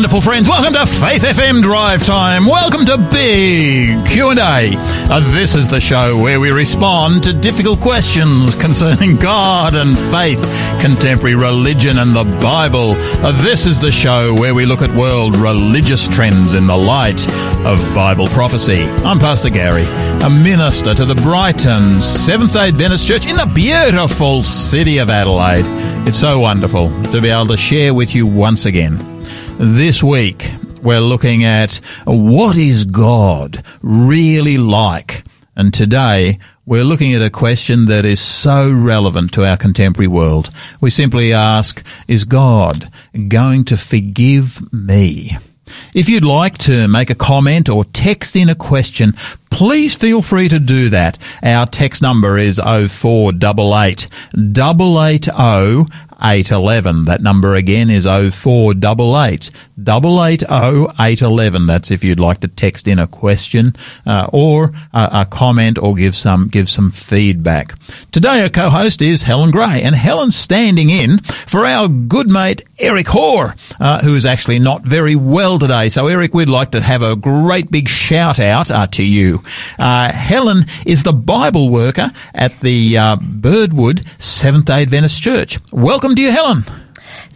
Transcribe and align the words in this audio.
wonderful 0.00 0.22
friends. 0.22 0.48
Welcome 0.48 0.72
to 0.72 0.86
Faith 0.86 1.24
FM 1.24 1.60
Drive 1.60 2.02
Time. 2.02 2.46
Welcome 2.46 2.86
to 2.86 2.96
Big 2.96 4.06
Q&A. 4.06 4.72
Uh, 4.72 5.34
this 5.34 5.54
is 5.54 5.68
the 5.68 5.78
show 5.78 6.16
where 6.16 6.40
we 6.40 6.50
respond 6.50 7.22
to 7.24 7.34
difficult 7.34 7.82
questions 7.82 8.54
concerning 8.54 9.16
God 9.20 9.74
and 9.74 9.98
faith, 10.10 10.40
contemporary 10.80 11.34
religion 11.34 11.98
and 11.98 12.16
the 12.16 12.24
Bible. 12.24 12.92
Uh, 13.22 13.32
this 13.44 13.66
is 13.66 13.78
the 13.78 13.92
show 13.92 14.32
where 14.32 14.54
we 14.54 14.64
look 14.64 14.80
at 14.80 14.88
world 14.96 15.36
religious 15.36 16.08
trends 16.08 16.54
in 16.54 16.66
the 16.66 16.78
light 16.78 17.22
of 17.66 17.78
Bible 17.94 18.28
prophecy. 18.28 18.84
I'm 19.04 19.18
Pastor 19.18 19.50
Gary, 19.50 19.84
a 20.24 20.30
minister 20.30 20.94
to 20.94 21.04
the 21.04 21.16
Brighton 21.16 22.00
Seventh-day 22.00 22.68
Adventist 22.68 23.06
Church 23.06 23.26
in 23.26 23.36
the 23.36 23.52
beautiful 23.54 24.44
city 24.44 24.96
of 24.96 25.10
Adelaide. 25.10 25.66
It's 26.08 26.18
so 26.18 26.40
wonderful 26.40 26.88
to 27.12 27.20
be 27.20 27.28
able 27.28 27.48
to 27.48 27.58
share 27.58 27.92
with 27.92 28.14
you 28.14 28.26
once 28.26 28.64
again. 28.64 29.19
This 29.62 30.02
week, 30.02 30.50
we're 30.80 31.02
looking 31.02 31.44
at 31.44 31.82
what 32.06 32.56
is 32.56 32.86
God 32.86 33.62
really 33.82 34.56
like? 34.56 35.22
And 35.54 35.74
today, 35.74 36.38
we're 36.64 36.82
looking 36.82 37.12
at 37.12 37.20
a 37.20 37.28
question 37.28 37.84
that 37.84 38.06
is 38.06 38.20
so 38.20 38.72
relevant 38.72 39.34
to 39.34 39.44
our 39.44 39.58
contemporary 39.58 40.08
world. 40.08 40.48
We 40.80 40.88
simply 40.88 41.34
ask, 41.34 41.84
is 42.08 42.24
God 42.24 42.90
going 43.28 43.66
to 43.66 43.76
forgive 43.76 44.72
me? 44.72 45.36
If 45.92 46.08
you'd 46.08 46.24
like 46.24 46.56
to 46.60 46.88
make 46.88 47.10
a 47.10 47.14
comment 47.14 47.68
or 47.68 47.84
text 47.84 48.36
in 48.36 48.48
a 48.48 48.54
question, 48.54 49.14
please 49.50 49.94
feel 49.94 50.22
free 50.22 50.48
to 50.48 50.58
do 50.58 50.88
that. 50.90 51.18
Our 51.42 51.66
text 51.66 52.02
number 52.02 52.38
is 52.38 52.58
0488 52.58 54.08
880 54.36 55.90
811. 56.22 57.06
That 57.06 57.22
number 57.22 57.54
again 57.54 57.90
is 57.90 58.04
0488 58.04 59.50
880 59.80 60.92
811. 60.98 61.66
That's 61.66 61.90
if 61.90 62.04
you'd 62.04 62.20
like 62.20 62.40
to 62.40 62.48
text 62.48 62.86
in 62.86 62.98
a 62.98 63.06
question 63.06 63.74
uh, 64.06 64.28
or 64.32 64.72
a, 64.92 65.08
a, 65.12 65.26
comment 65.26 65.78
or 65.78 65.94
give 65.94 66.14
some 66.14 66.48
give 66.48 66.68
some 66.68 66.90
feedback. 66.90 67.74
Today 68.12 68.42
our 68.42 68.48
co-host 68.48 69.00
is 69.00 69.22
Helen 69.22 69.50
Gray 69.50 69.82
and 69.82 69.94
Helen's 69.94 70.36
standing 70.36 70.90
in 70.90 71.18
for 71.20 71.64
our 71.64 71.88
good 71.88 72.30
mate 72.30 72.64
Eric 72.78 73.08
Hoare, 73.08 73.54
uh, 73.78 74.00
who 74.00 74.14
is 74.14 74.26
actually 74.26 74.58
not 74.58 74.82
very 74.82 75.16
well 75.16 75.58
today. 75.58 75.88
So 75.88 76.06
Eric, 76.06 76.34
we'd 76.34 76.48
like 76.48 76.72
to 76.72 76.80
have 76.80 77.02
a 77.02 77.16
great 77.16 77.70
big 77.70 77.88
shout 77.88 78.38
out 78.38 78.70
uh, 78.70 78.86
to 78.88 79.02
you. 79.02 79.39
Uh, 79.78 80.12
Helen 80.12 80.66
is 80.84 81.02
the 81.02 81.12
Bible 81.12 81.70
worker 81.70 82.10
at 82.34 82.60
the 82.60 82.98
uh, 82.98 83.16
Birdwood 83.16 84.04
Seventh 84.18 84.66
Day 84.66 84.82
Adventist 84.82 85.22
Church. 85.22 85.58
Welcome 85.72 86.10
welcome 86.10 86.16
to 86.16 86.22
you, 86.22 86.30
Helen. 86.32 86.62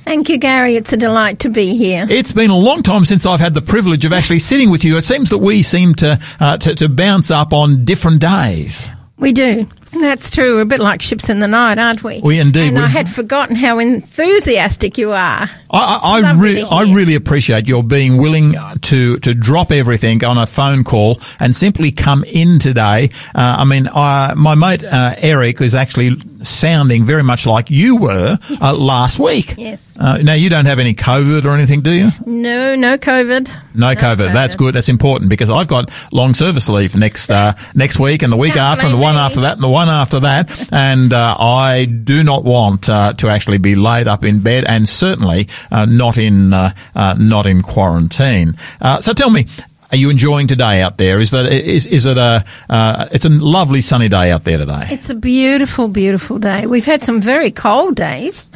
Thank 0.05 0.29
you, 0.29 0.39
Gary. 0.39 0.77
It's 0.77 0.93
a 0.93 0.97
delight 0.97 1.39
to 1.41 1.49
be 1.49 1.77
here. 1.77 2.07
It's 2.09 2.33
been 2.33 2.51
a 2.51 2.57
long 2.57 2.83
time 2.83 3.05
since 3.05 3.25
I've 3.27 3.41
had 3.41 3.55
the 3.55 3.63
privilege 3.63 4.05
of 4.05 4.13
actually 4.13 4.39
sitting 4.39 4.71
with 4.71 4.85
you. 4.85 4.97
It 4.97 5.05
seems 5.05 5.31
that 5.31 5.39
we 5.39 5.63
seem 5.63 5.95
to, 5.97 6.19
uh, 6.41 6.57
to, 6.59 6.75
to 6.75 6.89
bounce 6.89 7.31
up 7.31 7.53
on 7.53 7.85
different 7.85 8.21
days. 8.21 8.91
We 9.19 9.33
do. 9.33 9.69
That's 10.01 10.31
true. 10.31 10.57
We're 10.57 10.63
a 10.63 10.67
bit 10.67 10.81
like 10.81 11.03
ships 11.03 11.29
in 11.29 11.41
the 11.41 11.49
night, 11.49 11.79
aren't 11.79 12.03
we? 12.03 12.21
We 12.23 12.39
indeed. 12.39 12.69
And 12.69 12.79
I 12.79 12.87
had 12.87 13.09
forgotten 13.09 13.57
how 13.57 13.79
enthusiastic 13.79 14.99
you 14.99 15.13
are. 15.13 15.51
I, 15.71 16.01
I, 16.03 16.21
I, 16.23 16.33
re- 16.35 16.63
I, 16.63 16.95
really 16.95 17.15
appreciate 17.15 17.67
your 17.67 17.83
being 17.83 18.19
willing 18.19 18.55
to 18.83 19.19
to 19.19 19.35
drop 19.35 19.73
everything 19.73 20.25
on 20.25 20.39
a 20.39 20.47
phone 20.47 20.85
call 20.85 21.21
and 21.41 21.55
simply 21.55 21.91
come 21.91 22.25
in 22.25 22.59
today. 22.59 23.11
Uh, 23.35 23.57
I 23.59 23.65
mean, 23.65 23.85
my 23.95 24.55
mate 24.55 24.85
uh, 24.85 25.15
Eric 25.19 25.61
is 25.61 25.75
actually 25.75 26.17
sounding 26.45 27.05
very 27.05 27.23
much 27.23 27.47
like 27.47 27.71
you 27.71 27.97
were 27.97 28.39
uh, 28.61 28.77
last 28.77 29.19
week. 29.19 29.55
Yes. 29.57 29.99
Uh, 29.99 30.19
now 30.19 30.35
you 30.35 30.49
don't 30.51 30.67
have 30.67 30.79
any 30.79 30.95
COVID 30.95 31.45
or 31.45 31.51
anything, 31.51 31.81
do 31.81 31.93
you? 31.93 32.11
No, 32.27 32.75
no 32.75 32.99
COVID. 32.99 33.49
No, 33.75 33.93
no 33.93 33.95
COVID. 33.95 34.17
COVID. 34.17 34.33
That's 34.33 34.57
good. 34.57 34.75
That's 34.75 34.89
important 34.89 35.31
because 35.31 35.51
I've 35.51 35.69
got 35.69 35.91
long 36.13 36.35
service 36.35 36.69
leave 36.69 36.97
next 36.97 37.31
uh, 37.31 37.55
next 37.75 37.99
week 37.99 38.23
and 38.23 38.33
the 38.33 38.37
week 38.37 38.57
after 38.57 38.87
and 38.87 38.95
the 38.95 39.01
one 39.01 39.15
me. 39.15 39.21
after 39.21 39.41
that 39.41 39.55
and 39.55 39.63
the 39.63 39.69
one 39.69 39.89
after 39.89 40.21
that, 40.21 40.73
and 40.73 41.13
uh, 41.13 41.37
I 41.39 41.85
do 41.85 42.23
not 42.23 42.45
want 42.45 42.89
uh, 42.89 43.13
to 43.15 43.29
actually 43.29 43.59
be 43.59 43.75
laid 43.75 44.09
up 44.09 44.25
in 44.25 44.41
bed 44.41 44.65
and 44.65 44.89
certainly 44.89 45.49
uh, 45.71 45.85
not 45.87 46.19
in 46.19 46.51
not 46.51 47.47
in 47.47 47.63
quarantine. 47.63 48.57
so 49.01 49.13
tell 49.13 49.31
me, 49.31 49.47
are 49.95 49.97
you 49.97 50.11
enjoying 50.11 50.49
today 50.49 50.83
out 50.83 50.99
there? 50.99 51.21
Is 51.21 51.31
that 51.31 51.53
is 51.53 51.87
is 51.87 52.05
it 52.05 52.19
a 52.19 52.45
uh, 52.69 53.07
it's 53.13 53.25
a 53.25 53.29
lovely 53.29 53.81
sunny 53.81 54.09
day 54.09 54.33
out 54.33 54.43
there 54.43 54.59
today? 54.59 54.89
It's 54.91 55.09
a 55.09 55.15
beautiful, 55.15 55.87
beautiful 55.87 56.41
day. 56.41 56.67
We've 56.67 56.85
had 56.85 57.05
some 57.05 57.21
very 57.21 57.53
cold 57.53 57.95
days 57.95 58.51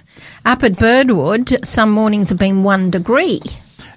up 0.44 0.64
at 0.64 0.76
Birdwood. 0.76 1.64
Some 1.64 1.92
mornings 1.92 2.30
have 2.30 2.38
been 2.38 2.64
one 2.64 2.90
degree. 2.90 3.40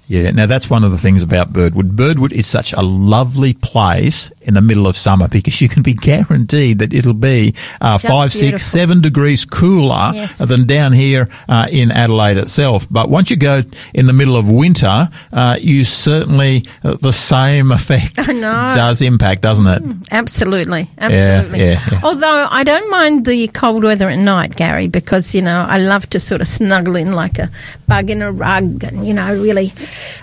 Yeah, 0.06 0.30
now 0.30 0.46
that's 0.46 0.70
one 0.70 0.84
of 0.84 0.92
the 0.92 0.98
things 0.98 1.20
about 1.20 1.52
Birdwood. 1.52 1.96
Birdwood 1.96 2.32
is 2.32 2.46
such 2.46 2.72
a 2.74 2.82
lovely 2.82 3.54
place 3.54 4.30
in 4.44 4.54
the 4.54 4.60
middle 4.60 4.86
of 4.86 4.96
summer 4.96 5.28
because 5.28 5.60
you 5.60 5.68
can 5.68 5.82
be 5.82 5.94
guaranteed 5.94 6.78
that 6.78 6.92
it'll 6.92 7.12
be 7.12 7.54
uh, 7.80 7.98
five, 7.98 8.30
beautiful. 8.30 8.58
six, 8.58 8.66
seven 8.66 9.00
degrees 9.00 9.44
cooler 9.44 10.12
yes. 10.14 10.38
than 10.38 10.66
down 10.66 10.92
here 10.92 11.28
uh, 11.48 11.66
in 11.70 11.90
Adelaide 11.90 12.36
itself. 12.36 12.86
But 12.90 13.08
once 13.08 13.30
you 13.30 13.36
go 13.36 13.62
in 13.94 14.06
the 14.06 14.12
middle 14.12 14.36
of 14.36 14.50
winter, 14.50 15.08
uh, 15.32 15.58
you 15.60 15.84
certainly 15.84 16.66
uh, 16.82 16.94
the 16.94 17.12
same 17.12 17.72
effect 17.72 18.16
does 18.16 19.02
impact, 19.02 19.42
doesn't 19.42 19.66
it? 19.66 19.82
Mm, 19.82 20.08
absolutely, 20.10 20.90
absolutely. 20.98 21.58
Yeah, 21.60 21.64
yeah, 21.66 21.88
yeah. 21.92 22.00
Although 22.02 22.48
I 22.50 22.64
don't 22.64 22.90
mind 22.90 23.26
the 23.26 23.48
cold 23.48 23.84
weather 23.84 24.08
at 24.08 24.18
night, 24.18 24.56
Gary, 24.56 24.88
because 24.88 25.34
you 25.34 25.42
know 25.42 25.64
I 25.68 25.78
love 25.78 26.08
to 26.10 26.20
sort 26.20 26.40
of 26.40 26.48
snuggle 26.48 26.96
in 26.96 27.12
like 27.12 27.38
a 27.38 27.50
bug 27.86 28.10
in 28.10 28.22
a 28.22 28.32
rug, 28.32 28.84
and 28.84 29.06
you 29.06 29.14
know 29.14 29.34
really 29.34 29.72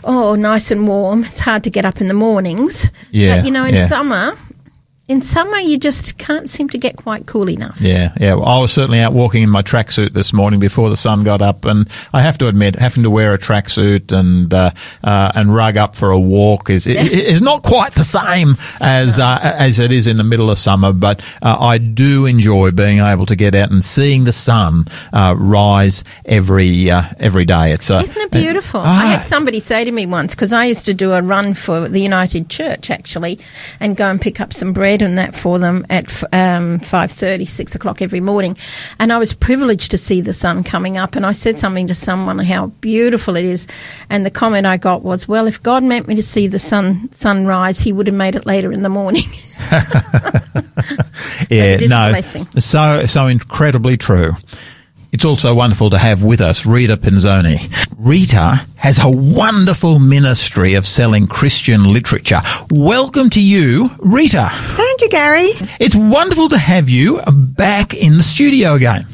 oh, 0.03 0.36
nice 0.36 0.72
and 0.72 0.88
warm. 0.88 1.24
It's 1.24 1.40
hard 1.40 1.63
to 1.63 1.69
get 1.69 1.86
up 1.86 2.01
in 2.01 2.07
the 2.07 2.13
mornings. 2.13 2.90
Yeah. 3.12 3.38
But, 3.38 3.46
you 3.46 3.51
know, 3.51 3.66
in 3.66 3.75
yeah. 3.75 3.88
summer, 3.88 4.08
Huh? 4.09 4.35
In 5.09 5.23
summer 5.23 5.57
you 5.57 5.77
just 5.77 6.19
can't 6.19 6.47
seem 6.47 6.69
to 6.69 6.77
get 6.77 6.95
quite 6.95 7.25
cool 7.25 7.49
enough. 7.49 7.81
Yeah, 7.81 8.13
yeah. 8.21 8.35
Well, 8.35 8.45
I 8.45 8.59
was 8.59 8.71
certainly 8.71 8.99
out 8.99 9.11
walking 9.11 9.41
in 9.41 9.49
my 9.49 9.63
tracksuit 9.63 10.13
this 10.13 10.31
morning 10.31 10.59
before 10.59 10.91
the 10.91 10.95
sun 10.95 11.23
got 11.23 11.41
up, 11.41 11.65
and 11.65 11.89
I 12.13 12.21
have 12.21 12.37
to 12.37 12.47
admit, 12.47 12.75
having 12.75 13.01
to 13.03 13.09
wear 13.09 13.33
a 13.33 13.39
tracksuit 13.39 14.11
and 14.11 14.53
uh, 14.53 14.69
uh, 15.03 15.31
and 15.33 15.53
rug 15.53 15.77
up 15.77 15.95
for 15.95 16.11
a 16.11 16.19
walk 16.19 16.69
is 16.69 16.85
is 16.87 17.41
not 17.41 17.63
quite 17.63 17.95
the 17.95 18.03
same 18.03 18.55
as 18.79 19.17
uh, 19.17 19.39
as 19.41 19.79
it 19.79 19.91
is 19.91 20.05
in 20.05 20.17
the 20.17 20.23
middle 20.23 20.51
of 20.51 20.59
summer. 20.59 20.93
But 20.93 21.21
uh, 21.41 21.57
I 21.59 21.79
do 21.79 22.27
enjoy 22.27 22.69
being 22.69 22.99
able 22.99 23.25
to 23.25 23.35
get 23.35 23.55
out 23.55 23.71
and 23.71 23.83
seeing 23.83 24.25
the 24.25 24.31
sun 24.31 24.85
uh, 25.11 25.33
rise 25.35 26.03
every 26.23 26.91
uh, 26.91 27.03
every 27.17 27.45
day. 27.45 27.73
It's 27.73 27.89
isn't 27.89 28.21
it 28.21 28.31
beautiful? 28.31 28.81
I 28.81 29.05
had 29.05 29.21
somebody 29.21 29.59
say 29.59 29.83
to 29.85 29.91
me 29.91 30.05
once 30.05 30.35
because 30.35 30.53
I 30.53 30.65
used 30.65 30.85
to 30.85 30.93
do 30.93 31.13
a 31.13 31.21
run 31.23 31.55
for 31.55 31.89
the 31.89 31.99
United 31.99 32.47
Church 32.47 32.91
actually, 32.91 33.39
and 33.79 33.97
go 33.97 34.07
and 34.07 34.21
pick 34.21 34.39
up 34.39 34.53
some 34.53 34.71
bread 34.71 34.98
and 35.01 35.17
that 35.17 35.35
for 35.35 35.59
them 35.59 35.85
at 35.89 36.05
um, 36.33 36.79
5.30, 36.79 37.47
6 37.47 37.75
o'clock 37.75 38.01
every 38.01 38.19
morning. 38.19 38.57
And 38.99 39.11
I 39.11 39.17
was 39.17 39.33
privileged 39.33 39.91
to 39.91 39.97
see 39.97 40.21
the 40.21 40.33
sun 40.33 40.63
coming 40.63 40.97
up. 40.97 41.15
And 41.15 41.25
I 41.25 41.31
said 41.31 41.59
something 41.59 41.87
to 41.87 41.95
someone 41.95 42.39
how 42.39 42.67
beautiful 42.81 43.35
it 43.35 43.45
is. 43.45 43.67
And 44.09 44.25
the 44.25 44.31
comment 44.31 44.65
I 44.65 44.77
got 44.77 45.03
was, 45.03 45.27
well, 45.27 45.47
if 45.47 45.61
God 45.61 45.83
meant 45.83 46.07
me 46.07 46.15
to 46.15 46.23
see 46.23 46.47
the 46.47 46.59
sun 46.59 47.09
sunrise, 47.13 47.79
he 47.79 47.91
would 47.91 48.07
have 48.07 48.15
made 48.15 48.35
it 48.35 48.45
later 48.45 48.71
in 48.71 48.83
the 48.83 48.89
morning. 48.89 49.29
yeah, 51.49 51.77
no, 51.88 52.19
so, 52.57 53.05
so 53.05 53.27
incredibly 53.27 53.97
true. 53.97 54.33
It's 55.11 55.25
also 55.25 55.55
wonderful 55.55 55.89
to 55.89 55.97
have 55.97 56.21
with 56.21 56.39
us 56.39 56.67
Rita 56.67 56.95
Pinzoni. 56.95 57.67
Rita 57.97 58.63
has 58.75 59.03
a 59.03 59.09
wonderful 59.09 59.97
ministry 59.97 60.75
of 60.75 60.85
selling 60.85 61.25
Christian 61.25 61.91
literature. 61.91 62.41
Welcome 62.69 63.31
to 63.31 63.41
you, 63.41 63.89
Rita. 63.97 64.49
Thank 64.51 65.01
you, 65.01 65.09
Gary. 65.09 65.51
It's 65.79 65.95
wonderful 65.95 66.49
to 66.49 66.59
have 66.59 66.89
you 66.89 67.21
back 67.27 67.95
in 67.95 68.17
the 68.17 68.23
studio 68.23 68.75
again. 68.75 69.07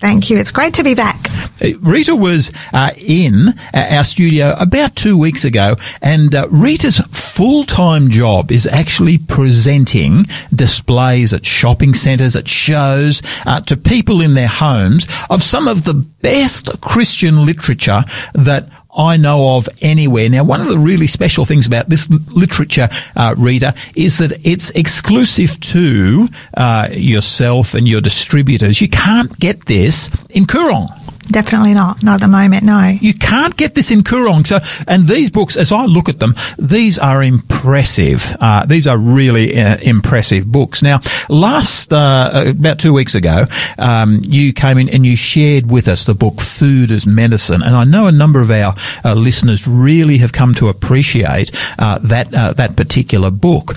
Thank 0.00 0.30
you. 0.30 0.38
It's 0.38 0.50
great 0.50 0.72
to 0.74 0.82
be 0.82 0.94
back. 0.94 1.28
Uh, 1.62 1.78
Rita 1.80 2.16
was 2.16 2.52
uh, 2.72 2.92
in 2.96 3.48
uh, 3.48 3.52
our 3.90 4.04
studio 4.04 4.56
about 4.58 4.96
two 4.96 5.18
weeks 5.18 5.44
ago, 5.44 5.76
and 6.00 6.34
uh, 6.34 6.48
Rita's 6.50 6.98
full-time 7.10 8.08
job 8.08 8.50
is 8.50 8.66
actually 8.66 9.18
presenting 9.18 10.24
displays 10.54 11.34
at 11.34 11.44
shopping 11.44 11.92
centres, 11.92 12.34
at 12.34 12.48
shows, 12.48 13.20
uh, 13.44 13.60
to 13.60 13.76
people 13.76 14.22
in 14.22 14.32
their 14.32 14.48
homes 14.48 15.06
of 15.28 15.42
some 15.42 15.68
of 15.68 15.84
the 15.84 15.94
best 15.94 16.80
Christian 16.80 17.44
literature 17.44 18.02
that 18.32 18.70
I 18.96 19.16
know 19.16 19.56
of 19.56 19.68
anywhere. 19.80 20.28
Now, 20.28 20.44
one 20.44 20.60
of 20.60 20.68
the 20.68 20.78
really 20.78 21.06
special 21.06 21.44
things 21.44 21.66
about 21.66 21.88
this 21.88 22.10
literature, 22.10 22.88
uh, 23.16 23.34
Rita, 23.38 23.74
is 23.94 24.18
that 24.18 24.44
it's 24.44 24.70
exclusive 24.70 25.58
to 25.60 26.28
uh, 26.56 26.88
yourself 26.92 27.74
and 27.74 27.86
your 27.86 28.00
distributors. 28.00 28.80
You 28.80 28.88
can't 28.88 29.38
get 29.38 29.66
this 29.66 30.10
in 30.30 30.46
Koorong. 30.46 30.88
Definitely 31.28 31.74
not. 31.74 32.02
Not 32.02 32.14
at 32.14 32.20
the 32.22 32.28
moment, 32.28 32.64
no. 32.64 32.88
You 33.00 33.14
can't 33.14 33.56
get 33.56 33.74
this 33.74 33.90
in 33.90 34.02
Koorong. 34.02 34.46
So, 34.46 34.58
and 34.88 35.06
these 35.06 35.30
books, 35.30 35.56
as 35.56 35.70
I 35.70 35.84
look 35.84 36.08
at 36.08 36.18
them, 36.18 36.34
these 36.58 36.98
are 36.98 37.22
impressive. 37.22 38.36
Uh, 38.40 38.66
these 38.66 38.86
are 38.86 38.98
really 38.98 39.56
uh, 39.60 39.76
impressive 39.78 40.50
books. 40.50 40.82
Now, 40.82 41.00
last, 41.28 41.92
uh, 41.92 42.44
about 42.48 42.78
two 42.78 42.92
weeks 42.92 43.14
ago, 43.14 43.44
um, 43.78 44.22
you 44.24 44.52
came 44.52 44.78
in 44.78 44.88
and 44.88 45.06
you 45.06 45.14
shared 45.14 45.70
with 45.70 45.88
us 45.88 46.04
the 46.04 46.14
book 46.14 46.40
Food 46.40 46.90
as 46.90 47.06
Medicine. 47.06 47.62
And 47.62 47.76
I 47.76 47.84
know 47.84 48.06
a 48.06 48.12
number 48.12 48.40
of 48.40 48.50
our 48.50 48.74
uh, 49.04 49.14
listeners 49.14 49.68
really 49.68 50.18
have 50.18 50.32
come 50.32 50.54
to 50.54 50.68
appreciate 50.68 51.52
uh, 51.78 51.98
that, 51.98 52.34
uh, 52.34 52.54
that 52.54 52.76
particular 52.76 53.30
book. 53.30 53.74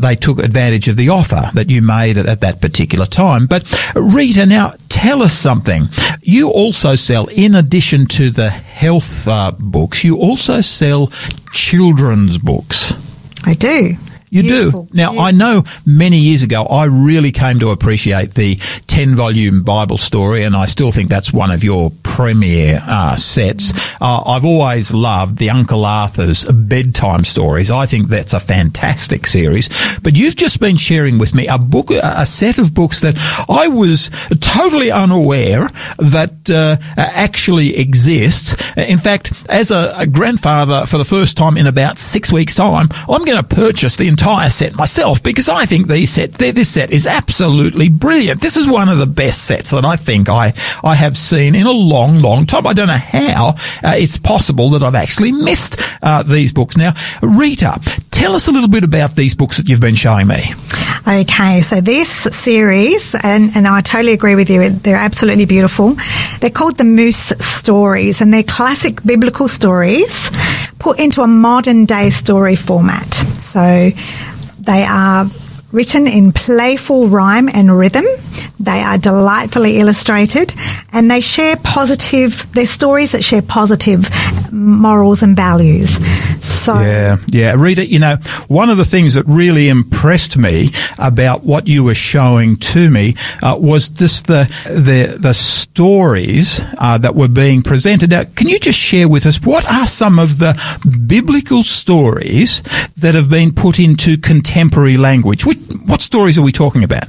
they 0.00 0.16
took 0.16 0.38
advantage 0.38 0.88
of 0.88 0.96
the 0.96 1.10
offer 1.10 1.50
that 1.54 1.70
you 1.70 1.82
made 1.82 2.18
at, 2.18 2.26
at 2.26 2.40
that 2.40 2.60
particular 2.60 3.06
time. 3.06 3.46
But 3.46 3.70
Rita, 3.94 4.46
now 4.46 4.74
tell 4.88 5.22
us 5.22 5.34
something. 5.34 5.88
You 6.22 6.50
also 6.50 6.85
sell, 6.94 7.26
in 7.26 7.54
addition 7.54 8.06
to 8.06 8.30
the 8.30 8.48
health 8.48 9.26
uh, 9.26 9.52
books, 9.58 10.04
you 10.04 10.16
also 10.16 10.60
sell 10.60 11.08
children's 11.52 12.38
books. 12.38 12.94
I 13.44 13.54
do. 13.54 13.96
You 14.36 14.42
Beautiful. 14.42 14.82
do. 14.82 14.94
Now, 14.94 15.18
I 15.18 15.30
know 15.30 15.64
many 15.86 16.18
years 16.18 16.42
ago, 16.42 16.66
I 16.66 16.84
really 16.84 17.32
came 17.32 17.58
to 17.60 17.70
appreciate 17.70 18.34
the 18.34 18.56
10 18.86 19.14
volume 19.14 19.62
Bible 19.62 19.96
story, 19.96 20.42
and 20.42 20.54
I 20.54 20.66
still 20.66 20.92
think 20.92 21.08
that's 21.08 21.32
one 21.32 21.50
of 21.50 21.64
your 21.64 21.90
premier 22.02 22.82
uh, 22.86 23.16
sets. 23.16 23.72
Uh, 23.98 24.22
I've 24.26 24.44
always 24.44 24.92
loved 24.92 25.38
the 25.38 25.48
Uncle 25.48 25.86
Arthur's 25.86 26.44
bedtime 26.44 27.24
stories. 27.24 27.70
I 27.70 27.86
think 27.86 28.08
that's 28.08 28.34
a 28.34 28.40
fantastic 28.40 29.26
series. 29.26 29.70
But 30.02 30.16
you've 30.16 30.36
just 30.36 30.60
been 30.60 30.76
sharing 30.76 31.16
with 31.16 31.34
me 31.34 31.48
a 31.48 31.56
book, 31.56 31.90
a 31.90 32.26
set 32.26 32.58
of 32.58 32.74
books 32.74 33.00
that 33.00 33.16
I 33.48 33.68
was 33.68 34.10
totally 34.40 34.90
unaware 34.90 35.70
that 35.98 36.50
uh, 36.50 36.76
actually 36.98 37.78
exists. 37.78 38.54
In 38.76 38.98
fact, 38.98 39.32
as 39.48 39.70
a, 39.70 39.94
a 39.96 40.06
grandfather 40.06 40.84
for 40.84 40.98
the 40.98 41.06
first 41.06 41.38
time 41.38 41.56
in 41.56 41.66
about 41.66 41.96
six 41.98 42.30
weeks' 42.30 42.54
time, 42.54 42.88
I'm 43.08 43.24
going 43.24 43.38
to 43.38 43.42
purchase 43.42 43.96
the 43.96 44.08
entire 44.08 44.25
set 44.48 44.74
myself 44.74 45.22
because 45.22 45.48
I 45.48 45.66
think 45.66 45.86
these 45.86 46.10
set 46.10 46.32
this 46.32 46.68
set 46.68 46.90
is 46.90 47.06
absolutely 47.06 47.88
brilliant. 47.88 48.40
This 48.40 48.56
is 48.56 48.66
one 48.66 48.88
of 48.88 48.98
the 48.98 49.06
best 49.06 49.44
sets 49.44 49.70
that 49.70 49.84
I 49.84 49.94
think 49.94 50.28
I 50.28 50.52
I 50.82 50.96
have 50.96 51.16
seen 51.16 51.54
in 51.54 51.64
a 51.64 51.70
long 51.70 52.18
long 52.18 52.44
time. 52.44 52.66
I 52.66 52.72
don't 52.72 52.88
know 52.88 52.94
how 52.94 53.54
uh, 53.84 53.94
it's 53.96 54.18
possible 54.18 54.70
that 54.70 54.82
I've 54.82 54.96
actually 54.96 55.30
missed 55.30 55.80
uh, 56.02 56.24
these 56.24 56.52
books. 56.52 56.76
Now, 56.76 56.94
Rita, 57.22 57.80
tell 58.10 58.34
us 58.34 58.48
a 58.48 58.50
little 58.50 58.68
bit 58.68 58.82
about 58.82 59.14
these 59.14 59.36
books 59.36 59.58
that 59.58 59.68
you've 59.68 59.80
been 59.80 59.94
showing 59.94 60.26
me. 60.26 60.54
Okay, 61.06 61.60
so 61.62 61.80
this 61.80 62.10
series, 62.10 63.14
and, 63.14 63.54
and 63.54 63.68
I 63.68 63.80
totally 63.80 64.12
agree 64.12 64.34
with 64.34 64.50
you, 64.50 64.70
they're 64.70 64.96
absolutely 64.96 65.44
beautiful. 65.44 65.94
They're 66.40 66.50
called 66.50 66.78
the 66.78 66.84
Moose 66.84 67.32
Stories, 67.38 68.20
and 68.20 68.34
they're 68.34 68.42
classic 68.42 69.04
biblical 69.04 69.46
stories 69.46 70.30
put 70.78 70.98
into 70.98 71.22
a 71.22 71.26
modern 71.26 71.84
day 71.84 72.10
story 72.10 72.56
format. 72.56 73.12
So 73.42 73.90
they 74.66 74.82
are 74.84 75.26
written 75.76 76.06
in 76.06 76.32
playful 76.32 77.06
rhyme 77.10 77.50
and 77.50 77.76
rhythm. 77.76 78.06
They 78.58 78.80
are 78.80 78.96
delightfully 78.96 79.78
illustrated 79.78 80.54
and 80.90 81.10
they 81.10 81.20
share 81.20 81.56
positive, 81.56 82.46
they're 82.54 82.64
stories 82.64 83.12
that 83.12 83.22
share 83.22 83.42
positive 83.42 84.08
morals 84.50 85.22
and 85.22 85.36
values. 85.36 85.90
So 86.42 86.80
Yeah, 86.80 87.18
yeah. 87.28 87.54
Rita, 87.56 87.86
you 87.86 87.98
know, 87.98 88.16
one 88.48 88.70
of 88.70 88.78
the 88.78 88.84
things 88.84 89.14
that 89.14 89.26
really 89.26 89.68
impressed 89.68 90.38
me 90.38 90.72
about 90.98 91.44
what 91.44 91.66
you 91.68 91.84
were 91.84 91.94
showing 91.94 92.56
to 92.56 92.90
me 92.90 93.14
uh, 93.42 93.56
was 93.60 93.88
just 93.88 94.26
the 94.26 94.50
the 94.64 95.16
the 95.18 95.34
stories 95.34 96.60
uh, 96.78 96.98
that 96.98 97.14
were 97.14 97.28
being 97.28 97.62
presented. 97.62 98.10
Now, 98.10 98.24
can 98.24 98.48
you 98.48 98.58
just 98.58 98.78
share 98.78 99.08
with 99.08 99.26
us 99.26 99.40
what 99.42 99.70
are 99.70 99.86
some 99.86 100.18
of 100.18 100.38
the 100.38 100.58
biblical 101.06 101.62
stories 101.62 102.62
that 102.96 103.14
have 103.14 103.28
been 103.28 103.52
put 103.52 103.78
into 103.78 104.16
contemporary 104.16 104.96
language? 104.96 105.44
Which, 105.44 105.58
what 105.86 106.00
stories 106.02 106.38
are 106.38 106.42
we 106.42 106.52
talking 106.52 106.84
about? 106.84 107.04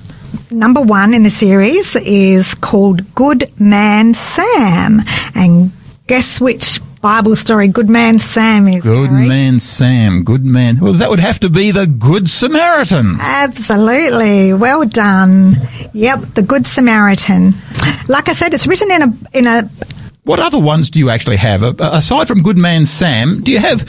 Number 0.51 0.81
one 0.81 1.13
in 1.13 1.23
the 1.23 1.29
series 1.29 1.95
is 1.95 2.55
called 2.55 3.13
Good 3.15 3.51
Man 3.59 4.13
Sam. 4.13 5.01
And 5.35 5.71
guess 6.07 6.39
which 6.39 6.79
Bible 7.01 7.35
story 7.35 7.67
Good 7.67 7.89
Man 7.89 8.19
Sam 8.19 8.67
is? 8.67 8.83
Good 8.83 9.09
Harry? 9.09 9.27
Man 9.27 9.59
Sam. 9.59 10.23
Good 10.23 10.43
man. 10.43 10.79
Well, 10.79 10.93
that 10.93 11.09
would 11.09 11.19
have 11.19 11.39
to 11.41 11.49
be 11.49 11.71
the 11.71 11.85
Good 11.85 12.29
Samaritan. 12.29 13.17
Absolutely. 13.19 14.53
Well 14.53 14.85
done. 14.85 15.55
Yep, 15.93 16.19
the 16.33 16.43
Good 16.43 16.65
Samaritan. 16.65 17.53
Like 18.07 18.29
I 18.29 18.33
said, 18.33 18.53
it's 18.53 18.67
written 18.67 18.91
in 18.91 19.01
a 19.01 19.17
in 19.33 19.47
a 19.47 19.69
what 20.27 20.41
other 20.41 20.59
ones 20.59 20.89
do 20.89 20.99
you 20.99 21.09
actually 21.09 21.37
have? 21.37 21.63
Aside 21.79 22.27
from 22.27 22.43
Good 22.43 22.57
Man 22.57 22.85
Sam, 22.85 23.41
do 23.41 23.51
you 23.51 23.59
have, 23.59 23.81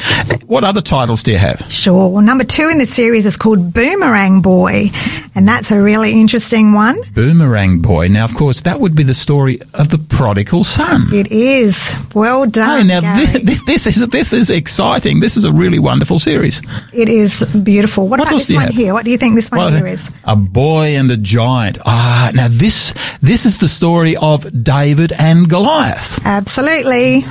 what 0.46 0.62
other 0.62 0.80
titles 0.80 1.24
do 1.24 1.32
you 1.32 1.38
have? 1.38 1.70
Sure. 1.70 2.08
Well, 2.08 2.22
number 2.22 2.44
two 2.44 2.68
in 2.68 2.78
the 2.78 2.86
series 2.86 3.26
is 3.26 3.36
called 3.36 3.74
Boomerang 3.74 4.40
Boy, 4.40 4.90
and 5.34 5.48
that's 5.48 5.72
a 5.72 5.82
really 5.82 6.12
interesting 6.12 6.72
one. 6.72 6.96
Boomerang 7.12 7.80
Boy. 7.80 8.06
Now, 8.06 8.24
of 8.24 8.34
course, 8.34 8.60
that 8.62 8.78
would 8.78 8.94
be 8.94 9.02
the 9.02 9.14
story 9.14 9.60
of 9.74 9.88
the 9.88 9.98
prodigal 9.98 10.62
son. 10.62 11.12
It 11.12 11.32
is. 11.32 11.96
Well 12.14 12.46
done. 12.46 12.86
Hey, 12.86 13.00
now 13.00 13.16
this, 13.42 13.64
this, 13.64 13.86
is 13.88 14.08
this 14.08 14.32
is 14.32 14.48
exciting. 14.48 15.18
This 15.18 15.36
is 15.36 15.44
a 15.44 15.52
really 15.52 15.80
wonderful 15.80 16.20
series. 16.20 16.62
It 16.92 17.08
is 17.08 17.42
beautiful. 17.64 18.06
What, 18.06 18.20
what 18.20 18.28
about 18.28 18.38
this 18.38 18.50
one 18.50 18.62
have? 18.66 18.74
here? 18.74 18.94
What 18.94 19.04
do 19.04 19.10
you 19.10 19.18
think 19.18 19.34
this 19.34 19.50
one 19.50 19.58
well, 19.58 19.72
here 19.72 19.88
is? 19.88 20.08
A 20.22 20.36
boy 20.36 20.96
and 20.96 21.10
a 21.10 21.16
giant. 21.16 21.78
Ah, 21.84 22.30
now 22.32 22.46
this 22.48 22.94
this 23.20 23.44
is 23.44 23.58
the 23.58 23.68
story 23.68 24.16
of 24.16 24.62
David 24.62 25.12
and 25.18 25.48
Goliath. 25.48 26.24
Absolutely. 26.28 27.22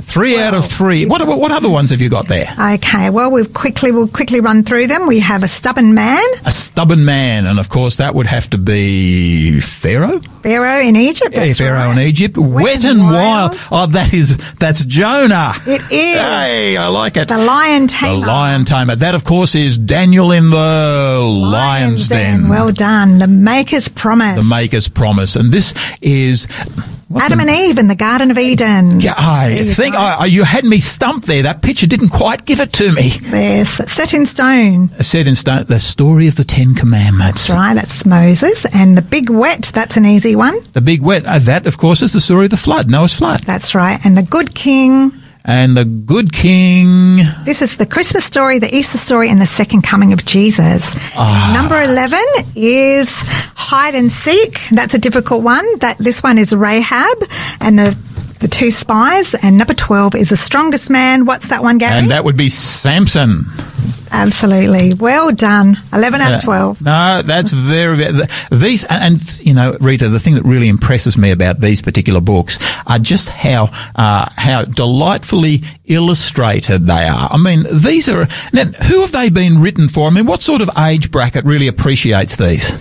Three 0.00 0.34
well, 0.34 0.48
out 0.48 0.54
of 0.54 0.64
three. 0.66 1.04
What, 1.04 1.26
what 1.26 1.52
other 1.52 1.68
ones 1.68 1.90
have 1.90 2.00
you 2.00 2.08
got 2.08 2.28
there? 2.28 2.46
Okay, 2.74 3.10
well 3.10 3.30
we've 3.30 3.52
quickly 3.52 3.92
we'll 3.92 4.08
quickly 4.08 4.40
run 4.40 4.64
through 4.64 4.86
them. 4.86 5.06
We 5.06 5.18
have 5.18 5.42
a 5.42 5.48
stubborn 5.48 5.92
man. 5.92 6.24
A 6.46 6.50
stubborn 6.50 7.04
man, 7.04 7.46
and 7.46 7.60
of 7.60 7.68
course 7.68 7.96
that 7.96 8.14
would 8.14 8.26
have 8.26 8.48
to 8.50 8.58
be 8.58 9.60
Pharaoh. 9.60 10.20
Pharaoh 10.42 10.80
in 10.80 10.96
Egypt. 10.96 11.34
Yeah, 11.34 11.52
Pharaoh 11.52 11.76
right. 11.76 11.92
in 11.92 11.98
Egypt. 11.98 12.38
Wet, 12.38 12.64
Wet 12.64 12.84
and, 12.86 13.00
wild. 13.00 13.52
wild. 13.52 13.68
Oh, 13.70 13.86
that 13.92 14.14
is 14.14 14.38
that's 14.54 14.82
Jonah. 14.86 15.52
It 15.66 15.82
is. 15.82 16.18
Hey, 16.18 16.76
I 16.78 16.88
like 16.88 17.18
it. 17.18 17.28
The 17.28 17.36
lion 17.36 17.86
tamer. 17.86 18.20
The 18.20 18.26
lion 18.26 18.64
tamer. 18.64 18.96
That 18.96 19.14
of 19.14 19.24
course 19.24 19.54
is 19.54 19.76
Daniel 19.76 20.32
in 20.32 20.48
the 20.48 20.56
lion's, 20.56 21.52
lion's 21.52 22.08
den. 22.08 22.40
den. 22.40 22.48
Well 22.48 22.72
done. 22.72 23.18
The 23.18 23.28
Maker's 23.28 23.88
promise. 23.88 24.36
The 24.36 24.44
Maker's 24.44 24.88
promise, 24.88 25.36
and 25.36 25.52
this 25.52 25.74
is 26.00 26.48
Adam 27.16 27.38
the? 27.38 27.42
and 27.42 27.50
Eve 27.50 27.78
in 27.78 27.88
the 27.88 27.94
Garden 27.94 28.30
of 28.30 28.38
Eden. 28.38 29.00
Yeah, 29.00 29.14
I 29.16 29.64
think 29.74 29.94
I, 29.94 30.26
you 30.26 30.44
had 30.44 30.64
me 30.64 30.80
stumped 30.80 31.26
there. 31.26 31.44
That 31.44 31.62
picture 31.62 31.86
didn't 31.86 32.10
quite 32.10 32.44
give 32.44 32.60
it 32.60 32.72
to 32.74 32.92
me. 32.92 33.12
Yes, 33.22 33.90
set 33.90 34.12
in 34.14 34.26
stone. 34.26 34.90
Set 35.00 35.26
in 35.26 35.34
stone. 35.34 35.64
The 35.64 35.80
story 35.80 36.28
of 36.28 36.36
the 36.36 36.44
Ten 36.44 36.74
Commandments. 36.74 37.46
That's 37.46 37.56
right. 37.56 37.74
That's 37.74 38.04
Moses. 38.04 38.66
And 38.74 38.96
the 38.96 39.02
big 39.02 39.30
wet. 39.30 39.70
That's 39.74 39.96
an 39.96 40.06
easy 40.06 40.36
one. 40.36 40.58
The 40.72 40.80
big 40.80 41.02
wet. 41.02 41.24
Uh, 41.24 41.38
that, 41.40 41.66
of 41.66 41.78
course, 41.78 42.02
is 42.02 42.12
the 42.12 42.20
story 42.20 42.46
of 42.46 42.50
the 42.50 42.56
flood. 42.56 42.90
Noah's 42.90 43.14
flood. 43.14 43.40
That's 43.40 43.74
right. 43.74 43.98
And 44.04 44.16
the 44.16 44.22
good 44.22 44.54
king 44.54 45.12
and 45.48 45.74
the 45.74 45.86
good 45.86 46.30
king. 46.30 47.20
This 47.44 47.62
is 47.62 47.78
the 47.78 47.86
Christmas 47.86 48.24
story, 48.24 48.58
the 48.58 48.72
Easter 48.72 48.98
story, 48.98 49.30
and 49.30 49.40
the 49.40 49.46
second 49.46 49.80
coming 49.80 50.12
of 50.12 50.26
Jesus. 50.26 50.94
Ah. 51.16 51.50
Number 51.56 51.82
11 51.82 52.20
is 52.54 53.08
hide 53.56 53.94
and 53.94 54.12
seek. 54.12 54.60
That's 54.70 54.92
a 54.92 54.98
difficult 54.98 55.42
one. 55.42 55.78
That 55.78 55.96
This 55.96 56.22
one 56.22 56.36
is 56.36 56.52
Rahab 56.54 57.18
and 57.60 57.78
the 57.78 57.96
the 58.40 58.48
two 58.48 58.70
spies, 58.70 59.34
and 59.34 59.58
number 59.58 59.74
12 59.74 60.14
is 60.14 60.30
the 60.30 60.36
strongest 60.36 60.90
man. 60.90 61.24
What's 61.24 61.48
that 61.48 61.62
one, 61.62 61.78
Gary? 61.78 61.98
And 61.98 62.10
that 62.10 62.24
would 62.24 62.36
be 62.36 62.48
Samson. 62.48 63.46
Absolutely. 64.10 64.94
Well 64.94 65.32
done. 65.32 65.76
11 65.92 66.20
out 66.20 66.34
of 66.34 66.42
12. 66.42 66.82
No, 66.82 67.22
that's 67.22 67.50
very, 67.50 67.96
very, 67.96 68.26
these, 68.50 68.84
and, 68.84 69.20
you 69.40 69.54
know, 69.54 69.76
Rita, 69.80 70.08
the 70.08 70.20
thing 70.20 70.34
that 70.36 70.44
really 70.44 70.68
impresses 70.68 71.18
me 71.18 71.30
about 71.30 71.60
these 71.60 71.82
particular 71.82 72.20
books 72.20 72.58
are 72.86 72.98
just 72.98 73.28
how, 73.28 73.68
uh, 73.94 74.28
how 74.36 74.64
delightfully 74.64 75.62
illustrated 75.84 76.86
they 76.86 77.06
are. 77.06 77.28
I 77.30 77.38
mean, 77.38 77.66
these 77.70 78.08
are, 78.08 78.26
now, 78.52 78.64
who 78.64 79.02
have 79.02 79.12
they 79.12 79.28
been 79.30 79.60
written 79.60 79.88
for? 79.88 80.06
I 80.06 80.10
mean, 80.10 80.26
what 80.26 80.42
sort 80.42 80.62
of 80.62 80.70
age 80.78 81.10
bracket 81.10 81.44
really 81.44 81.68
appreciates 81.68 82.36
these? 82.36 82.72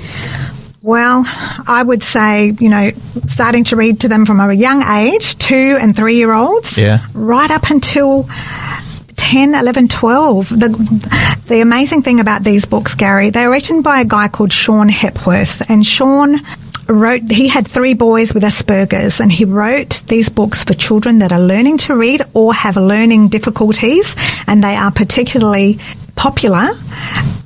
Well, 0.88 1.24
I 1.27 1.84
would 1.86 2.01
say, 2.01 2.56
you 2.58 2.70
know, 2.70 2.91
starting 3.27 3.65
to 3.65 3.75
read 3.75 4.00
to 4.00 4.08
them 4.08 4.25
from 4.25 4.39
a 4.39 4.53
young 4.53 4.82
age, 4.84 5.38
two 5.38 5.77
and 5.82 5.94
three 5.94 6.15
year 6.15 6.32
olds, 6.32 6.77
yeah. 6.77 7.06
right 7.12 7.51
up 7.51 7.70
until 7.70 8.29
10, 9.17 9.53
11, 9.53 9.89
12. 9.89 10.48
The, 10.48 11.39
the 11.48 11.60
amazing 11.60 12.03
thing 12.03 12.22
about 12.22 12.46
these 12.46 12.63
books, 12.63 12.96
Gary, 12.96 13.32
they're 13.32 13.50
written 13.50 13.82
by 13.82 14.00
a 14.00 14.06
guy 14.06 14.29
called 14.29 14.53
Sean 14.53 14.88
Hepworth. 14.88 15.70
And 15.70 15.86
Sean 15.86 16.39
wrote, 16.88 17.29
he 17.29 17.50
had 17.50 17.67
three 17.67 17.94
boys 17.94 18.34
with 18.34 18.44
Asperger's 18.44 19.20
and 19.20 19.29
he 19.29 19.44
wrote 19.44 20.03
these 20.08 20.29
books 20.29 20.63
for 20.63 20.74
children 20.74 21.20
that 21.20 21.34
are 21.34 21.41
learning 21.41 21.79
to 21.79 21.98
read 21.98 22.22
or 22.34 22.53
have 22.53 22.77
learning 22.77 23.27
difficulties. 23.27 24.15
And 24.48 24.63
they 24.63 24.77
are 24.77 24.91
particularly 24.91 25.79
popular 26.15 26.70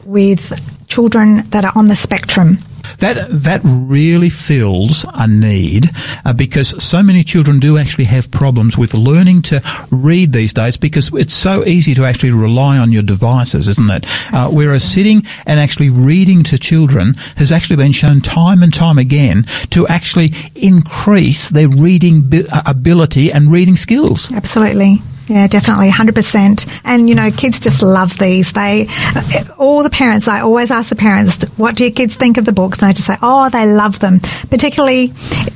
with 0.06 0.88
children 0.88 1.50
that 1.50 1.66
are 1.66 1.74
on 1.76 1.88
the 1.88 1.96
spectrum. 1.96 2.60
That 3.02 3.28
that 3.30 3.62
really 3.64 4.30
fills 4.30 5.06
a 5.14 5.28
need 5.28 5.90
uh, 6.26 6.34
because 6.34 6.82
so 6.84 7.04
many 7.04 7.24
children 7.24 7.60
do 7.60 7.78
actually 7.78 8.06
have 8.06 8.32
problems 8.32 8.78
with 8.78 8.94
learning 8.94 9.42
to 9.44 9.62
read 9.92 10.32
these 10.32 10.54
days 10.54 10.78
because 10.78 11.12
it's 11.14 11.34
so 11.34 11.66
easy 11.66 11.94
to 11.94 12.06
actually 12.06 12.32
rely 12.32 12.78
on 12.78 12.92
your 12.92 13.04
devices, 13.04 13.68
isn't 13.68 13.90
it? 13.90 14.06
Uh, 14.34 14.50
whereas 14.50 14.84
sitting 14.84 15.26
and 15.46 15.60
actually 15.60 15.90
reading 15.90 16.44
to 16.44 16.58
children 16.58 17.14
has 17.36 17.52
actually 17.52 17.76
been 17.76 17.92
shown 17.92 18.22
time 18.22 18.64
and 18.64 18.74
time 18.74 18.98
again 18.98 19.44
to 19.72 19.88
actually 19.88 20.34
increase 20.56 21.50
their 21.50 21.68
reading 21.68 22.22
bi- 22.30 22.46
uh, 22.52 22.62
ability 22.66 23.32
and 23.32 23.52
reading 23.52 23.76
skills. 23.76 24.32
Absolutely. 24.32 25.00
Yeah, 25.32 25.48
definitely, 25.48 25.90
100%. 25.90 26.82
And, 26.84 27.08
you 27.08 27.16
know, 27.16 27.32
kids 27.32 27.62
just 27.62 27.82
love 27.82 28.18
these. 28.18 28.52
They, 28.52 28.90
all 29.58 29.82
the 29.82 29.90
parents, 29.90 30.28
I 30.28 30.42
always 30.42 30.72
ask 30.72 30.90
the 30.90 30.98
parents, 30.98 31.46
what 31.56 31.76
do 31.76 31.86
your 31.86 31.94
kids 31.94 32.16
think 32.16 32.36
of 32.36 32.44
the 32.44 32.52
books? 32.52 32.80
And 32.80 32.90
they 32.90 32.94
just 32.94 33.08
say, 33.08 33.16
oh, 33.22 33.50
they 33.50 33.66
love 33.66 34.00
them. 34.00 34.20
Particularly 34.50 35.14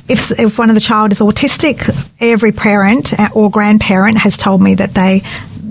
if, 0.08 0.30
if 0.40 0.58
one 0.58 0.70
of 0.70 0.76
the 0.76 0.80
child 0.80 1.12
is 1.12 1.20
autistic, 1.20 1.94
every 2.20 2.52
parent 2.52 3.12
or 3.34 3.50
grandparent 3.50 4.16
has 4.16 4.38
told 4.38 4.62
me 4.62 4.76
that 4.76 4.94
they, 4.94 5.20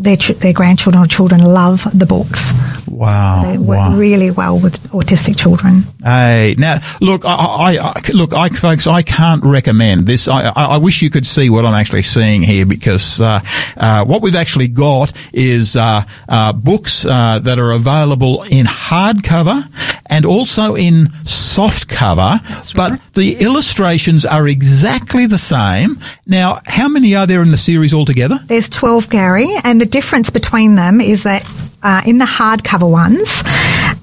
their, 0.06 0.18
their 0.18 0.54
grandchildren 0.54 1.04
or 1.04 1.08
children 1.08 1.44
love 1.44 1.88
the 1.94 2.06
books. 2.06 2.52
Wow. 2.88 3.44
They 3.44 3.58
work 3.58 3.78
wow. 3.78 3.96
really 3.96 4.32
well 4.32 4.58
with 4.58 4.82
autistic 4.92 5.38
children. 5.38 5.84
Hey, 6.04 6.56
now 6.58 6.82
look, 7.02 7.26
I, 7.26 7.34
I, 7.34 7.78
I, 7.78 8.02
look, 8.14 8.34
I, 8.34 8.50
folks, 8.50 8.88
I 8.88 9.02
can't 9.02 9.44
recommend 9.44 10.06
this. 10.08 10.28
I, 10.28 10.52
I, 10.56 10.78
wish 10.78 11.02
you 11.02 11.10
could 11.10 11.26
see 11.26 11.50
what 11.50 11.66
I'm 11.66 11.74
actually 11.74 12.04
seeing 12.04 12.44
here 12.44 12.66
because 12.66 13.20
uh, 13.20 13.42
uh, 13.76 14.06
what 14.06 14.22
we've 14.22 14.36
actually 14.36 14.68
got 14.68 15.12
is 15.34 15.76
uh, 15.76 16.04
uh 16.30 16.54
books 16.54 17.06
uh, 17.06 17.40
that 17.40 17.60
are 17.60 17.72
available 17.72 18.44
in 18.44 18.66
hardcover 18.66 19.68
and 20.06 20.26
also 20.26 20.76
in 20.76 21.12
soft 21.26 21.88
cover, 21.88 22.40
right. 22.44 22.72
but 22.76 23.02
the 23.14 23.38
illustrations 23.38 24.26
are 24.26 24.48
exactly 24.48 25.26
the 25.26 25.38
same. 25.38 26.00
Now, 26.28 26.62
how 26.66 26.88
many 26.88 27.16
are 27.16 27.26
there 27.26 27.42
in 27.42 27.50
the 27.50 27.58
series 27.58 27.94
altogether? 27.94 28.40
There's 28.46 28.70
12, 28.70 29.10
Gary, 29.10 29.48
and 29.64 29.82
the 29.82 29.86
difference 29.96 30.30
between 30.30 30.76
them 30.76 31.00
is 31.00 31.24
that 31.24 31.50
uh, 31.82 32.02
in 32.06 32.18
the 32.18 32.26
hardcover 32.26 32.92
ones, 32.92 33.42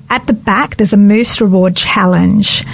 at 0.09 0.27
the 0.27 0.33
back 0.33 0.79
there's 0.79 0.95
a 0.95 0.97
Moose 0.97 1.39
Reward 1.39 1.77
Challenge. 1.77 2.65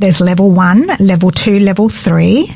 There's 0.00 0.20
level 0.20 0.50
one, 0.50 0.88
level 0.98 1.30
two, 1.30 1.60
level 1.60 1.88
three 1.88 2.52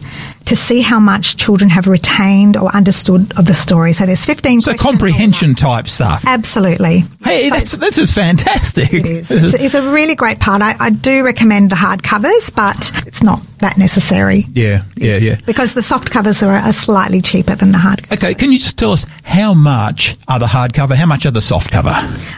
to 0.46 0.56
see 0.56 0.80
how 0.80 1.00
much 1.00 1.36
children 1.36 1.70
have 1.70 1.86
retained 1.86 2.56
or 2.56 2.68
understood 2.74 3.36
of 3.38 3.46
the 3.46 3.54
story. 3.54 3.92
So 3.92 4.06
there's 4.06 4.24
15 4.24 4.60
So 4.60 4.74
comprehension 4.74 5.54
type 5.54 5.88
stuff. 5.88 6.24
Absolutely. 6.26 7.04
Hey, 7.22 7.50
that's, 7.50 7.72
that's 7.72 7.96
just 7.96 8.14
fantastic. 8.14 8.92
It 8.92 9.06
is. 9.06 9.30
It's, 9.30 9.54
it's 9.60 9.74
a 9.74 9.90
really 9.90 10.14
great 10.14 10.40
part. 10.40 10.62
I, 10.62 10.76
I 10.78 10.90
do 10.90 11.24
recommend 11.24 11.70
the 11.70 11.76
hard 11.76 12.02
covers, 12.02 12.50
but 12.50 12.92
it's 13.06 13.22
not 13.22 13.42
that 13.58 13.78
necessary. 13.78 14.46
Yeah, 14.52 14.84
yeah, 14.96 15.16
yeah. 15.16 15.40
Because 15.46 15.74
the 15.74 15.82
soft 15.82 16.10
covers 16.10 16.42
are, 16.42 16.50
are 16.50 16.72
slightly 16.72 17.20
cheaper 17.22 17.54
than 17.54 17.72
the 17.72 17.78
hard 17.78 18.04
Okay, 18.12 18.34
can 18.34 18.52
you 18.52 18.58
just 18.58 18.78
tell 18.78 18.92
us 18.92 19.06
how 19.22 19.54
much 19.54 20.16
are 20.28 20.38
the 20.38 20.46
hardcover, 20.46 20.94
how 20.94 21.06
much 21.06 21.26
are 21.26 21.30
the 21.30 21.40
soft 21.40 21.72
cover? 21.72 21.94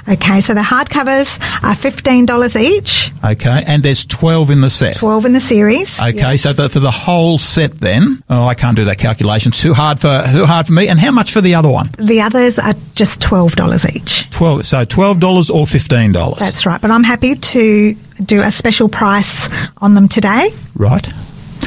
Okay, 0.08 0.40
so 0.40 0.54
the 0.54 0.62
hard 0.62 0.88
covers 0.88 1.38
are 1.62 1.74
$15 1.74 2.60
each. 2.60 3.12
Okay, 3.24 3.64
and 3.66 3.82
there's 3.82 4.06
12 4.06 4.50
in 4.50 4.60
the 4.60 4.70
set. 4.70 4.96
12 4.96 5.26
in 5.26 5.32
the 5.32 5.40
series. 5.40 5.98
Okay, 6.00 6.14
yes. 6.14 6.42
so 6.42 6.52
the, 6.52 6.68
for 6.68 6.80
the 6.80 6.90
whole 6.90 7.38
set 7.38 7.72
then, 7.80 7.95
Oh, 8.28 8.46
I 8.46 8.54
can't 8.54 8.76
do 8.76 8.84
that 8.86 8.98
calculation. 8.98 9.52
Too 9.52 9.74
hard 9.74 10.00
for 10.00 10.22
too 10.32 10.44
hard 10.46 10.66
for 10.66 10.72
me. 10.72 10.88
And 10.88 10.98
how 10.98 11.10
much 11.10 11.32
for 11.32 11.40
the 11.40 11.54
other 11.54 11.70
one? 11.70 11.90
The 11.98 12.20
others 12.20 12.58
are 12.58 12.74
just 12.94 13.20
twelve 13.20 13.56
dollars 13.56 13.84
each. 13.94 14.30
Twelve. 14.30 14.66
So 14.66 14.84
twelve 14.84 15.20
dollars 15.20 15.50
or 15.50 15.66
fifteen 15.66 16.12
dollars. 16.12 16.38
That's 16.40 16.66
right. 16.66 16.80
But 16.80 16.90
I'm 16.90 17.04
happy 17.04 17.34
to 17.34 17.94
do 18.24 18.40
a 18.42 18.50
special 18.50 18.88
price 18.88 19.48
on 19.78 19.94
them 19.94 20.08
today. 20.08 20.50
Right. 20.74 21.06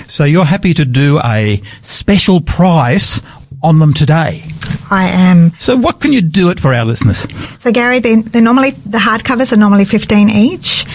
So 0.08 0.24
you're 0.24 0.46
happy 0.46 0.74
to 0.74 0.86
do 0.86 1.20
a 1.24 1.62
special 1.82 2.42
price 2.42 3.22
on 3.62 3.80
them 3.80 3.94
today. 3.94 4.44
I 4.90 5.10
am. 5.10 5.52
So 5.60 5.76
what 5.78 6.00
can 6.00 6.14
you 6.14 6.22
do 6.22 6.50
it 6.50 6.60
for 6.60 6.74
our 6.74 6.86
listeners? 6.86 7.26
So 7.60 7.72
Gary, 7.72 8.00
they're, 8.00 8.22
they're 8.22 8.42
normally, 8.42 8.72
the 8.72 8.98
hardcovers 8.98 9.52
are 9.54 9.58
normally 9.58 9.86
15 9.86 10.30
each. 10.30 10.86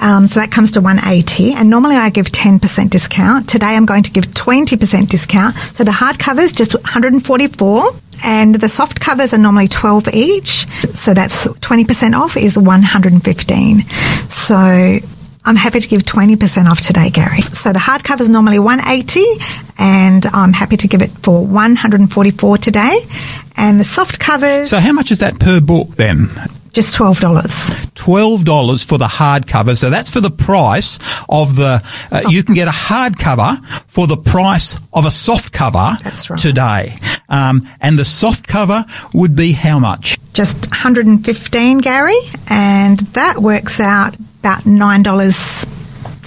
Um, 0.00 0.26
so 0.26 0.40
that 0.40 0.50
comes 0.50 0.72
to 0.72 0.80
180 0.80 1.52
and 1.52 1.68
normally 1.68 1.96
I 1.96 2.08
give 2.10 2.26
10% 2.26 2.90
discount. 2.90 3.48
Today 3.48 3.76
I'm 3.76 3.86
going 3.86 4.02
to 4.04 4.10
give 4.10 4.26
20% 4.28 5.08
discount. 5.08 5.56
So 5.56 5.84
the 5.84 5.90
hardcovers 5.90 6.56
just 6.56 6.74
144 6.74 7.92
and 8.24 8.54
the 8.54 8.68
soft 8.68 9.00
covers 9.00 9.32
are 9.34 9.38
normally 9.38 9.68
12 9.68 10.08
each. 10.14 10.66
So 10.94 11.14
that's 11.14 11.46
20% 11.46 12.14
off 12.14 12.36
is 12.36 12.56
115. 12.56 13.80
So 14.30 14.56
I'm 14.56 15.56
happy 15.56 15.80
to 15.80 15.88
give 15.88 16.02
20% 16.02 16.66
off 16.66 16.80
today, 16.80 17.10
Gary. 17.10 17.42
So 17.42 17.72
the 17.72 17.78
hardcover 17.78 18.20
is 18.20 18.30
normally 18.30 18.58
180 18.58 19.22
and 19.78 20.24
I'm 20.26 20.52
happy 20.52 20.76
to 20.78 20.88
give 20.88 21.02
it 21.02 21.10
for 21.10 21.44
144 21.46 22.58
today. 22.58 22.98
And 23.56 23.78
the 23.78 23.84
soft 23.84 24.18
covers. 24.18 24.70
So 24.70 24.78
how 24.78 24.92
much 24.92 25.10
is 25.10 25.18
that 25.18 25.38
per 25.38 25.60
book 25.60 25.88
then? 25.96 26.30
Just 26.72 26.94
twelve 26.94 27.18
dollars. 28.00 28.10
Twelve 28.10 28.44
dollars 28.44 28.84
for 28.84 28.98
the 28.98 29.06
hardcover. 29.06 29.76
So 29.76 29.90
that's 29.90 30.10
for 30.10 30.20
the 30.20 30.30
price 30.30 30.98
of 31.28 31.56
the. 31.56 31.82
Uh, 32.10 32.22
you 32.28 32.42
can 32.42 32.54
get 32.54 32.68
a 32.68 32.70
hardcover 32.70 33.64
for 33.88 34.06
the 34.06 34.16
price 34.16 34.76
of 34.92 35.06
a 35.06 35.10
soft 35.10 35.52
cover. 35.52 35.96
Right. 36.28 36.38
Today, 36.38 36.98
um, 37.28 37.68
and 37.80 37.98
the 37.98 38.04
soft 38.04 38.46
cover 38.48 38.84
would 39.12 39.36
be 39.36 39.52
how 39.52 39.78
much? 39.78 40.18
Just 40.32 40.70
one 40.70 40.78
hundred 40.78 41.06
and 41.06 41.24
fifteen, 41.24 41.78
Gary, 41.78 42.18
and 42.48 42.98
that 43.14 43.38
works 43.38 43.80
out 43.80 44.16
about 44.40 44.66
nine 44.66 45.02
dollars 45.02 45.66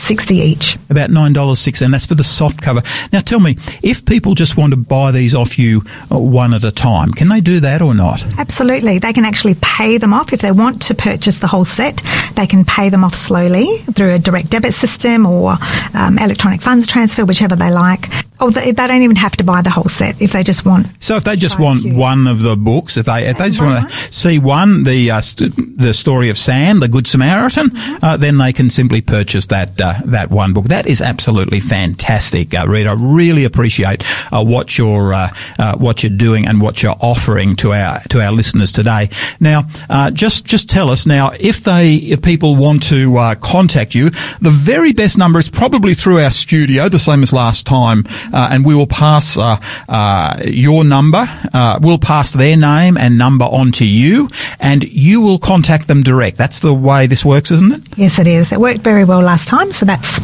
60 0.03 0.36
each. 0.36 0.77
About 0.89 1.10
$9.60, 1.10 1.81
and 1.81 1.93
that's 1.93 2.05
for 2.05 2.15
the 2.15 2.24
soft 2.24 2.62
cover. 2.62 2.81
Now 3.12 3.22
tell 3.22 3.39
me, 3.39 3.57
if 3.81 4.05
people 4.05 4.36
just 4.36 4.57
want 4.57 4.72
to 4.72 4.77
buy 4.77 5.12
these 5.12 5.33
off 5.33 5.57
you 5.57 5.83
uh, 6.12 6.19
one 6.19 6.53
at 6.53 6.63
a 6.63 6.72
time, 6.72 7.12
can 7.12 7.29
they 7.29 7.41
do 7.41 7.60
that 7.62 7.81
or 7.81 7.93
not? 7.93 8.24
Absolutely. 8.38 9.00
They 9.00 9.13
can 9.13 9.25
actually 9.25 9.55
pay 9.62 9.98
them 9.98 10.13
off. 10.13 10.33
If 10.33 10.41
they 10.41 10.51
want 10.51 10.81
to 10.83 10.95
purchase 10.95 11.38
the 11.39 11.48
whole 11.48 11.65
set, 11.65 12.03
they 12.36 12.48
can 12.48 12.65
pay 12.65 12.89
them 12.89 13.03
off 13.03 13.15
slowly 13.15 13.77
through 13.77 14.13
a 14.13 14.19
direct 14.19 14.50
debit 14.50 14.74
system 14.74 15.25
or 15.25 15.55
um, 15.93 16.17
electronic 16.17 16.62
funds 16.62 16.88
transfer, 16.88 17.25
whichever 17.25 17.55
they 17.55 17.72
like. 17.72 18.10
Oh, 18.43 18.50
they, 18.50 18.73
they, 18.73 18.88
don't 18.88 19.01
even 19.03 19.15
have 19.15 19.38
to 19.38 19.43
buy 19.45 19.62
the 19.62 19.69
whole 19.69 19.88
set 19.88 20.21
if 20.21 20.33
they 20.33 20.43
just 20.43 20.65
want. 20.65 20.88
So 21.00 21.15
if 21.15 21.23
they 21.23 21.38
just 21.38 21.57
want 21.57 21.85
one 21.93 22.27
of 22.27 22.41
the 22.41 22.57
books, 22.57 22.97
if 22.97 23.05
they 23.05 23.25
if 23.29 23.38
they 23.38 23.47
just 23.47 23.62
want 23.62 23.89
to 23.89 24.13
see 24.13 24.38
one, 24.38 24.83
the 24.83 25.12
uh, 25.12 25.21
st- 25.21 25.79
the 25.79 25.93
story 25.93 26.29
of 26.29 26.38
Sam, 26.38 26.81
the 26.81 26.89
Good 26.89 27.07
Samaritan, 27.07 27.69
mm-hmm. 27.69 28.03
uh, 28.03 28.17
then 28.17 28.39
they 28.39 28.51
can 28.51 28.69
simply 28.69 29.00
purchase 29.00 29.45
that 29.45 29.79
uh, 29.79 30.01
that 30.03 30.29
one 30.29 30.51
book. 30.51 30.65
That 30.65 30.88
is 30.88 31.01
absolutely 31.01 31.62
fantastic, 31.62 32.53
uh, 32.53 32.67
Rita. 32.67 32.89
I 32.89 32.95
really 33.00 33.45
appreciate 33.45 34.03
uh, 34.33 34.43
what 34.43 34.77
you're 34.77 35.13
uh, 35.13 35.29
uh, 35.57 35.77
what 35.77 36.03
you're 36.03 36.17
doing 36.17 36.45
and 36.45 36.59
what 36.59 36.83
you're 36.83 36.97
offering 37.00 37.55
to 37.57 37.71
our 37.71 38.01
to 38.09 38.19
our 38.21 38.33
listeners 38.33 38.73
today. 38.73 39.09
Now, 39.39 39.69
just 40.12 40.43
just 40.43 40.69
tell 40.69 40.89
us 40.89 41.05
now 41.05 41.31
if 41.39 41.63
they 41.63 41.95
if 41.95 42.21
people 42.21 42.57
want 42.57 42.83
to 42.89 43.38
contact 43.39 43.95
you, 43.95 44.09
the 44.41 44.51
very 44.51 44.91
best 44.91 45.17
number 45.17 45.39
is 45.39 45.47
probably 45.47 45.93
through 45.93 46.21
our 46.21 46.31
studio, 46.31 46.89
the 46.89 47.00
same 47.00 47.23
as 47.23 47.31
last 47.31 47.65
time 47.65 48.03
and 48.33 48.65
we 48.65 48.75
will 48.75 48.87
pass 48.87 49.37
uh, 49.37 49.57
uh, 49.87 50.41
your 50.45 50.83
number. 50.83 51.25
Uh, 51.53 51.79
we'll 51.81 51.97
pass 51.97 52.31
their 52.33 52.57
name 52.57 52.97
and 52.97 53.17
number 53.17 53.45
on 53.45 53.71
to 53.73 53.85
you, 53.85 54.29
and 54.59 54.83
you 54.83 55.21
will 55.21 55.39
contact 55.39 55.87
them 55.87 56.03
direct. 56.03 56.37
That's 56.37 56.59
the 56.59 56.73
way 56.73 57.07
this 57.07 57.23
works, 57.23 57.51
isn't 57.51 57.73
it? 57.73 57.81
Yes, 57.97 58.19
it 58.19 58.27
is. 58.27 58.51
It 58.51 58.59
worked 58.59 58.81
very 58.81 59.05
well 59.05 59.21
last 59.21 59.47
time, 59.47 59.71
so 59.71 59.85
that's 59.85 60.19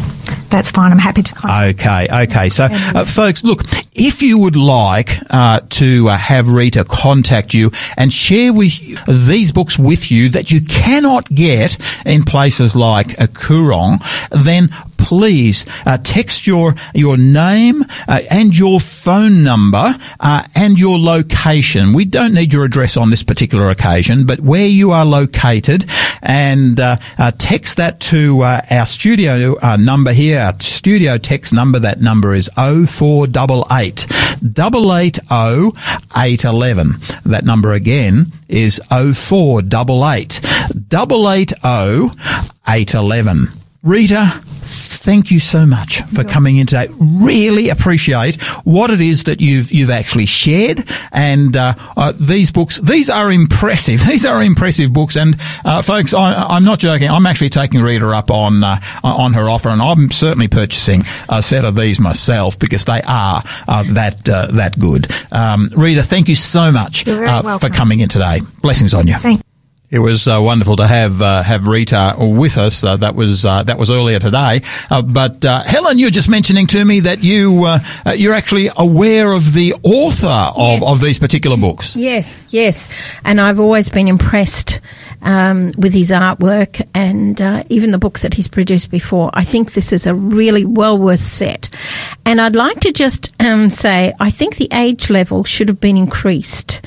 that's 0.50 0.72
fine. 0.72 0.92
I'm 0.92 1.00
happy 1.00 1.24
to 1.24 1.34
contact. 1.34 1.80
Okay, 1.82 2.08
okay. 2.24 2.50
So, 2.50 2.68
uh, 2.70 3.06
folks, 3.06 3.44
look, 3.44 3.64
if 3.94 4.22
you 4.22 4.38
would 4.40 4.56
like 4.56 5.18
uh, 5.30 5.62
to 5.70 6.10
uh, 6.10 6.18
have 6.18 6.50
Rita 6.50 6.84
contact 6.84 7.54
you 7.54 7.72
and 7.98 8.12
share 8.12 8.54
with 8.54 8.82
you 8.82 8.98
these 9.08 9.52
books 9.52 9.78
with 9.78 10.12
you 10.12 10.30
that 10.30 10.52
you 10.52 10.62
cannot 10.62 11.30
get 11.34 11.78
in 12.06 12.24
places 12.24 12.76
like 12.76 13.20
a 13.20 13.28
Koorong, 13.28 14.00
then 14.32 14.70
please 14.98 15.66
uh, 15.86 15.98
text 16.04 16.46
your 16.46 16.76
your 16.94 17.18
name 17.18 17.84
uh, 18.08 18.22
and 18.30 18.56
your 18.56 18.80
phone 18.80 19.44
number 19.44 19.98
uh, 20.20 20.44
and 20.56 20.78
your 20.78 21.00
location. 21.00 21.94
We 21.94 22.06
don't 22.06 22.34
need 22.34 22.54
your 22.54 22.66
address 22.66 22.98
on 22.98 23.10
this 23.10 23.24
particular 23.24 23.70
occasion, 23.70 24.26
but 24.26 24.40
where 24.42 24.68
you 24.68 24.92
are 24.92 25.06
located, 25.06 25.86
and 26.22 26.80
uh, 26.80 26.98
uh, 27.18 27.32
text 27.38 27.78
that 27.78 28.00
to 28.02 28.42
uh, 28.42 28.62
our 28.70 28.86
studio 28.86 29.56
number 29.78 30.14
here, 30.20 30.54
studio 30.60 31.18
text 31.18 31.54
number. 31.54 31.80
That 31.80 32.02
number 32.02 32.34
is 32.34 32.50
0488 32.58 34.06
880 34.44 35.22
811. 36.14 37.00
That 37.24 37.46
number 37.46 37.72
again 37.72 38.34
is 38.50 38.82
0488 38.90 40.42
880 40.92 42.12
811. 42.68 43.59
Rita, 43.82 44.42
thank 44.44 45.32
you 45.32 45.40
so 45.40 45.66
much 45.66 46.02
for 46.08 46.26
coming 46.26 46.58
in 46.58 46.68
today. 46.68 46.90
Really 47.00 47.70
appreciate 47.70 48.42
what 48.66 48.90
it 48.90 49.00
is 49.00 49.24
that 49.24 49.40
you've 49.40 49.72
you've 49.72 49.90
actually 49.90 50.26
shared, 50.26 50.86
and 51.14 51.56
uh, 51.56 51.76
uh, 51.96 52.12
these 52.20 52.52
books. 52.52 52.80
These 52.82 53.10
are 53.10 53.32
impressive. 53.32 54.06
These 54.06 54.26
are 54.26 54.44
impressive 54.44 54.92
books, 54.92 55.16
and 55.16 55.38
uh, 55.64 55.82
folks, 55.82 56.14
I, 56.14 56.58
am 56.58 56.66
not 56.66 56.80
joking. 56.80 57.10
I'm 57.10 57.26
actually 57.26 57.50
taking 57.50 57.82
Rita 57.82 58.08
up 58.10 58.30
on 58.30 58.64
uh, 58.64 58.82
on 59.04 59.34
her 59.34 59.50
offer, 59.50 59.70
and 59.70 59.82
I'm 59.82 60.12
certainly 60.12 60.50
purchasing 60.50 61.04
a 61.30 61.42
set 61.42 61.64
of 61.64 61.76
these 61.76 62.00
myself 62.02 62.60
because 62.60 62.84
they 62.84 63.02
are 63.02 63.44
uh, 63.68 63.84
that 63.94 64.28
uh, 64.28 64.48
that 64.52 64.78
good. 64.78 65.10
Um, 65.32 65.70
Rita, 65.76 66.04
thank 66.04 66.28
you 66.28 66.36
so 66.36 66.72
much 66.72 67.06
for 67.06 67.70
coming 67.70 68.02
in 68.02 68.10
today. 68.10 68.42
Blessings 68.62 68.94
on 68.94 69.08
you. 69.08 69.16
Thank 69.16 69.42
it 69.92 70.00
was 70.00 70.28
uh, 70.28 70.40
wonderful 70.40 70.76
to 70.76 70.86
have 70.86 71.22
uh, 71.22 71.42
have 71.42 71.66
Rita 71.66 72.16
with 72.20 72.58
us. 72.58 72.84
Uh, 72.84 72.98
that 72.98 73.16
was 73.16 73.44
uh, 73.44 73.64
that 73.64 73.80
was 73.80 73.90
earlier 73.90 74.20
today. 74.20 74.62
Uh, 74.90 75.02
but 75.02 75.44
uh, 75.44 75.64
Helen, 75.64 75.98
you 75.98 76.08
were 76.08 76.12
just 76.12 76.30
mentioning 76.30 76.68
to 76.68 76.86
me 76.86 77.02
that 77.02 77.24
you 77.24 77.66
you're 78.14 78.34
actually 78.34 78.70
aware 78.78 79.32
of 79.32 79.54
the 79.54 79.74
author 79.84 80.28
of, 80.28 80.80
yes. 80.80 80.84
of 80.88 81.02
these 81.02 81.20
particular 81.20 81.58
books. 81.58 81.96
Yes, 81.96 82.48
yes, 82.52 82.88
and 83.24 83.42
I've 83.42 83.60
always 83.60 83.90
been 83.90 84.08
impressed 84.08 84.80
um, 85.24 85.72
with 85.78 85.94
his 85.94 86.12
artwork 86.12 86.88
and 86.94 87.42
even 87.72 87.92
the 87.92 87.98
books 87.98 88.22
that 88.22 88.36
he's 88.36 88.48
produced 88.48 88.92
before. 88.92 89.32
I 89.34 89.44
think 89.44 89.74
this 89.74 89.92
is 89.92 90.06
a 90.06 90.14
really 90.14 90.66
well 90.66 91.00
worth 91.00 91.20
set, 91.20 91.70
and 92.26 92.40
I'd 92.40 92.56
like 92.56 92.80
to 92.82 92.92
just 92.92 93.34
um, 93.40 93.72
say 93.72 94.14
I 94.20 94.30
think 94.30 94.58
the 94.58 94.70
age 94.72 95.10
level 95.10 95.44
should 95.44 95.68
have 95.68 95.80
been 95.80 95.98
increased 95.98 96.82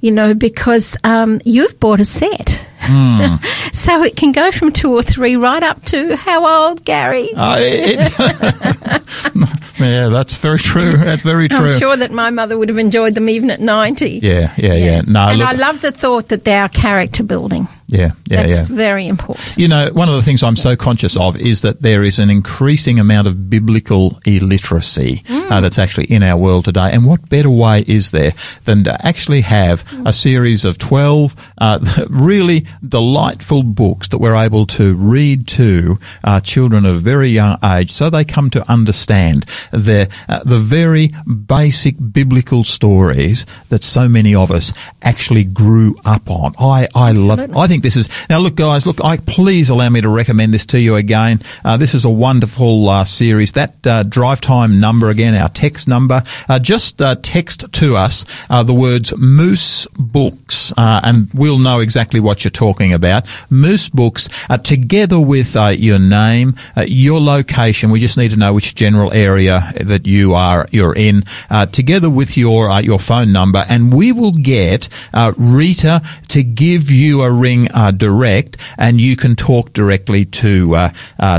you 0.00 0.12
know, 0.12 0.34
because 0.34 0.96
um, 1.04 1.40
you've 1.44 1.78
bought 1.80 2.00
a 2.00 2.04
set. 2.04 2.68
Mm. 2.86 3.74
so 3.74 4.02
it 4.02 4.16
can 4.16 4.32
go 4.32 4.50
from 4.50 4.72
two 4.72 4.92
or 4.92 5.02
three 5.02 5.36
right 5.36 5.62
up 5.62 5.84
to 5.86 6.16
how 6.16 6.68
old, 6.68 6.84
Gary? 6.84 7.32
Uh, 7.34 7.56
it, 7.58 7.98
yeah, 9.78 10.08
that's 10.08 10.36
very 10.36 10.58
true. 10.58 10.96
That's 10.96 11.22
very 11.22 11.48
true. 11.48 11.72
I'm 11.72 11.78
sure 11.78 11.96
that 11.96 12.12
my 12.12 12.30
mother 12.30 12.56
would 12.56 12.68
have 12.68 12.78
enjoyed 12.78 13.14
them 13.14 13.28
even 13.28 13.50
at 13.50 13.60
90. 13.60 14.20
Yeah, 14.22 14.52
yeah, 14.56 14.74
yeah. 14.74 14.74
yeah. 14.74 15.00
No, 15.06 15.28
and 15.28 15.38
look, 15.38 15.48
I 15.48 15.52
love 15.52 15.80
the 15.80 15.92
thought 15.92 16.28
that 16.28 16.44
they 16.44 16.54
are 16.54 16.68
character 16.68 17.22
building. 17.22 17.68
Yeah, 17.88 18.12
yeah, 18.26 18.42
That's 18.42 18.68
yeah. 18.68 18.76
very 18.76 19.06
important. 19.06 19.56
You 19.56 19.68
know, 19.68 19.90
one 19.92 20.08
of 20.08 20.16
the 20.16 20.22
things 20.22 20.42
I'm 20.42 20.56
so 20.56 20.74
conscious 20.74 21.16
of 21.16 21.36
is 21.36 21.62
that 21.62 21.82
there 21.82 22.02
is 22.02 22.18
an 22.18 22.30
increasing 22.30 22.98
amount 22.98 23.28
of 23.28 23.48
biblical 23.48 24.18
illiteracy 24.24 25.22
uh, 25.28 25.32
mm. 25.32 25.50
uh, 25.50 25.60
that's 25.60 25.78
actually 25.78 26.06
in 26.06 26.24
our 26.24 26.36
world 26.36 26.64
today. 26.64 26.90
And 26.92 27.06
what 27.06 27.28
better 27.28 27.50
way 27.50 27.84
is 27.86 28.10
there 28.10 28.34
than 28.64 28.84
to 28.84 29.06
actually 29.06 29.42
have 29.42 29.84
a 30.04 30.12
series 30.12 30.64
of 30.64 30.78
12 30.78 31.36
uh, 31.58 32.06
really 32.10 32.66
delightful 32.86 33.62
books 33.62 34.08
that 34.08 34.18
we're 34.18 34.34
able 34.36 34.66
to 34.66 34.94
read 34.96 35.46
to 35.46 35.98
uh, 36.24 36.40
children 36.40 36.84
of 36.84 37.02
very 37.02 37.30
young 37.30 37.58
age 37.64 37.90
so 37.90 38.10
they 38.10 38.24
come 38.24 38.50
to 38.50 38.70
understand 38.70 39.44
the, 39.70 40.08
uh, 40.28 40.42
the 40.44 40.58
very 40.58 41.10
basic 41.46 41.96
biblical 42.12 42.64
stories 42.64 43.46
that 43.68 43.82
so 43.82 44.08
many 44.08 44.34
of 44.34 44.50
us 44.50 44.72
actually 45.02 45.44
grew 45.44 45.96
up 46.04 46.30
on. 46.30 46.54
I, 46.58 46.88
I 46.94 47.12
love, 47.12 47.56
I 47.56 47.66
think 47.66 47.82
this 47.82 47.96
is 47.96 48.08
now. 48.28 48.38
Look, 48.38 48.56
guys, 48.56 48.86
look. 48.86 49.02
I 49.04 49.16
please 49.16 49.70
allow 49.70 49.88
me 49.88 50.00
to 50.00 50.08
recommend 50.08 50.52
this 50.52 50.66
to 50.66 50.80
you 50.80 50.96
again. 50.96 51.40
Uh, 51.64 51.76
this 51.76 51.94
is 51.94 52.04
a 52.04 52.10
wonderful 52.10 52.88
uh, 52.88 53.04
series. 53.04 53.52
That 53.52 53.86
uh, 53.86 54.02
drive 54.02 54.40
time 54.40 54.80
number 54.80 55.10
again, 55.10 55.34
our 55.34 55.48
text 55.48 55.88
number. 55.88 56.22
Uh, 56.48 56.58
just 56.58 57.00
uh, 57.00 57.16
text 57.22 57.72
to 57.72 57.96
us 57.96 58.24
uh, 58.50 58.62
the 58.62 58.74
words 58.74 59.16
Moose 59.16 59.86
Books, 59.98 60.72
and 60.76 61.32
we'll 61.32 61.58
know 61.58 61.80
exactly 61.80 62.20
what 62.20 62.44
you're 62.44 62.50
talking 62.50 62.65
talking 62.66 62.92
about. 62.92 63.24
Moose 63.48 63.88
Books, 63.88 64.28
uh, 64.50 64.58
together 64.58 65.20
with 65.20 65.54
uh, 65.54 65.68
your 65.68 66.00
name, 66.00 66.56
uh, 66.76 66.84
your 66.88 67.20
location, 67.20 67.90
we 67.90 68.00
just 68.00 68.18
need 68.18 68.32
to 68.32 68.36
know 68.36 68.52
which 68.52 68.74
general 68.74 69.12
area 69.12 69.72
that 69.80 70.04
you 70.04 70.34
are 70.34 70.66
you're 70.72 70.96
in, 70.96 71.22
uh, 71.48 71.66
together 71.66 72.10
with 72.10 72.36
your 72.36 72.68
uh, 72.68 72.80
your 72.80 72.98
phone 72.98 73.30
number, 73.30 73.64
and 73.68 73.94
we 73.94 74.10
will 74.10 74.32
get 74.32 74.88
uh, 75.14 75.32
Rita 75.36 76.02
to 76.26 76.42
give 76.42 76.90
you 76.90 77.22
a 77.22 77.30
ring 77.30 77.68
direct, 77.96 78.56
and 78.76 79.00
you 79.00 79.14
can 79.14 79.36
talk 79.36 79.72
directly 79.72 80.24
to 80.24 80.90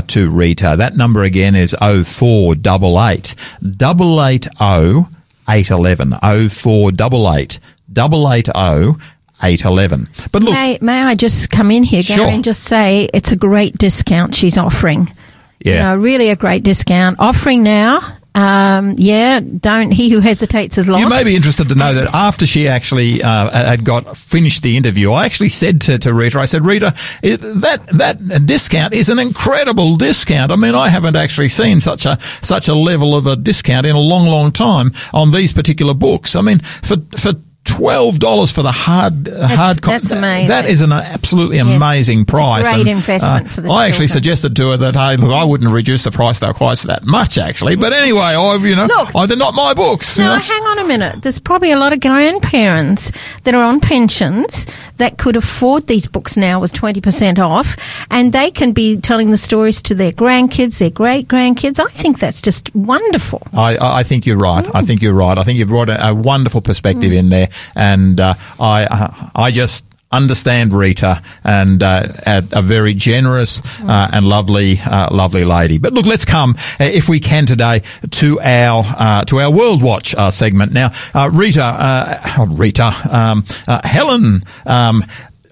to 0.06 0.30
Rita. 0.30 0.76
That 0.78 0.96
number 0.96 1.24
again 1.24 1.54
is 1.54 1.76
oh 1.82 2.04
four 2.04 2.54
double 2.54 2.96
eight 3.04 3.34
double 3.60 4.24
eight 4.24 4.48
oh. 4.60 5.08
811 5.50 6.12
0488 6.50 7.58
880 7.90 9.17
811. 9.42 10.08
But 10.32 10.42
look. 10.42 10.54
May, 10.54 10.78
may 10.80 11.02
I 11.02 11.14
just 11.14 11.50
come 11.50 11.70
in 11.70 11.82
here, 11.82 12.02
Gary, 12.02 12.22
sure. 12.22 12.30
and 12.30 12.44
just 12.44 12.64
say 12.64 13.08
it's 13.14 13.32
a 13.32 13.36
great 13.36 13.76
discount 13.78 14.34
she's 14.34 14.58
offering. 14.58 15.12
Yeah. 15.60 15.72
You 15.72 15.78
know, 15.80 15.96
really 15.96 16.28
a 16.30 16.36
great 16.36 16.62
discount. 16.62 17.18
Offering 17.18 17.62
now 17.62 18.18
um, 18.38 18.94
yeah, 18.98 19.40
don't 19.40 19.90
he 19.90 20.10
who 20.10 20.20
hesitates 20.20 20.78
is 20.78 20.86
lost. 20.86 21.02
You 21.02 21.08
may 21.08 21.24
be 21.24 21.34
interested 21.34 21.70
to 21.70 21.74
know 21.74 21.92
that 21.92 22.14
after 22.14 22.46
she 22.46 22.68
actually 22.68 23.20
uh, 23.20 23.50
had 23.50 23.84
got 23.84 24.16
finished 24.16 24.62
the 24.62 24.76
interview, 24.76 25.10
I 25.10 25.24
actually 25.24 25.48
said 25.48 25.80
to, 25.82 25.98
to 25.98 26.14
Rita, 26.14 26.38
I 26.38 26.44
said, 26.44 26.64
Rita, 26.64 26.94
it, 27.20 27.38
that 27.38 27.84
that 27.98 28.46
discount 28.46 28.94
is 28.94 29.08
an 29.08 29.18
incredible 29.18 29.96
discount. 29.96 30.52
I 30.52 30.56
mean, 30.56 30.76
I 30.76 30.88
haven't 30.88 31.16
actually 31.16 31.48
seen 31.48 31.80
such 31.80 32.06
a 32.06 32.18
such 32.40 32.68
a 32.68 32.74
level 32.74 33.16
of 33.16 33.26
a 33.26 33.34
discount 33.34 33.86
in 33.86 33.96
a 33.96 34.00
long, 34.00 34.28
long 34.28 34.52
time 34.52 34.92
on 35.12 35.32
these 35.32 35.52
particular 35.52 35.94
books. 35.94 36.36
I 36.36 36.42
mean, 36.42 36.60
for 36.60 36.96
for 37.16 37.32
twelve 37.68 38.18
dollars 38.18 38.50
for 38.50 38.62
the 38.62 38.72
hard 38.72 39.24
that's, 39.24 39.54
hard 39.54 39.78
That's 39.78 40.10
amazing. 40.10 40.48
That 40.48 40.66
is 40.66 40.80
an 40.80 40.92
absolutely 40.92 41.58
yes. 41.58 41.66
amazing 41.66 42.24
price. 42.24 42.64
great 42.64 42.80
and, 42.80 42.88
investment 42.88 43.46
uh, 43.46 43.50
for 43.50 43.60
the. 43.60 43.68
I 43.68 43.70
children. 43.70 43.90
actually 43.90 44.08
suggested 44.08 44.56
to 44.56 44.70
her 44.70 44.76
that 44.78 44.96
hey, 44.96 45.16
look, 45.16 45.30
I 45.30 45.44
wouldn't 45.44 45.70
reduce 45.70 46.04
the 46.04 46.10
price 46.10 46.40
though 46.40 46.52
quite 46.52 46.78
that 46.78 47.04
much 47.04 47.38
actually. 47.38 47.76
But 47.76 47.92
anyway, 47.92 48.20
I 48.20 48.56
you 48.56 48.76
know, 48.76 48.86
look, 48.86 49.10
oh, 49.14 49.26
they're 49.26 49.36
not 49.36 49.54
my 49.54 49.74
books. 49.74 50.18
Now, 50.18 50.32
you 50.32 50.38
know? 50.38 50.44
hang 50.44 50.62
on 50.62 50.78
a 50.78 50.84
minute. 50.84 51.22
There's 51.22 51.38
probably 51.38 51.70
a 51.70 51.78
lot 51.78 51.92
of 51.92 52.00
grandparents 52.00 53.12
that 53.44 53.54
are 53.54 53.62
on 53.62 53.80
pensions 53.80 54.66
that 54.98 55.18
could 55.18 55.36
afford 55.36 55.86
these 55.86 56.06
books 56.06 56.36
now 56.36 56.60
with 56.60 56.72
twenty 56.72 57.00
percent 57.00 57.38
off, 57.38 57.76
and 58.10 58.32
they 58.32 58.50
can 58.50 58.72
be 58.72 59.00
telling 59.00 59.30
the 59.30 59.38
stories 59.38 59.82
to 59.82 59.94
their 59.94 60.12
grandkids, 60.12 60.78
their 60.78 60.90
great 60.90 61.28
grandkids. 61.28 61.80
I 61.80 61.90
think 61.90 62.18
that's 62.18 62.42
just 62.42 62.74
wonderful. 62.74 63.42
I 63.52 63.78
I 63.78 64.02
think 64.02 64.26
you're 64.26 64.36
right. 64.36 64.64
Mm. 64.64 64.74
I 64.74 64.82
think 64.82 65.02
you're 65.02 65.14
right. 65.14 65.38
I 65.38 65.44
think 65.44 65.58
you've 65.58 65.68
brought 65.68 65.88
a, 65.88 66.08
a 66.08 66.14
wonderful 66.14 66.60
perspective 66.60 67.12
mm. 67.12 67.16
in 67.16 67.28
there 67.30 67.48
and 67.74 68.20
uh, 68.20 68.34
I 68.60 68.84
uh, 68.84 69.30
I 69.34 69.50
just 69.50 69.84
understand 70.10 70.72
Rita 70.72 71.22
and 71.44 71.82
uh, 71.82 72.08
a, 72.26 72.62
very 72.62 72.94
generous 72.94 73.62
uh, 73.82 74.08
and 74.12 74.26
lovely, 74.26 74.78
uh, 74.80 75.14
lovely 75.14 75.44
lady. 75.44 75.78
But 75.78 75.92
look, 75.92 76.06
let's 76.06 76.24
come, 76.24 76.56
uh, 76.80 76.84
if 76.84 77.08
we 77.08 77.20
can 77.20 77.46
today, 77.46 77.82
to 78.10 78.40
our 78.40 78.84
uh, 78.86 79.24
to 79.26 79.40
our 79.40 79.50
World 79.50 79.82
Watch 79.82 80.14
uh, 80.14 80.30
segment. 80.30 80.72
Now, 80.72 80.90
Rita, 81.30 82.20
oh, 82.38 82.46
Rita, 82.46 82.92
um, 83.10 83.44
Helen. 83.84 84.44
Um, 84.66 85.04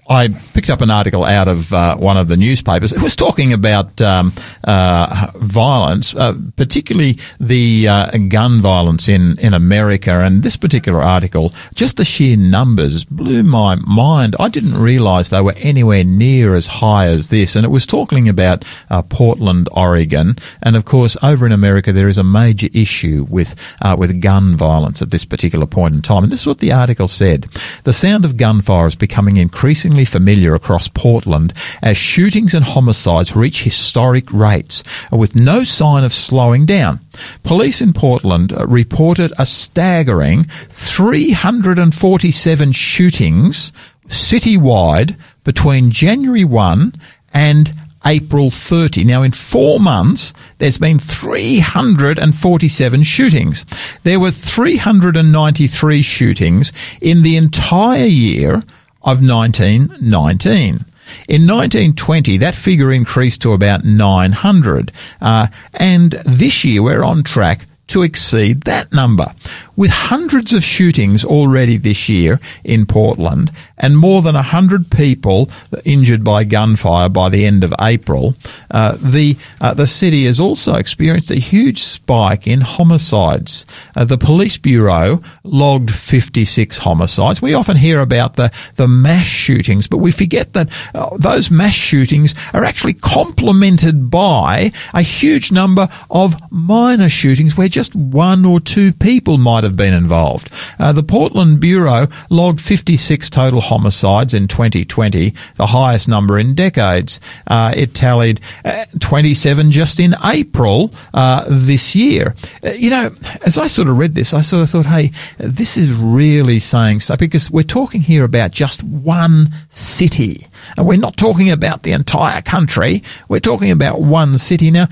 I 0.09 0.29
picked 0.29 0.69
up 0.69 0.79
an 0.81 0.89
article 0.89 1.25
out 1.25 1.49
of 1.49 1.73
uh, 1.73 1.97
one 1.97 2.15
of 2.15 2.29
the 2.29 2.37
newspapers. 2.37 2.93
It 2.93 3.01
was 3.01 3.15
talking 3.15 3.51
about 3.51 4.01
um, 4.01 4.33
uh, 4.63 5.31
violence, 5.35 6.15
uh, 6.15 6.33
particularly 6.55 7.19
the 7.39 7.89
uh, 7.89 8.17
gun 8.29 8.61
violence 8.61 9.09
in, 9.09 9.37
in 9.39 9.53
America. 9.53 10.11
And 10.11 10.43
this 10.43 10.55
particular 10.55 11.01
article, 11.01 11.53
just 11.75 11.97
the 11.97 12.05
sheer 12.05 12.37
numbers 12.37 13.03
blew 13.03 13.43
my 13.43 13.75
mind. 13.75 14.35
I 14.39 14.47
didn't 14.47 14.77
realise 14.77 15.27
they 15.27 15.41
were 15.41 15.55
anywhere 15.57 16.05
near 16.05 16.55
as 16.55 16.67
high 16.67 17.07
as 17.07 17.29
this. 17.29 17.57
And 17.57 17.65
it 17.65 17.69
was 17.69 17.85
talking 17.85 18.29
about 18.29 18.63
uh, 18.89 19.01
Portland, 19.01 19.67
Oregon. 19.73 20.37
And 20.63 20.77
of 20.77 20.85
course, 20.85 21.17
over 21.21 21.45
in 21.45 21.51
America, 21.51 21.91
there 21.91 22.07
is 22.07 22.17
a 22.17 22.23
major 22.23 22.69
issue 22.73 23.25
with 23.29 23.55
uh, 23.81 23.95
with 23.99 24.21
gun 24.21 24.55
violence 24.55 25.01
at 25.01 25.09
this 25.09 25.25
particular 25.25 25.65
point 25.65 25.95
in 25.95 26.01
time. 26.01 26.23
And 26.23 26.31
this 26.31 26.41
is 26.41 26.47
what 26.47 26.59
the 26.59 26.71
article 26.71 27.09
said: 27.09 27.47
the 27.83 27.93
sound 27.93 28.23
of 28.23 28.37
gunfire 28.37 28.87
is 28.87 28.95
becoming 28.95 29.37
increasingly 29.37 29.96
increasingly 29.97 30.19
familiar 30.19 30.53
across 30.53 30.87
Portland 30.89 31.51
as 31.81 31.97
shootings 31.97 32.53
and 32.53 32.63
homicides 32.63 33.35
reach 33.35 33.63
historic 33.63 34.31
rates 34.31 34.83
with 35.11 35.35
no 35.35 35.63
sign 35.63 36.03
of 36.03 36.13
slowing 36.13 36.67
down. 36.67 36.99
Police 37.43 37.81
in 37.81 37.93
Portland 37.93 38.53
uh, 38.53 38.67
reported 38.67 39.33
a 39.39 39.45
staggering 39.45 40.45
347 40.69 42.71
shootings 42.73 43.71
citywide 44.07 45.17
between 45.43 45.89
January 45.91 46.45
1 46.45 46.93
and 47.33 47.71
April 48.05 48.51
30. 48.51 49.03
Now, 49.03 49.23
in 49.23 49.31
four 49.31 49.79
months, 49.79 50.31
there's 50.59 50.77
been 50.77 50.99
347 50.99 53.03
shootings. 53.03 53.65
There 54.03 54.19
were 54.19 54.29
393 54.31 56.01
shootings 56.03 56.71
in 57.01 57.23
the 57.23 57.35
entire 57.35 58.05
year 58.05 58.63
of 59.07 59.25
1919. 59.25 60.85
In 61.29 61.47
1920, 61.47 62.37
that 62.39 62.53
figure 62.53 62.91
increased 62.91 63.41
to 63.43 63.53
about 63.53 63.85
900. 63.85 64.91
Uh, 65.21 65.47
and 65.73 66.11
this 66.25 66.65
year, 66.65 66.83
we're 66.83 67.05
on 67.05 67.23
track 67.23 67.65
to 67.87 68.03
exceed 68.03 68.63
that 68.63 68.91
number. 68.91 69.33
With 69.77 69.91
hundreds 69.91 70.53
of 70.53 70.63
shootings 70.63 71.23
already 71.23 71.77
this 71.77 72.09
year 72.09 72.41
in 72.63 72.85
Portland 72.85 73.51
and 73.77 73.97
more 73.97 74.21
than 74.23 74.33
100 74.33 74.89
people 74.89 75.49
injured 75.85 76.23
by 76.23 76.43
gunfire 76.43 77.09
by 77.09 77.29
the 77.29 77.45
end 77.45 77.63
of 77.63 77.73
April, 77.79 78.33
uh, 78.71 78.97
the, 78.99 79.37
uh, 79.61 79.73
the 79.73 79.85
city 79.85 80.25
has 80.25 80.39
also 80.39 80.73
experienced 80.73 81.29
a 81.29 81.35
huge 81.35 81.83
spike 81.83 82.47
in 82.47 82.61
homicides. 82.61 83.65
Uh, 83.95 84.03
the 84.03 84.17
police 84.17 84.57
bureau 84.57 85.21
logged 85.43 85.93
56 85.93 86.79
homicides. 86.79 87.41
We 87.41 87.53
often 87.53 87.77
hear 87.77 88.01
about 88.01 88.35
the, 88.35 88.51
the 88.75 88.87
mass 88.87 89.27
shootings, 89.27 89.87
but 89.87 89.97
we 89.97 90.11
forget 90.11 90.53
that 90.53 90.69
uh, 90.95 91.15
those 91.17 91.51
mass 91.51 91.75
shootings 91.75 92.33
are 92.53 92.63
actually 92.63 92.93
complemented 92.93 94.09
by 94.09 94.71
a 94.93 95.01
huge 95.03 95.51
number 95.51 95.87
of 96.09 96.35
minor 96.51 97.09
shootings 97.09 97.55
where 97.55 97.69
just 97.69 97.95
one 97.95 98.43
or 98.43 98.59
two 98.59 98.91
people 98.91 99.37
might 99.37 99.63
have 99.67 99.75
been 99.75 99.93
involved. 99.93 100.49
Uh, 100.79 100.91
the 100.91 101.03
Portland 101.03 101.59
Bureau 101.59 102.07
logged 102.29 102.61
56 102.61 103.29
total 103.29 103.61
homicides 103.61 104.33
in 104.33 104.47
2020, 104.47 105.33
the 105.55 105.67
highest 105.67 106.07
number 106.07 106.39
in 106.39 106.55
decades. 106.55 107.19
Uh, 107.45 107.73
it 107.75 107.93
tallied 107.93 108.39
uh, 108.65 108.85
27 108.99 109.71
just 109.71 109.99
in 109.99 110.15
April 110.23 110.93
uh, 111.13 111.45
this 111.49 111.95
year. 111.95 112.35
Uh, 112.63 112.69
you 112.69 112.89
know, 112.89 113.11
as 113.45 113.57
I 113.57 113.67
sort 113.67 113.87
of 113.87 113.97
read 113.97 114.15
this, 114.15 114.33
I 114.33 114.41
sort 114.41 114.63
of 114.63 114.69
thought, 114.69 114.85
hey, 114.85 115.11
this 115.37 115.77
is 115.77 115.93
really 115.93 116.59
saying 116.59 117.01
so 117.01 117.15
because 117.15 117.51
we're 117.51 117.63
talking 117.63 118.01
here 118.01 118.23
about 118.23 118.51
just 118.51 118.83
one 118.83 119.53
city. 119.69 120.47
And 120.77 120.87
we're 120.87 120.97
not 120.97 121.17
talking 121.17 121.51
about 121.51 121.83
the 121.83 121.91
entire 121.91 122.41
country. 122.41 123.03
We're 123.27 123.39
talking 123.39 123.71
about 123.71 124.01
one 124.01 124.37
city. 124.37 124.71
Now, 124.71 124.87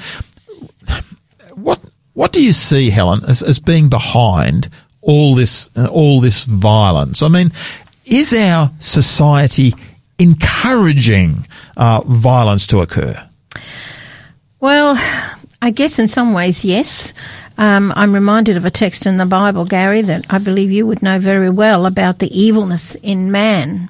what 1.56 1.80
what 2.16 2.32
do 2.34 2.42
you 2.42 2.52
see, 2.54 2.90
Helen, 2.90 3.24
as, 3.28 3.44
as 3.44 3.60
being 3.60 3.88
behind 3.90 4.70
all 5.02 5.36
this 5.36 5.70
uh, 5.78 5.86
all 5.88 6.20
this 6.22 6.46
violence? 6.46 7.22
I 7.22 7.28
mean, 7.28 7.52
is 8.06 8.34
our 8.34 8.72
society 8.80 9.74
encouraging 10.18 11.48
uh, 11.78 12.02
violence 12.06 12.68
to 12.68 12.80
occur? 12.82 13.16
Well, 14.60 14.96
I 15.62 15.72
guess 15.72 16.00
in 16.00 16.08
some 16.08 16.34
ways, 16.34 16.66
yes. 16.66 17.14
Um, 17.58 17.94
I'm 17.96 18.14
reminded 18.14 18.58
of 18.58 18.66
a 18.66 18.70
text 18.72 19.06
in 19.06 19.18
the 19.18 19.26
Bible, 19.26 19.66
Gary, 19.66 20.02
that 20.02 20.26
I 20.30 20.40
believe 20.40 20.72
you 20.72 20.86
would 20.88 21.02
know 21.02 21.20
very 21.20 21.50
well 21.50 21.86
about 21.86 22.20
the 22.20 22.28
evilness 22.38 22.96
in 22.96 23.32
man. 23.32 23.90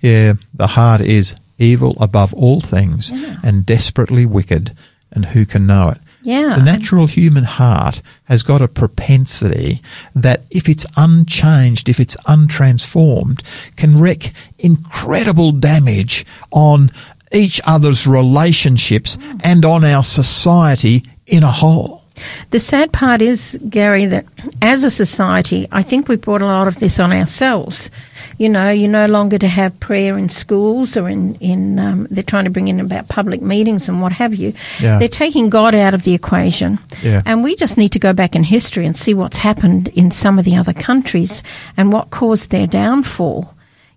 Yeah, 0.00 0.34
the 0.54 0.66
heart 0.66 1.00
is 1.00 1.34
evil 1.58 1.96
above 2.00 2.34
all 2.34 2.60
things 2.60 3.10
Yeah. 3.12 3.36
and 3.44 3.64
desperately 3.64 4.26
wicked, 4.26 4.74
and 5.12 5.24
who 5.26 5.46
can 5.46 5.66
know 5.66 5.90
it? 5.90 5.98
Yeah. 6.26 6.56
The 6.56 6.64
natural 6.64 7.06
human 7.06 7.44
heart 7.44 8.02
has 8.24 8.42
got 8.42 8.60
a 8.60 8.66
propensity 8.66 9.80
that 10.16 10.42
if 10.50 10.68
it's 10.68 10.84
unchanged, 10.96 11.88
if 11.88 12.00
it's 12.00 12.16
untransformed, 12.26 13.44
can 13.76 14.00
wreak 14.00 14.32
incredible 14.58 15.52
damage 15.52 16.26
on 16.50 16.90
each 17.30 17.60
other's 17.64 18.08
relationships 18.08 19.16
and 19.44 19.64
on 19.64 19.84
our 19.84 20.02
society 20.02 21.04
in 21.28 21.44
a 21.44 21.50
whole. 21.50 22.02
The 22.50 22.58
sad 22.58 22.92
part 22.92 23.22
is, 23.22 23.56
Gary, 23.68 24.06
that 24.06 24.26
as 24.62 24.82
a 24.82 24.90
society, 24.90 25.68
I 25.70 25.84
think 25.84 26.08
we've 26.08 26.20
brought 26.20 26.42
a 26.42 26.46
lot 26.46 26.66
of 26.66 26.80
this 26.80 26.98
on 26.98 27.12
ourselves. 27.12 27.88
You 28.38 28.48
know, 28.48 28.70
you're 28.70 28.90
no 28.90 29.06
longer 29.06 29.38
to 29.38 29.48
have 29.48 29.78
prayer 29.80 30.18
in 30.18 30.28
schools 30.28 30.96
or 30.96 31.08
in, 31.08 31.34
in 31.36 31.78
um, 31.78 32.06
they're 32.10 32.22
trying 32.22 32.44
to 32.44 32.50
bring 32.50 32.68
in 32.68 32.80
about 32.80 33.08
public 33.08 33.40
meetings 33.40 33.88
and 33.88 34.02
what 34.02 34.12
have 34.12 34.34
you. 34.34 34.52
Yeah. 34.80 34.98
They're 34.98 35.08
taking 35.08 35.48
God 35.48 35.74
out 35.74 35.94
of 35.94 36.04
the 36.04 36.14
equation. 36.14 36.78
Yeah. 37.02 37.22
And 37.24 37.42
we 37.42 37.56
just 37.56 37.76
need 37.76 37.90
to 37.90 37.98
go 37.98 38.12
back 38.12 38.36
in 38.36 38.44
history 38.44 38.86
and 38.86 38.96
see 38.96 39.14
what's 39.14 39.38
happened 39.38 39.88
in 39.88 40.10
some 40.10 40.38
of 40.38 40.44
the 40.44 40.56
other 40.56 40.72
countries 40.72 41.42
and 41.76 41.92
what 41.92 42.10
caused 42.10 42.50
their 42.50 42.66
downfall. 42.66 43.55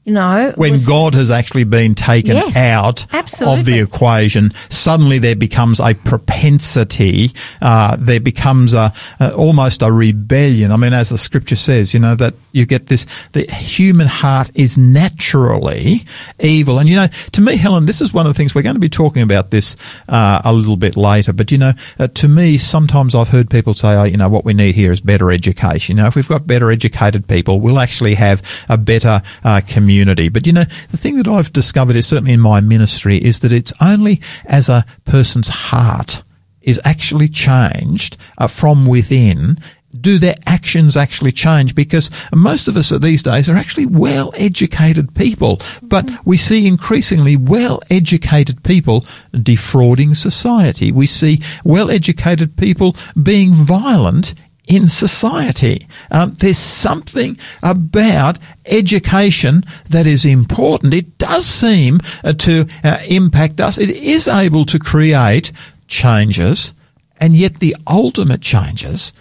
You 0.10 0.16
know, 0.16 0.52
when 0.56 0.72
was- 0.72 0.86
God 0.88 1.14
has 1.14 1.30
actually 1.30 1.66
been 1.66 1.94
taken 1.94 2.36
Yes, 2.36 2.58
out 2.58 3.06
of 3.42 3.66
the 3.66 3.78
equation, 3.80 4.52
suddenly 4.70 5.20
there 5.20 5.36
becomes 5.36 5.80
a 5.80 5.94
propensity. 5.94 7.32
Uh, 7.62 7.96
there 8.00 8.20
becomes 8.20 8.74
a, 8.74 8.92
a 9.20 9.32
almost 9.36 9.84
a 9.84 9.92
rebellion. 9.92 10.72
I 10.72 10.78
mean, 10.78 10.94
as 10.94 11.10
the 11.10 11.18
scripture 11.20 11.56
says, 11.56 11.94
you 11.94 12.00
know 12.00 12.16
that 12.16 12.34
you 12.54 12.66
get 12.66 12.88
this. 12.88 13.06
The 13.34 13.44
human 13.52 14.08
heart 14.08 14.50
is 14.56 14.80
naturally 14.80 16.06
evil, 16.40 16.80
and 16.80 16.90
you 16.90 16.96
know, 16.96 17.10
to 17.34 17.42
me, 17.42 17.56
Helen, 17.56 17.86
this 17.86 18.02
is 18.02 18.12
one 18.12 18.26
of 18.26 18.34
the 18.34 18.38
things 18.38 18.56
we're 18.56 18.64
going 18.64 18.78
to 18.78 18.80
be 18.80 18.90
talking 18.90 19.22
about 19.22 19.52
this 19.52 19.78
uh, 20.08 20.42
a 20.44 20.52
little 20.52 20.76
bit 20.76 20.98
later. 20.98 21.34
But 21.34 21.52
you 21.52 21.60
know, 21.60 21.74
uh, 22.00 22.08
to 22.08 22.28
me, 22.28 22.58
sometimes 22.58 23.14
I've 23.14 23.30
heard 23.30 23.52
people 23.52 23.76
say, 23.76 23.90
"Oh, 23.94 24.06
you 24.06 24.18
know, 24.18 24.28
what 24.28 24.44
we 24.44 24.56
need 24.56 24.74
here 24.74 24.92
is 24.92 25.02
better 25.02 25.32
education." 25.32 25.98
You 25.98 26.02
know, 26.02 26.08
if 26.08 26.16
we've 26.16 26.28
got 26.28 26.48
better 26.48 26.72
educated 26.72 27.28
people, 27.28 27.60
we'll 27.60 27.78
actually 27.78 28.16
have 28.16 28.42
a 28.70 28.78
better 28.78 29.22
uh, 29.44 29.62
community. 30.00 30.30
But 30.30 30.48
you 30.48 30.54
know, 30.54 30.66
the 30.92 30.98
thing 30.98 31.18
that 31.18 31.28
I've 31.28 31.52
discovered 31.52 31.98
is 31.98 32.08
certainly 32.08 32.34
in 32.34 32.40
my 32.40 32.62
ministry 32.62 33.18
is 33.18 33.42
that 33.42 33.52
it's 33.52 33.74
only 33.82 34.22
as 34.46 34.70
a 34.70 34.86
person's 35.04 35.50
heart 35.50 36.24
is 36.62 36.80
actually 36.86 37.28
changed 37.28 38.16
uh, 38.38 38.48
from 38.48 38.86
within. 38.86 39.58
Do 40.00 40.20
their 40.20 40.36
actions 40.46 40.96
actually 40.96 41.32
change? 41.32 41.76
Because 41.76 42.12
most 42.34 42.68
of 42.68 42.78
us 42.78 42.90
these 42.90 43.24
days 43.24 43.50
are 43.50 43.58
actually 43.58 43.88
well 43.88 44.32
educated 44.38 45.14
people, 45.16 45.60
but 45.82 46.08
we 46.26 46.38
see 46.38 46.68
increasingly 46.68 47.36
well 47.36 47.82
educated 47.90 48.64
people 48.64 49.06
defrauding 49.34 50.14
society. 50.14 50.92
We 50.92 51.08
see 51.08 51.42
well 51.66 51.92
educated 51.92 52.56
people 52.56 52.96
being 53.22 53.52
violent 53.52 54.36
in 54.70 54.88
society. 54.88 55.88
Um, 56.12 56.38
there's 56.40 56.60
something 56.60 57.38
about 57.62 58.38
education 58.68 59.64
that 59.90 60.06
is 60.08 60.26
important. 60.26 60.94
It 60.94 61.18
does 61.18 61.46
seem 61.46 62.00
uh, 62.24 62.34
to 62.34 62.68
uh, 62.84 63.00
impact 63.10 63.60
us. 63.60 63.80
It 63.80 63.90
is 63.90 64.28
able 64.28 64.66
to 64.66 64.80
create 64.80 65.52
changes, 65.88 66.74
and 67.20 67.36
yet 67.36 67.60
the 67.60 67.76
ultimate 67.88 68.42
changes, 68.42 69.12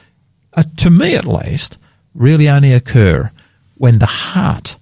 uh, 0.53 0.65
to 0.77 0.91
me 0.91 1.17
at 1.17 1.25
least, 1.25 1.79
really 2.15 2.49
only 2.49 2.75
occur 2.75 3.31
when 3.77 3.99
the 3.99 4.07
heart 4.07 4.77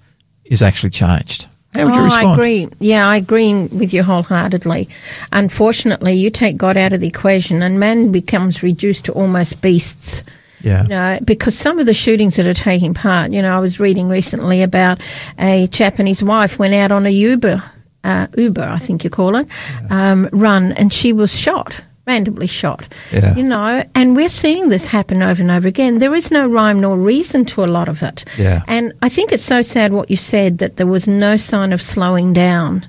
is 0.44 0.62
actually 0.62 0.90
changed. 0.90 1.46
How 1.74 1.84
would 1.84 1.94
you 1.94 2.00
oh, 2.00 2.04
respond? 2.04 2.26
I 2.26 2.32
agree. 2.32 2.68
Yeah, 2.80 3.06
I 3.06 3.16
agree 3.18 3.64
with 3.66 3.92
you 3.92 4.02
wholeheartedly. 4.02 4.88
Unfortunately, 5.30 6.14
you 6.14 6.30
take 6.30 6.56
God 6.56 6.76
out 6.76 6.92
of 6.92 7.00
the 7.00 7.06
equation 7.06 7.62
and 7.62 7.78
man 7.78 8.10
becomes 8.10 8.62
reduced 8.62 9.04
to 9.04 9.12
almost 9.12 9.60
beasts. 9.60 10.22
Yeah. 10.60 10.82
You 10.82 10.88
know, 10.88 11.18
because 11.24 11.56
some 11.56 11.78
of 11.78 11.86
the 11.86 11.94
shootings 11.94 12.36
that 12.36 12.46
are 12.46 12.54
taking 12.54 12.94
part, 12.94 13.32
you 13.32 13.42
know, 13.42 13.56
I 13.56 13.60
was 13.60 13.78
reading 13.78 14.08
recently 14.08 14.62
about 14.62 15.00
a 15.38 15.66
chap 15.68 15.98
and 15.98 16.08
his 16.08 16.22
wife 16.22 16.58
went 16.58 16.74
out 16.74 16.92
on 16.92 17.06
a 17.06 17.10
Uber, 17.10 17.62
uh, 18.04 18.26
Uber, 18.36 18.62
I 18.62 18.78
think 18.78 19.04
you 19.04 19.10
call 19.10 19.36
it, 19.36 19.46
um, 19.90 20.28
run, 20.32 20.72
and 20.72 20.92
she 20.92 21.12
was 21.12 21.36
shot, 21.36 21.80
randomly 22.06 22.46
shot. 22.46 22.88
Yeah. 23.12 23.34
You 23.34 23.42
know, 23.42 23.84
and 23.94 24.16
we're 24.16 24.28
seeing 24.28 24.68
this 24.68 24.86
happen 24.86 25.22
over 25.22 25.42
and 25.42 25.50
over 25.50 25.68
again. 25.68 25.98
There 25.98 26.14
is 26.14 26.30
no 26.30 26.46
rhyme 26.46 26.80
nor 26.80 26.96
reason 26.96 27.44
to 27.46 27.64
a 27.64 27.66
lot 27.66 27.88
of 27.88 28.02
it. 28.02 28.24
Yeah. 28.38 28.62
And 28.66 28.92
I 29.02 29.08
think 29.08 29.32
it's 29.32 29.44
so 29.44 29.62
sad 29.62 29.92
what 29.92 30.10
you 30.10 30.16
said 30.16 30.58
that 30.58 30.76
there 30.76 30.86
was 30.86 31.06
no 31.06 31.36
sign 31.36 31.72
of 31.72 31.82
slowing 31.82 32.32
down. 32.32 32.88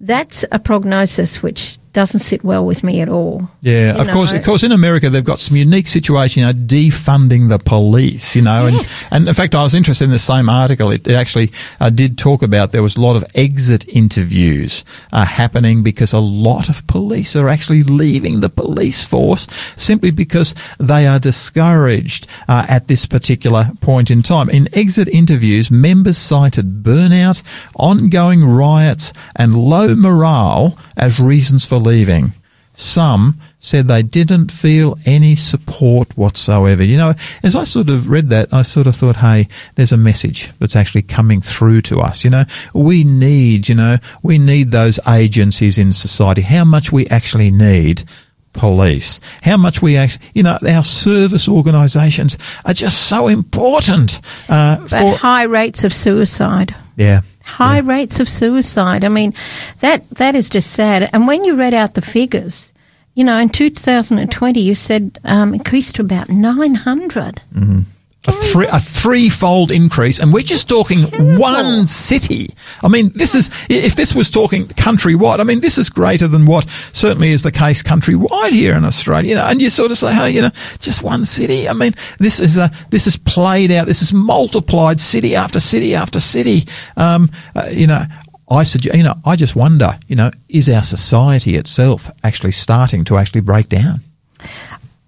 That's 0.00 0.44
a 0.52 0.58
prognosis 0.58 1.42
which 1.42 1.78
doesn't 1.92 2.20
sit 2.20 2.44
well 2.44 2.64
with 2.64 2.82
me 2.84 3.00
at 3.00 3.08
all. 3.08 3.48
Yeah, 3.60 3.94
You 3.94 4.00
of 4.00 4.08
course. 4.10 4.32
Of 4.32 4.44
course, 4.44 4.62
in 4.62 4.72
America, 4.72 5.10
they've 5.10 5.24
got 5.24 5.38
some 5.38 5.56
unique 5.56 5.88
situation, 5.88 6.40
you 6.42 6.46
know, 6.46 6.52
defunding 6.52 7.48
the 7.48 7.58
police. 7.58 8.36
You 8.36 8.42
know, 8.42 8.66
Yes. 8.66 9.04
and, 9.10 9.22
and 9.22 9.28
in 9.28 9.34
fact, 9.34 9.54
I 9.54 9.62
was 9.62 9.74
interested 9.74 10.04
in 10.04 10.10
the 10.10 10.18
same 10.18 10.48
article. 10.48 10.90
It, 10.90 11.06
it 11.06 11.14
actually 11.14 11.50
uh, 11.80 11.90
did 11.90 12.18
talk 12.18 12.42
about 12.42 12.72
there 12.72 12.82
was 12.82 12.96
a 12.96 13.00
lot 13.00 13.16
of 13.16 13.24
exit 13.34 13.86
interviews 13.88 14.84
uh, 15.12 15.24
happening 15.24 15.82
because 15.82 16.12
a 16.12 16.20
lot 16.20 16.68
of 16.68 16.86
police 16.86 17.34
are 17.36 17.48
actually 17.48 17.82
leaving 17.82 18.40
the 18.40 18.48
police 18.50 19.04
force 19.04 19.46
simply 19.76 20.10
because 20.10 20.54
they 20.78 21.06
are 21.06 21.18
discouraged 21.18 22.26
uh, 22.48 22.66
at 22.68 22.88
this 22.88 23.06
particular 23.06 23.70
point 23.80 24.10
in 24.10 24.22
time. 24.22 24.48
In 24.50 24.68
exit 24.72 25.08
interviews, 25.08 25.70
members 25.70 26.18
cited 26.18 26.82
burnout, 26.82 27.42
ongoing 27.76 28.44
riots, 28.44 29.12
and 29.36 29.56
low 29.56 29.94
morale 29.94 30.78
as 30.96 31.18
reasons 31.20 31.64
for 31.64 31.78
leaving. 31.88 32.32
Some 32.74 33.40
said 33.58 33.88
they 33.88 34.04
didn't 34.04 34.52
feel 34.52 34.96
any 35.04 35.34
support 35.34 36.16
whatsoever. 36.16 36.84
You 36.84 36.96
know, 36.96 37.14
as 37.42 37.56
I 37.56 37.64
sort 37.64 37.88
of 37.88 38.08
read 38.08 38.28
that, 38.30 38.52
I 38.52 38.62
sort 38.62 38.86
of 38.86 38.94
thought, 38.94 39.16
hey, 39.16 39.48
there's 39.74 39.90
a 39.90 39.96
message 39.96 40.52
that's 40.60 40.76
actually 40.76 41.02
coming 41.02 41.40
through 41.40 41.82
to 41.82 41.98
us. 41.98 42.22
You 42.22 42.30
know, 42.30 42.44
we 42.74 43.02
need, 43.02 43.68
you 43.68 43.74
know, 43.74 43.96
we 44.22 44.38
need 44.38 44.70
those 44.70 45.00
agencies 45.08 45.76
in 45.76 45.92
society. 45.92 46.42
How 46.42 46.64
much 46.64 46.92
we 46.92 47.08
actually 47.08 47.50
need 47.50 48.04
police. 48.52 49.20
How 49.42 49.56
much 49.56 49.82
we 49.82 49.96
actually, 49.96 50.26
you 50.34 50.42
know, 50.42 50.58
our 50.68 50.84
service 50.84 51.48
organisations 51.48 52.38
are 52.64 52.74
just 52.74 53.08
so 53.08 53.28
important 53.28 54.20
uh, 54.48 54.78
But 54.88 55.00
for. 55.00 55.16
high 55.16 55.44
rates 55.44 55.84
of 55.84 55.92
suicide. 55.92 56.74
Yeah. 56.96 57.20
High 57.48 57.78
rates 57.78 58.20
of 58.20 58.28
suicide. 58.28 59.04
I 59.04 59.08
mean, 59.08 59.34
that 59.80 60.08
that 60.10 60.36
is 60.36 60.48
just 60.48 60.70
sad. 60.70 61.10
And 61.12 61.26
when 61.26 61.44
you 61.44 61.56
read 61.56 61.74
out 61.74 61.94
the 61.94 62.02
figures, 62.02 62.72
you 63.14 63.24
know, 63.24 63.36
in 63.38 63.48
2020, 63.48 64.60
you 64.60 64.74
said 64.74 65.18
um, 65.24 65.54
increased 65.54 65.96
to 65.96 66.02
about 66.02 66.28
900. 66.28 67.42
Mm-hmm. 67.54 67.80
A, 68.28 68.32
three, 68.32 68.66
a 68.66 68.78
threefold 68.78 69.70
increase, 69.70 70.18
and 70.18 70.32
we're 70.32 70.42
just 70.42 70.68
talking 70.68 71.04
one 71.38 71.86
city. 71.86 72.54
I 72.82 72.88
mean, 72.88 73.10
this 73.14 73.34
is 73.34 73.50
if 73.70 73.96
this 73.96 74.14
was 74.14 74.30
talking 74.30 74.66
countrywide. 74.66 75.40
I 75.40 75.44
mean, 75.44 75.60
this 75.60 75.78
is 75.78 75.88
greater 75.88 76.28
than 76.28 76.44
what 76.44 76.66
certainly 76.92 77.30
is 77.30 77.42
the 77.42 77.52
case 77.52 77.82
countrywide 77.82 78.52
here 78.52 78.76
in 78.76 78.84
Australia. 78.84 79.30
You 79.30 79.34
know, 79.36 79.46
and 79.46 79.62
you 79.62 79.70
sort 79.70 79.90
of 79.90 79.98
say, 79.98 80.12
hey, 80.12 80.30
you 80.30 80.42
know, 80.42 80.50
just 80.78 81.02
one 81.02 81.24
city. 81.24 81.68
I 81.68 81.72
mean, 81.72 81.94
this 82.18 82.38
is 82.38 82.58
a 82.58 82.70
this 82.90 83.06
is 83.06 83.16
played 83.16 83.70
out. 83.70 83.86
This 83.86 84.02
is 84.02 84.12
multiplied 84.12 85.00
city 85.00 85.34
after 85.34 85.58
city 85.58 85.94
after 85.94 86.20
city. 86.20 86.68
Um, 86.96 87.30
uh, 87.56 87.68
you 87.72 87.86
know, 87.86 88.04
I 88.50 88.62
suggest, 88.64 88.96
you 88.96 89.02
know, 89.02 89.14
I 89.24 89.36
just 89.36 89.56
wonder, 89.56 89.98
you 90.06 90.16
know, 90.16 90.30
is 90.48 90.68
our 90.68 90.82
society 90.82 91.56
itself 91.56 92.10
actually 92.22 92.52
starting 92.52 93.04
to 93.04 93.16
actually 93.16 93.42
break 93.42 93.68
down? 93.68 94.02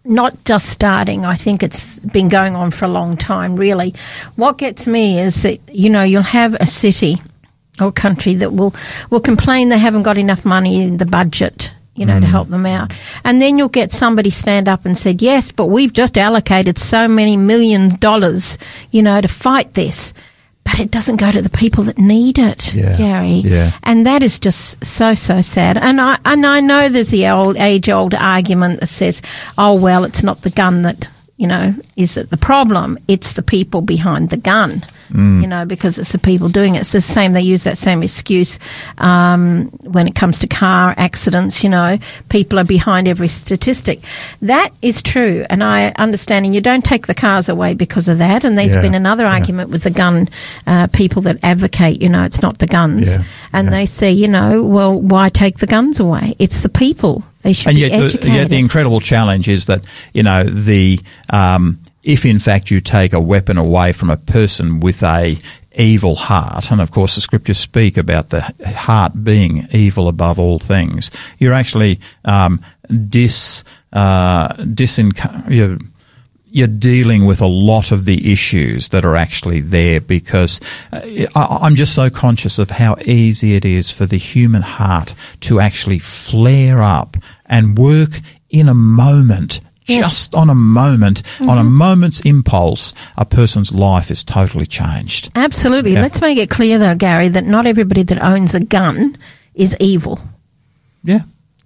Not 0.04 0.44
just 0.44 0.68
starting. 0.68 1.24
I 1.24 1.36
think 1.36 1.62
it's 1.62 1.98
been 1.98 2.28
going 2.28 2.54
on 2.54 2.70
for 2.70 2.84
a 2.86 2.88
long 2.88 3.16
time, 3.16 3.56
really. 3.56 3.94
What 4.36 4.58
gets 4.58 4.86
me 4.86 5.20
is 5.20 5.42
that, 5.42 5.60
you 5.68 5.90
know, 5.90 6.02
you'll 6.02 6.22
have 6.22 6.54
a 6.54 6.66
city 6.66 7.22
or 7.80 7.92
country 7.92 8.34
that 8.34 8.52
will, 8.52 8.74
will 9.10 9.20
complain 9.20 9.68
they 9.68 9.78
haven't 9.78 10.02
got 10.02 10.18
enough 10.18 10.44
money 10.44 10.82
in 10.82 10.96
the 10.96 11.06
budget. 11.06 11.72
You 11.96 12.06
know, 12.06 12.16
mm. 12.16 12.20
to 12.20 12.26
help 12.26 12.48
them 12.48 12.64
out. 12.64 12.92
And 13.24 13.42
then 13.42 13.58
you'll 13.58 13.68
get 13.68 13.92
somebody 13.92 14.30
stand 14.30 14.68
up 14.68 14.86
and 14.86 14.96
said, 14.96 15.20
yes, 15.20 15.52
but 15.52 15.66
we've 15.66 15.92
just 15.92 16.16
allocated 16.16 16.78
so 16.78 17.06
many 17.06 17.36
million 17.36 17.96
dollars, 17.96 18.56
you 18.90 19.02
know, 19.02 19.20
to 19.20 19.28
fight 19.28 19.74
this 19.74 20.14
but 20.64 20.78
it 20.78 20.90
doesn't 20.90 21.16
go 21.16 21.30
to 21.30 21.42
the 21.42 21.50
people 21.50 21.84
that 21.84 21.98
need 21.98 22.38
it, 22.38 22.74
yeah. 22.74 22.96
Gary. 22.96 23.40
Yeah. 23.44 23.72
And 23.82 24.06
that 24.06 24.22
is 24.22 24.38
just 24.38 24.84
so 24.84 25.14
so 25.14 25.40
sad. 25.40 25.76
And 25.78 26.00
I 26.00 26.18
and 26.24 26.46
I 26.46 26.60
know 26.60 26.88
there's 26.88 27.10
the 27.10 27.28
old 27.28 27.56
age 27.56 27.88
old 27.88 28.14
argument 28.14 28.80
that 28.80 28.86
says, 28.86 29.22
"Oh 29.58 29.74
well, 29.80 30.04
it's 30.04 30.22
not 30.22 30.42
the 30.42 30.50
gun 30.50 30.82
that 30.82 31.08
you 31.36 31.46
know 31.46 31.74
is 32.00 32.16
it 32.16 32.30
the 32.30 32.36
problem; 32.36 32.98
it's 33.08 33.32
the 33.32 33.42
people 33.42 33.80
behind 33.82 34.30
the 34.30 34.36
gun." 34.36 34.82
mm. 35.12 35.40
you 35.40 35.46
know, 35.46 35.64
because 35.64 35.98
it's 35.98 36.12
the 36.12 36.18
people 36.18 36.48
doing 36.48 36.74
it. 36.74 36.80
It's 36.80 36.92
the 36.92 37.00
same. 37.00 37.32
They 37.32 37.42
use 37.42 37.64
that 37.64 37.78
same 37.78 38.02
excuse 38.02 38.58
um, 38.98 39.66
when 39.82 40.06
it 40.06 40.14
comes 40.14 40.38
to 40.40 40.46
car 40.46 40.94
accidents. 40.96 41.62
You 41.62 41.70
know, 41.70 41.98
people 42.28 42.58
are 42.58 42.64
behind 42.64 43.08
every 43.08 43.28
statistic. 43.28 44.00
That 44.42 44.72
is 44.82 45.02
true, 45.02 45.44
and 45.50 45.62
I 45.62 45.88
understand. 45.96 46.46
And 46.46 46.54
you 46.54 46.60
don't 46.60 46.84
take 46.84 47.06
the 47.06 47.14
cars 47.14 47.48
away 47.48 47.74
because 47.74 48.08
of 48.08 48.18
that. 48.18 48.44
And 48.44 48.56
there's 48.56 48.74
yeah. 48.74 48.82
been 48.82 48.94
another 48.94 49.24
yeah. 49.24 49.32
argument 49.32 49.70
with 49.70 49.82
the 49.82 49.90
gun 49.90 50.28
uh, 50.66 50.86
people 50.88 51.22
that 51.22 51.38
advocate. 51.42 52.00
You 52.02 52.08
know, 52.08 52.24
it's 52.24 52.42
not 52.42 52.58
the 52.58 52.66
guns, 52.66 53.16
yeah. 53.16 53.24
and 53.52 53.72
they 53.72 53.86
say, 53.86 54.10
you 54.10 54.28
know, 54.28 54.62
well, 54.62 55.00
why 55.00 55.28
take 55.28 55.58
the 55.58 55.66
guns 55.66 56.00
away? 56.00 56.36
It's 56.38 56.60
the 56.60 56.68
people. 56.68 57.24
They 57.42 57.54
should 57.54 57.70
and 57.70 57.78
yet, 57.78 58.20
the, 58.20 58.28
yet 58.28 58.50
the 58.50 58.58
incredible 58.58 59.00
challenge 59.00 59.48
is 59.48 59.64
that 59.66 59.82
you 60.12 60.22
know 60.22 60.44
the 60.44 61.00
um, 61.30 61.80
if 62.10 62.26
in 62.26 62.40
fact 62.40 62.70
you 62.70 62.80
take 62.80 63.12
a 63.12 63.20
weapon 63.20 63.56
away 63.56 63.92
from 63.92 64.10
a 64.10 64.16
person 64.16 64.80
with 64.80 65.00
a 65.02 65.38
evil 65.76 66.16
heart, 66.16 66.72
and 66.72 66.80
of 66.80 66.90
course 66.90 67.14
the 67.14 67.20
scriptures 67.20 67.58
speak 67.58 67.96
about 67.96 68.30
the 68.30 68.40
heart 68.74 69.22
being 69.22 69.68
evil 69.70 70.08
above 70.08 70.38
all 70.38 70.58
things, 70.58 71.12
you're 71.38 71.52
actually 71.52 72.00
um, 72.24 72.64
dis 73.08 73.62
uh, 73.92 74.52
you're, 75.48 75.78
you're 76.46 76.66
dealing 76.66 77.26
with 77.26 77.40
a 77.40 77.46
lot 77.46 77.92
of 77.92 78.06
the 78.06 78.32
issues 78.32 78.88
that 78.88 79.04
are 79.04 79.14
actually 79.14 79.60
there 79.60 80.00
because 80.00 80.60
uh, 80.92 81.00
I, 81.36 81.58
I'm 81.62 81.76
just 81.76 81.94
so 81.94 82.10
conscious 82.10 82.58
of 82.58 82.70
how 82.70 82.96
easy 83.04 83.54
it 83.54 83.64
is 83.64 83.92
for 83.92 84.06
the 84.06 84.18
human 84.18 84.62
heart 84.62 85.14
to 85.42 85.60
actually 85.60 86.00
flare 86.00 86.82
up 86.82 87.16
and 87.46 87.78
work 87.78 88.20
in 88.48 88.68
a 88.68 88.74
moment 88.74 89.60
just 89.98 90.34
on 90.34 90.50
a 90.50 90.54
moment, 90.54 91.22
mm-hmm. 91.22 91.48
on 91.48 91.58
a 91.58 91.62
mm-hmm. 91.62 91.72
moment's 91.72 92.20
impulse, 92.22 92.94
a 93.16 93.24
person's 93.24 93.72
life 93.72 94.10
is 94.10 94.24
totally 94.24 94.66
changed. 94.66 95.30
Absolutely. 95.34 95.94
Yeah. 95.94 96.02
Let's 96.02 96.20
make 96.20 96.38
it 96.38 96.50
clear, 96.50 96.78
though, 96.78 96.94
Gary, 96.94 97.28
that 97.28 97.44
not 97.44 97.66
everybody 97.66 98.02
that 98.04 98.22
owns 98.22 98.54
a 98.54 98.60
gun 98.60 99.16
is 99.54 99.76
evil. 99.80 100.20
Yeah. 101.02 101.20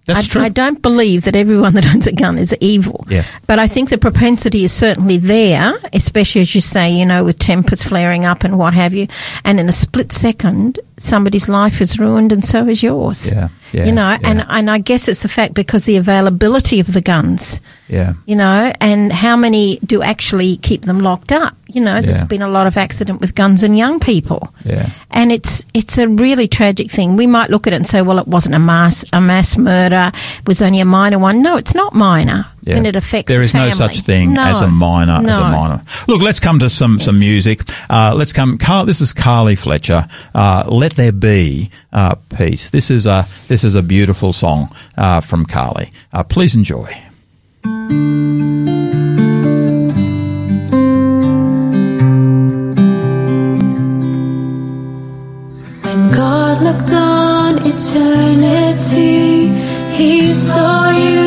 That's 0.06 0.26
I, 0.26 0.28
true. 0.28 0.42
I 0.42 0.48
don't 0.50 0.82
believe 0.82 1.24
that 1.24 1.34
everyone 1.34 1.72
that 1.74 1.87
owns 1.87 2.06
a 2.06 2.12
gun 2.12 2.37
is 2.37 2.54
evil. 2.60 3.06
Yeah. 3.08 3.24
But 3.46 3.58
I 3.58 3.66
think 3.66 3.88
the 3.88 3.96
propensity 3.96 4.64
is 4.64 4.72
certainly 4.72 5.16
there, 5.16 5.80
especially 5.92 6.42
as 6.42 6.54
you 6.54 6.60
say, 6.60 6.92
you 6.92 7.06
know, 7.06 7.24
with 7.24 7.38
tempers 7.38 7.82
flaring 7.82 8.26
up 8.26 8.44
and 8.44 8.58
what 8.58 8.74
have 8.74 8.92
you. 8.92 9.08
And 9.44 9.58
in 9.58 9.68
a 9.68 9.72
split 9.72 10.12
second, 10.12 10.78
somebody's 10.98 11.48
life 11.48 11.80
is 11.80 11.98
ruined 11.98 12.33
and 12.33 12.44
so 12.44 12.66
is 12.68 12.83
yours. 12.83 13.30
Yeah. 13.30 13.48
Yeah, 13.72 13.87
you 13.87 13.92
know, 13.92 14.09
yeah. 14.09 14.20
and, 14.22 14.46
and 14.48 14.70
I 14.70 14.78
guess 14.78 15.09
it's 15.09 15.22
the 15.22 15.28
fact 15.28 15.54
because 15.54 15.85
the 15.85 15.96
availability 15.96 16.78
of 16.78 16.92
the 16.92 17.00
guns. 17.00 17.61
Yeah. 17.88 18.14
You 18.24 18.37
know, 18.37 18.72
and 18.80 19.12
how 19.12 19.37
many 19.37 19.78
do 19.78 20.00
actually 20.00 20.59
keep 20.59 20.83
them 20.83 21.00
locked 21.00 21.33
up? 21.33 21.57
You 21.66 21.80
know, 21.80 22.00
there's 22.00 22.18
yeah. 22.18 22.24
been 22.26 22.42
a 22.42 22.48
lot 22.48 22.68
of 22.68 22.76
accident 22.76 23.20
with 23.20 23.35
guns 23.35 23.64
and 23.64 23.76
young 23.76 23.98
people. 23.98 24.54
Yeah. 24.64 24.90
And 25.11 25.33
it's 25.33 25.66
it's 25.74 25.98
a 25.98 26.09
really 26.09 26.46
tragic 26.46 26.88
thing. 26.88 27.16
We 27.16 27.26
might 27.26 27.50
look 27.50 27.66
at 27.66 27.72
it 27.72 27.76
and 27.76 27.87
say, 27.87 28.00
well, 28.00 28.20
it 28.20 28.28
wasn't 28.28 28.54
a 28.54 28.61
mass 28.61 29.04
a 29.12 29.20
mass 29.20 29.57
murder. 29.57 30.12
It 30.38 30.46
was 30.46 30.62
only 30.62 30.78
a 30.78 30.85
minor 30.85 31.18
one. 31.18 31.42
No, 31.42 31.57
it's 31.57 31.74
not 31.74 31.94
minor. 31.94 32.46
Yeah. 32.66 32.77
And 32.77 32.87
it 32.87 32.96
affects 32.96 33.31
There 33.31 33.42
is 33.42 33.53
the 33.53 33.59
no 33.59 33.70
such 33.70 34.00
thing 34.00 34.33
no. 34.35 34.42
as 34.42 34.61
a 34.61 34.68
minor 34.68 35.20
no. 35.20 35.29
as 35.29 35.38
a 35.38 35.48
minor. 35.48 35.83
Look, 36.09 36.22
let's 36.22 36.40
come 36.40 36.59
to 36.61 36.70
some 36.70 36.96
yes. 36.96 37.05
some 37.05 37.18
music. 37.18 37.61
Uh, 37.90 38.14
let's 38.16 38.33
come. 38.33 38.57
Carl, 38.59 38.87
this 38.87 39.00
is 39.00 39.12
Carly 39.12 39.55
Fletcher. 39.57 40.09
Uh, 40.35 40.64
Let 40.68 40.96
there 40.96 41.12
be 41.12 41.70
uh, 41.92 42.14
peace. 42.37 42.70
This 42.70 42.90
is 42.90 43.07
a 43.07 43.27
this 43.48 43.64
is 43.64 43.74
a 43.74 43.83
beautiful 43.83 44.33
song 44.33 44.74
uh, 44.96 45.20
from 45.20 45.44
Carly. 45.44 45.92
Uh, 46.12 46.22
please 46.24 46.55
enjoy. 46.55 47.00
When 55.83 56.11
God 56.12 56.62
looked 56.62 56.92
on 56.92 57.59
eternity, 57.66 59.48
He 59.96 60.29
saw 60.33 60.90
you 60.90 61.23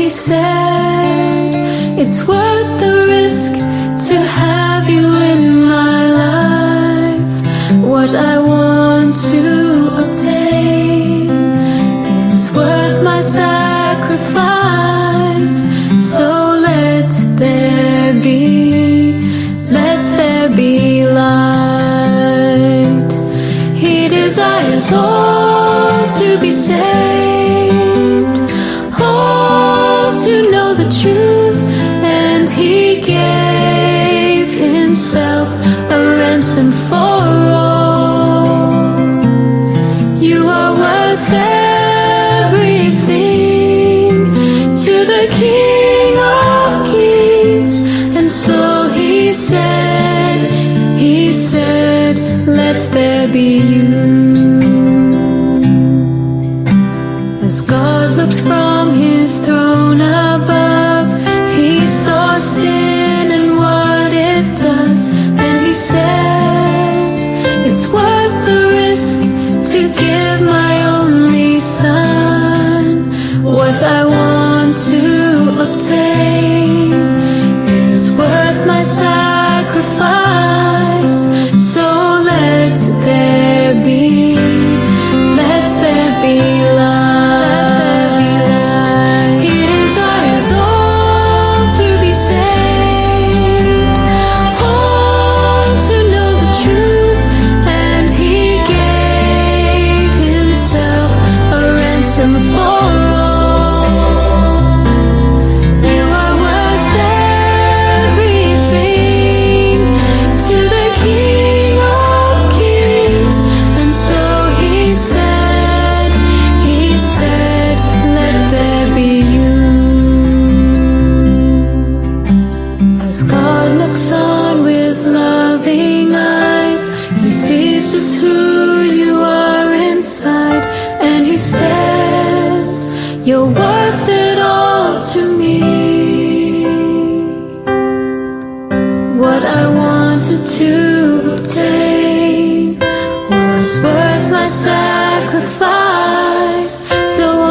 He 0.00 0.08
said, 0.08 1.52
It's 2.02 2.20
worth 2.26 2.80
the 2.80 3.04
risk 3.06 3.52
to 4.08 4.16
have 4.18 4.88
you 4.88 5.06
in 5.34 5.42
my 5.76 6.00
life. 6.24 7.20
What 7.84 8.14
I 8.14 8.38
want 8.38 9.14
to 9.30 9.88
obtain 10.02 11.28
is 12.32 12.50
worth 12.50 13.04
my 13.04 13.20
sacrifice. 13.20 14.36
So 16.14 16.28
let 16.68 17.10
there 17.38 18.14
be, 18.22 19.12
let 19.70 20.00
there 20.16 20.48
be 20.48 21.04
light. 21.06 23.12
He 23.76 24.08
desires 24.08 24.92
all 24.94 25.29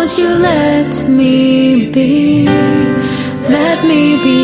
won't 0.10 0.18
you 0.18 0.34
let 0.42 1.08
me 1.08 1.92
be? 1.92 2.46
Let 3.48 3.86
me 3.86 4.18
be 4.24 4.39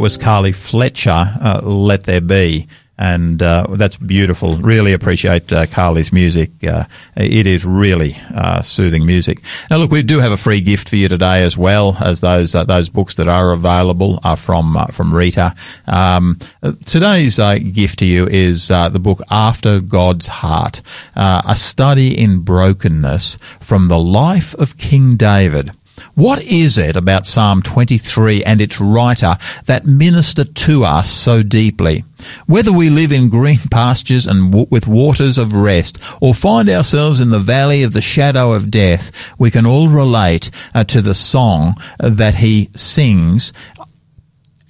was 0.00 0.16
Carly 0.16 0.52
Fletcher, 0.52 1.10
uh, 1.10 1.60
Let 1.62 2.04
There 2.04 2.22
Be. 2.22 2.66
And 2.96 3.42
uh, 3.42 3.66
that's 3.70 3.96
beautiful. 3.96 4.56
Really 4.56 4.94
appreciate 4.94 5.52
uh, 5.52 5.66
Carly's 5.66 6.10
music. 6.12 6.50
Uh, 6.64 6.84
it 7.16 7.46
is 7.46 7.64
really 7.64 8.16
uh, 8.34 8.62
soothing 8.62 9.04
music. 9.04 9.42
Now, 9.70 9.76
look, 9.76 9.90
we 9.90 10.02
do 10.02 10.18
have 10.18 10.32
a 10.32 10.36
free 10.38 10.60
gift 10.60 10.88
for 10.88 10.96
you 10.96 11.08
today, 11.08 11.42
as 11.42 11.56
well 11.56 11.96
as 12.00 12.20
those 12.20 12.54
uh, 12.54 12.64
those 12.64 12.88
books 12.88 13.14
that 13.16 13.28
are 13.28 13.52
available 13.52 14.20
are 14.22 14.36
from 14.36 14.86
from 14.92 15.14
Rita. 15.14 15.54
Um, 15.86 16.38
today's 16.84 17.38
gift 17.72 18.00
to 18.00 18.06
you 18.06 18.26
is 18.26 18.68
the 18.68 19.00
book 19.00 19.20
After 19.30 19.80
God's 19.80 20.28
Heart, 20.28 20.82
a 21.14 21.56
study 21.56 22.18
in 22.18 22.40
brokenness 22.40 23.38
from 23.60 23.88
the 23.88 23.98
life 23.98 24.54
of 24.54 24.76
King 24.76 25.16
David. 25.16 25.72
What 26.14 26.42
is 26.42 26.78
it 26.78 26.96
about 26.96 27.26
Psalm 27.26 27.62
23 27.62 28.44
and 28.44 28.60
its 28.60 28.80
writer 28.80 29.36
that 29.66 29.86
minister 29.86 30.44
to 30.44 30.84
us 30.84 31.10
so 31.10 31.42
deeply? 31.42 32.04
Whether 32.46 32.72
we 32.72 32.90
live 32.90 33.12
in 33.12 33.28
green 33.28 33.60
pastures 33.70 34.26
and 34.26 34.50
w- 34.50 34.66
with 34.70 34.86
waters 34.86 35.38
of 35.38 35.52
rest, 35.52 35.98
or 36.20 36.34
find 36.34 36.68
ourselves 36.68 37.20
in 37.20 37.30
the 37.30 37.38
valley 37.38 37.82
of 37.82 37.92
the 37.92 38.00
shadow 38.00 38.52
of 38.52 38.70
death, 38.70 39.10
we 39.38 39.50
can 39.50 39.66
all 39.66 39.88
relate 39.88 40.50
uh, 40.74 40.84
to 40.84 41.00
the 41.00 41.14
song 41.14 41.74
that 41.98 42.36
he 42.36 42.70
sings 42.74 43.52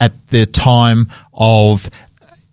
at 0.00 0.28
the 0.28 0.46
time 0.46 1.10
of 1.32 1.90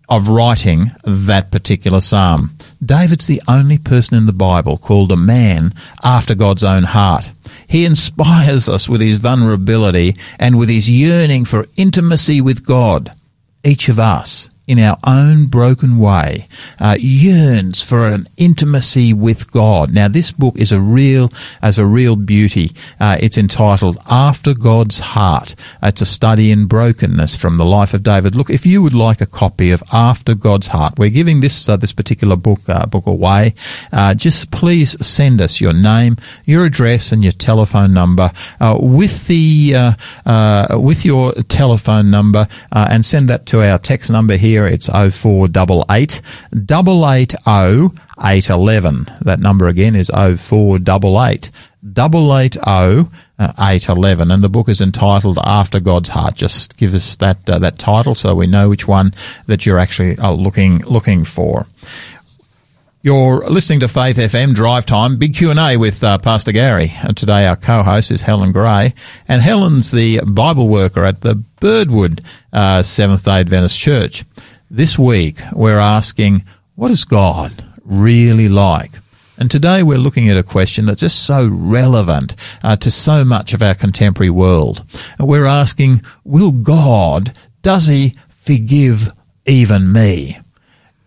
of 0.09 0.29
writing 0.29 0.91
that 1.03 1.51
particular 1.51 1.99
psalm. 2.01 2.55
David's 2.83 3.27
the 3.27 3.41
only 3.47 3.77
person 3.77 4.15
in 4.15 4.25
the 4.25 4.33
Bible 4.33 4.77
called 4.77 5.11
a 5.11 5.17
man 5.17 5.73
after 6.03 6.35
God's 6.35 6.63
own 6.63 6.83
heart. 6.83 7.31
He 7.67 7.85
inspires 7.85 8.69
us 8.69 8.87
with 8.87 9.01
his 9.01 9.17
vulnerability 9.17 10.15
and 10.39 10.57
with 10.57 10.69
his 10.69 10.89
yearning 10.89 11.45
for 11.45 11.67
intimacy 11.75 12.39
with 12.39 12.65
God. 12.65 13.11
Each 13.63 13.89
of 13.89 13.99
us, 13.99 14.49
in 14.67 14.79
our 14.79 14.97
own 15.05 15.45
broken 15.45 15.97
way, 15.97 16.47
uh, 16.79 16.97
yearns 16.99 17.81
for 17.81 18.07
an 18.07 18.27
intimacy 18.35 19.13
with 19.13 19.51
God. 19.51 19.93
Now, 19.93 20.09
this 20.09 20.31
book 20.31 20.55
is 20.57 20.71
a 20.71 20.79
real, 20.79 21.31
as 21.61 21.77
a 21.77 21.85
real 21.85 22.17
beauty. 22.17 22.73
Uh, 22.99 23.17
it's 23.19 23.37
entitled 23.37 23.97
"After 24.09 24.53
God's 24.53 24.99
Heart." 24.99 25.55
It's 25.81 26.01
a 26.01 26.05
study 26.05 26.51
in 26.51 26.65
brokenness 26.65 27.35
from 27.35 27.57
the 27.57 27.65
life 27.65 27.93
of 27.93 28.03
David. 28.03 28.35
Look, 28.35 28.49
if 28.49 28.65
you 28.65 28.81
would 28.81 28.93
like 28.93 29.21
a 29.21 29.25
copy 29.25 29.71
of 29.71 29.81
"After 29.93 30.35
God's 30.35 30.67
Heart," 30.67 30.99
we're 30.99 31.09
giving 31.09 31.39
this 31.39 31.69
uh, 31.69 31.77
this 31.77 31.93
particular 31.93 32.35
book 32.35 32.59
uh, 32.67 32.85
book 32.85 33.05
away. 33.05 33.53
Uh, 33.91 34.13
just 34.13 34.51
please 34.51 34.97
send 35.05 35.39
us 35.39 35.61
your 35.61 35.73
name, 35.73 36.17
your 36.43 36.65
address, 36.65 37.11
and 37.11 37.23
your 37.23 37.31
telephone 37.31 37.93
number 37.93 38.31
uh, 38.59 38.77
with 38.79 39.27
the 39.27 39.73
uh, 39.75 39.93
uh, 40.25 40.77
with 40.79 41.05
your 41.05 41.33
telephone 41.43 42.11
number, 42.11 42.47
uh, 42.71 42.87
and 42.89 43.05
send 43.05 43.29
that 43.29 43.45
to 43.45 43.61
our 43.61 43.77
text 43.77 44.09
number 44.09 44.35
here. 44.35 44.56
It's 44.65 44.87
0488 44.87 46.21
880 46.55 47.99
811. 48.19 49.07
That 49.21 49.39
number 49.39 49.67
again 49.67 49.95
is 49.95 50.09
0488 50.09 51.51
880 51.83 53.09
811. 53.39 54.31
And 54.31 54.43
the 54.43 54.49
book 54.49 54.69
is 54.69 54.81
entitled 54.81 55.37
After 55.43 55.79
God's 55.79 56.09
Heart. 56.09 56.35
Just 56.35 56.77
give 56.77 56.93
us 56.93 57.15
that 57.17 57.49
uh, 57.49 57.59
that 57.59 57.77
title 57.77 58.15
so 58.15 58.33
we 58.33 58.47
know 58.47 58.69
which 58.69 58.87
one 58.87 59.13
that 59.45 59.65
you're 59.65 59.79
actually 59.79 60.17
uh, 60.17 60.31
looking 60.31 60.79
looking 60.79 61.23
for. 61.23 61.67
You're 63.03 63.47
listening 63.47 63.81
to 63.81 63.87
Faith 63.87 64.17
FM 64.17 64.55
Drive 64.55 64.87
Time, 64.87 65.17
big 65.17 65.35
Q&A 65.35 65.77
with 65.77 66.03
uh, 66.03 66.17
Pastor 66.17 66.51
Gary. 66.51 66.93
And 67.03 67.15
today 67.15 67.45
our 67.45 67.55
co-host 67.55 68.09
is 68.09 68.21
Helen 68.21 68.51
Gray. 68.51 68.95
And 69.27 69.39
Helen's 69.39 69.91
the 69.91 70.21
Bible 70.21 70.67
worker 70.67 71.05
at 71.05 71.21
the 71.21 71.35
Birdwood 71.35 72.23
uh, 72.51 72.81
Seventh-day 72.81 73.41
Adventist 73.41 73.79
Church. 73.79 74.25
This 74.71 74.97
week 74.97 75.39
we're 75.53 75.77
asking, 75.77 76.43
what 76.73 76.89
is 76.89 77.05
God 77.05 77.63
really 77.83 78.49
like? 78.49 78.93
And 79.37 79.51
today 79.51 79.83
we're 79.83 79.99
looking 79.99 80.27
at 80.29 80.37
a 80.37 80.43
question 80.43 80.87
that's 80.87 81.01
just 81.01 81.23
so 81.23 81.47
relevant 81.47 82.35
uh, 82.63 82.77
to 82.77 82.89
so 82.89 83.23
much 83.23 83.53
of 83.53 83.61
our 83.61 83.75
contemporary 83.75 84.31
world. 84.31 84.83
We're 85.19 85.45
asking, 85.45 86.01
will 86.23 86.51
God, 86.51 87.31
does 87.61 87.85
he 87.85 88.15
forgive 88.29 89.13
even 89.45 89.93
me? 89.93 90.39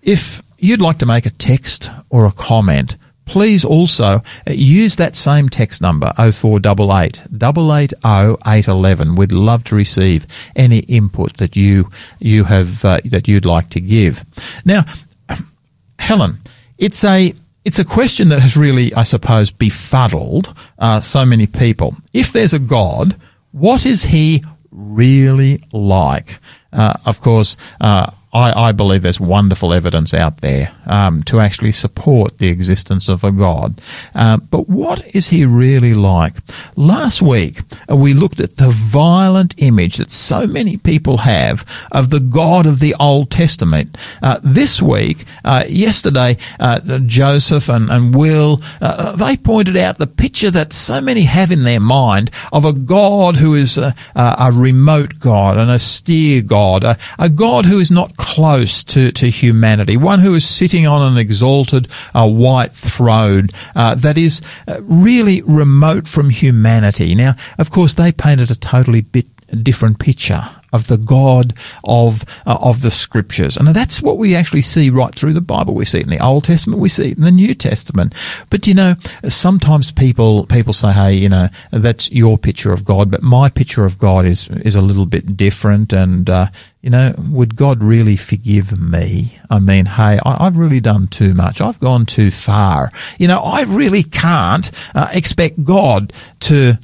If 0.03 0.41
you'd 0.61 0.81
like 0.81 0.99
to 0.99 1.07
make 1.07 1.27
a 1.27 1.31
text 1.31 1.91
or 2.11 2.27
a 2.27 2.33
comment, 2.33 2.97
please 3.25 3.65
also 3.65 4.23
uh, 4.47 4.51
use 4.51 4.97
that 4.97 5.15
same 5.15 5.49
text 5.49 5.81
number 5.81 6.13
0488 6.17 7.21
880 7.29 8.37
811. 8.47 9.17
We'd 9.17 9.33
love 9.33 9.65
to 9.65 9.77
receive 9.77 10.27
any 10.57 10.81
input 10.81 11.37
that 11.39 11.57
you 11.57 11.89
you 12.19 12.45
have 12.45 12.85
uh, 12.85 13.01
that 13.05 13.29
you'd 13.29 13.45
like 13.45 13.71
to 13.71 13.81
give. 13.81 14.25
Now, 14.65 14.85
Helen, 15.99 16.41
it's 16.77 17.05
a 17.05 17.35
it's 17.65 17.79
a 17.79 17.85
question 17.85 18.31
that 18.31 18.41
has 18.41 18.57
really, 18.57 18.93
I 18.95 19.03
suppose, 19.03 19.51
befuddled 19.51 20.57
uh, 20.79 21.01
so 21.01 21.25
many 21.25 21.47
people. 21.47 21.95
If 22.13 22.33
there's 22.33 22.55
a 22.55 22.59
God, 22.59 23.17
what 23.53 23.87
is 23.87 24.03
he 24.03 24.43
really 24.71 25.63
like? 25.73 26.39
Uh, 26.73 26.95
of 27.05 27.21
course, 27.21 27.57
uh, 27.81 28.11
I, 28.33 28.69
I, 28.69 28.73
believe 28.73 29.03
there's 29.03 29.19
wonderful 29.19 29.73
evidence 29.73 30.15
out 30.15 30.41
there 30.41 30.73
um, 30.87 31.25
to 31.25 31.41
actually 31.41 31.73
support 31.73 32.39
the 32.39 32.47
existence 32.47 33.09
of 33.09 33.25
a 33.25 33.33
God. 33.33 33.81
Uh, 34.15 34.37
but 34.37 34.69
what 34.69 35.05
is 35.15 35.29
he 35.29 35.45
really 35.45 35.95
like? 35.95 36.35
Last 36.77 37.21
week, 37.21 37.63
uh, 37.91 37.97
we 37.97 38.15
looked 38.15 38.39
at 38.39 38.57
the 38.57 38.71
violent 38.71 39.57
image 39.59 39.97
that 39.97 40.13
so 40.13 40.47
many 40.47 40.77
people 40.77 41.19
have 41.19 41.67
of 41.91 42.11
the 42.11 42.21
God 42.21 42.67
of 42.67 42.79
the 42.79 42.95
Old 43.01 43.33
Testament. 43.33 43.99
Uh, 44.23 44.39
this 44.45 44.81
week, 44.81 45.25
uh, 45.45 45.65
yesterday, 45.69 46.37
uh, 46.61 46.79
Joseph 47.01 47.69
and, 47.69 47.91
and 47.91 48.15
Will, 48.15 48.61
uh, 48.81 49.17
they 49.17 49.37
pointed 49.37 49.77
out 49.77 49.99
the 49.99 50.07
picture 50.07 50.53
that 50.53 50.73
so 50.73 51.01
many 51.01 51.23
have 51.23 51.51
in 51.51 51.65
their 51.65 51.81
mind 51.81 52.31
of 52.53 52.65
a 52.65 52.73
God 52.73 53.39
who 53.39 53.55
is 53.55 53.77
a, 53.77 53.93
a 54.15 54.53
remote 54.55 55.19
God, 55.19 55.57
an 55.57 55.69
austere 55.69 56.43
God, 56.43 56.85
a, 56.85 56.97
a 57.19 57.29
God 57.29 57.67
who 57.67 57.81
is 57.81 57.91
not 57.91 58.17
close 58.21 58.85
to, 58.85 59.11
to 59.13 59.31
humanity, 59.31 59.97
one 59.97 60.21
who 60.21 60.35
is 60.35 60.47
sitting 60.47 60.87
on 60.87 61.11
an 61.11 61.17
exalted 61.17 61.89
uh, 62.15 62.29
white 62.29 62.71
throne 62.71 63.49
uh, 63.75 63.95
that 63.95 64.19
is 64.19 64.43
uh, 64.69 64.79
really 64.83 65.41
remote 65.43 66.07
from 66.07 66.29
humanity. 66.29 67.15
Now, 67.15 67.35
of 67.57 67.71
course, 67.71 67.95
they 67.95 68.13
painted 68.13 68.51
a 68.51 68.55
totally 68.55 69.01
bit 69.01 69.27
different 69.57 69.99
picture 69.99 70.49
of 70.73 70.87
the 70.87 70.99
God 70.99 71.55
of 71.85 72.25
uh, 72.47 72.59
of 72.61 72.83
the 72.83 72.91
Scriptures, 72.91 73.57
and 73.57 73.69
that's 73.69 74.01
what 74.01 74.19
we 74.19 74.37
actually 74.37 74.63
see 74.63 74.91
right 74.91 75.15
through 75.15 75.33
the 75.33 75.41
Bible. 75.41 75.75
We 75.75 75.85
see 75.85 75.99
it 75.99 76.05
in 76.05 76.11
the 76.11 76.25
Old 76.25 76.45
Testament, 76.45 76.81
we 76.81 76.89
see 76.89 77.11
it 77.11 77.19
in 77.19 77.25
the 77.25 77.31
New 77.31 77.55
Testament. 77.55 78.15
But 78.51 78.67
you 78.67 78.75
know, 78.75 78.95
sometimes 79.29 79.91
people 79.91 80.47
people 80.47 80.73
say, 80.73 80.93
"Hey, 80.93 81.15
you 81.15 81.29
know, 81.29 81.49
that's 81.71 82.11
your 82.13 82.39
picture 82.39 82.73
of 82.73 82.85
God, 82.85 83.11
but 83.11 83.23
my 83.23 83.49
picture 83.49 83.85
of 83.85 83.99
God 83.99 84.27
is 84.27 84.49
is 84.49 84.75
a 84.75 84.83
little 84.83 85.07
bit 85.07 85.37
different." 85.37 85.93
And 85.93 86.29
uh, 86.31 86.47
you 86.83 86.91
know, 86.91 87.15
would 87.31 87.57
God 87.57 87.83
really 87.83 88.17
forgive 88.17 88.79
me? 88.79 89.39
I 89.51 89.59
mean, 89.59 89.87
hey, 89.87 90.19
I, 90.25 90.45
have 90.45 90.57
really 90.57 90.81
done 90.81 91.09
too 91.09 91.35
much. 91.35 91.61
I've 91.61 91.81
gone 91.81 92.07
too 92.07 92.31
far. 92.31 92.91
You 93.19 93.29
know, 93.29 93.41
I 93.41 93.63
really 93.63 94.03
can't 94.03 94.71
uh, 94.95 95.09
expect 95.13 95.65
God 95.65 96.13
to 96.41 96.79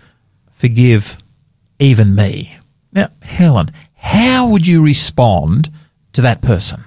forgive 0.56 1.18
even 1.78 2.14
me. 2.14 2.56
Now, 2.92 3.08
Helen, 3.22 3.70
how 3.94 4.48
would 4.48 4.66
you 4.66 4.82
respond 4.84 5.70
to 6.14 6.22
that 6.22 6.42
person? 6.42 6.84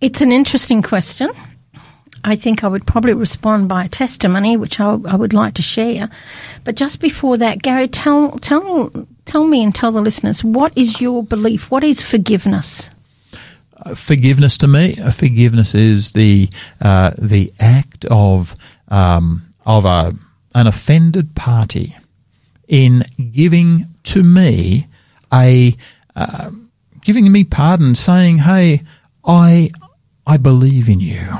It's 0.00 0.20
an 0.20 0.32
interesting 0.32 0.80
question. 0.82 1.30
I 2.24 2.36
think 2.36 2.64
I 2.64 2.68
would 2.68 2.86
probably 2.86 3.14
respond 3.14 3.68
by 3.68 3.84
a 3.84 3.88
testimony, 3.88 4.56
which 4.56 4.78
I, 4.80 4.90
I 4.90 5.16
would 5.16 5.32
like 5.32 5.54
to 5.54 5.62
share. 5.62 6.10
But 6.64 6.76
just 6.76 7.00
before 7.00 7.38
that, 7.38 7.62
Gary, 7.62 7.88
tell 7.88 8.38
tell 8.38 8.92
tell 9.24 9.46
me 9.46 9.62
and 9.62 9.74
tell 9.74 9.92
the 9.92 10.02
listeners 10.02 10.44
what 10.44 10.72
is 10.76 11.00
your 11.00 11.22
belief? 11.22 11.70
What 11.70 11.82
is 11.82 12.02
forgiveness? 12.02 12.90
Uh, 13.76 13.94
forgiveness 13.94 14.58
to 14.58 14.68
me, 14.68 14.98
uh, 15.00 15.10
forgiveness 15.10 15.74
is 15.74 16.12
the 16.12 16.50
uh, 16.80 17.12
the 17.16 17.52
act 17.58 18.04
of 18.06 18.54
um, 18.88 19.46
of 19.64 19.86
a 19.86 20.12
an 20.54 20.66
offended 20.66 21.34
party 21.34 21.96
in 22.68 23.04
giving 23.32 23.86
to 24.04 24.22
me 24.22 24.86
a 25.32 25.76
uh, 26.16 26.50
giving 27.02 27.30
me 27.30 27.44
pardon, 27.44 27.94
saying, 27.94 28.38
"Hey, 28.38 28.82
I 29.24 29.70
I 30.26 30.36
believe 30.36 30.88
in 30.88 31.00
you." 31.00 31.38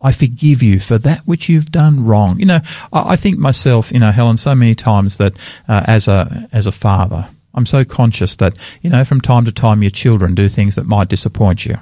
I 0.00 0.12
forgive 0.12 0.62
you 0.62 0.78
for 0.78 0.96
that 0.98 1.20
which 1.22 1.48
you've 1.48 1.72
done 1.72 2.04
wrong. 2.04 2.38
You 2.38 2.46
know, 2.46 2.60
I, 2.92 3.16
think 3.16 3.36
myself, 3.36 3.90
you 3.90 3.98
know, 3.98 4.12
Helen, 4.12 4.36
so 4.36 4.54
many 4.54 4.76
times 4.76 5.16
that 5.16 5.32
uh, 5.66 5.82
as 5.86 6.06
a 6.06 6.48
as 6.52 6.68
a 6.68 6.72
father, 6.72 7.28
I'm 7.54 7.66
so 7.66 7.84
conscious 7.84 8.36
that 8.36 8.56
you 8.80 8.90
know 8.90 9.04
from 9.04 9.20
time 9.20 9.44
to 9.44 9.52
time 9.52 9.82
your 9.82 9.90
children 9.90 10.34
do 10.34 10.48
things 10.48 10.76
that 10.76 10.86
might 10.86 11.08
disappoint 11.08 11.66
you, 11.66 11.78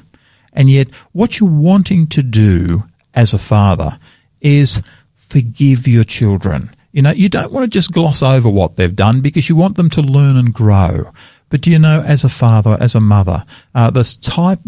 and 0.52 0.70
yet 0.70 0.88
what 1.12 1.38
you're 1.38 1.50
wanting 1.50 2.06
to 2.08 2.22
do 2.22 2.84
as 3.14 3.34
a 3.34 3.38
father 3.38 3.98
is 4.40 4.82
forgive 5.26 5.86
your 5.86 6.04
children. 6.04 6.74
You 6.92 7.02
know, 7.02 7.10
you 7.10 7.28
don't 7.28 7.52
want 7.52 7.64
to 7.64 7.68
just 7.68 7.92
gloss 7.92 8.22
over 8.22 8.48
what 8.48 8.76
they've 8.76 8.94
done 8.94 9.20
because 9.20 9.48
you 9.48 9.56
want 9.56 9.76
them 9.76 9.90
to 9.90 10.02
learn 10.02 10.36
and 10.36 10.52
grow. 10.52 11.10
But 11.50 11.60
do 11.60 11.70
you 11.70 11.78
know, 11.78 12.02
as 12.02 12.24
a 12.24 12.28
father, 12.28 12.76
as 12.80 12.94
a 12.94 13.00
mother, 13.00 13.44
uh, 13.74 13.90
this 13.90 14.16
type, 14.16 14.60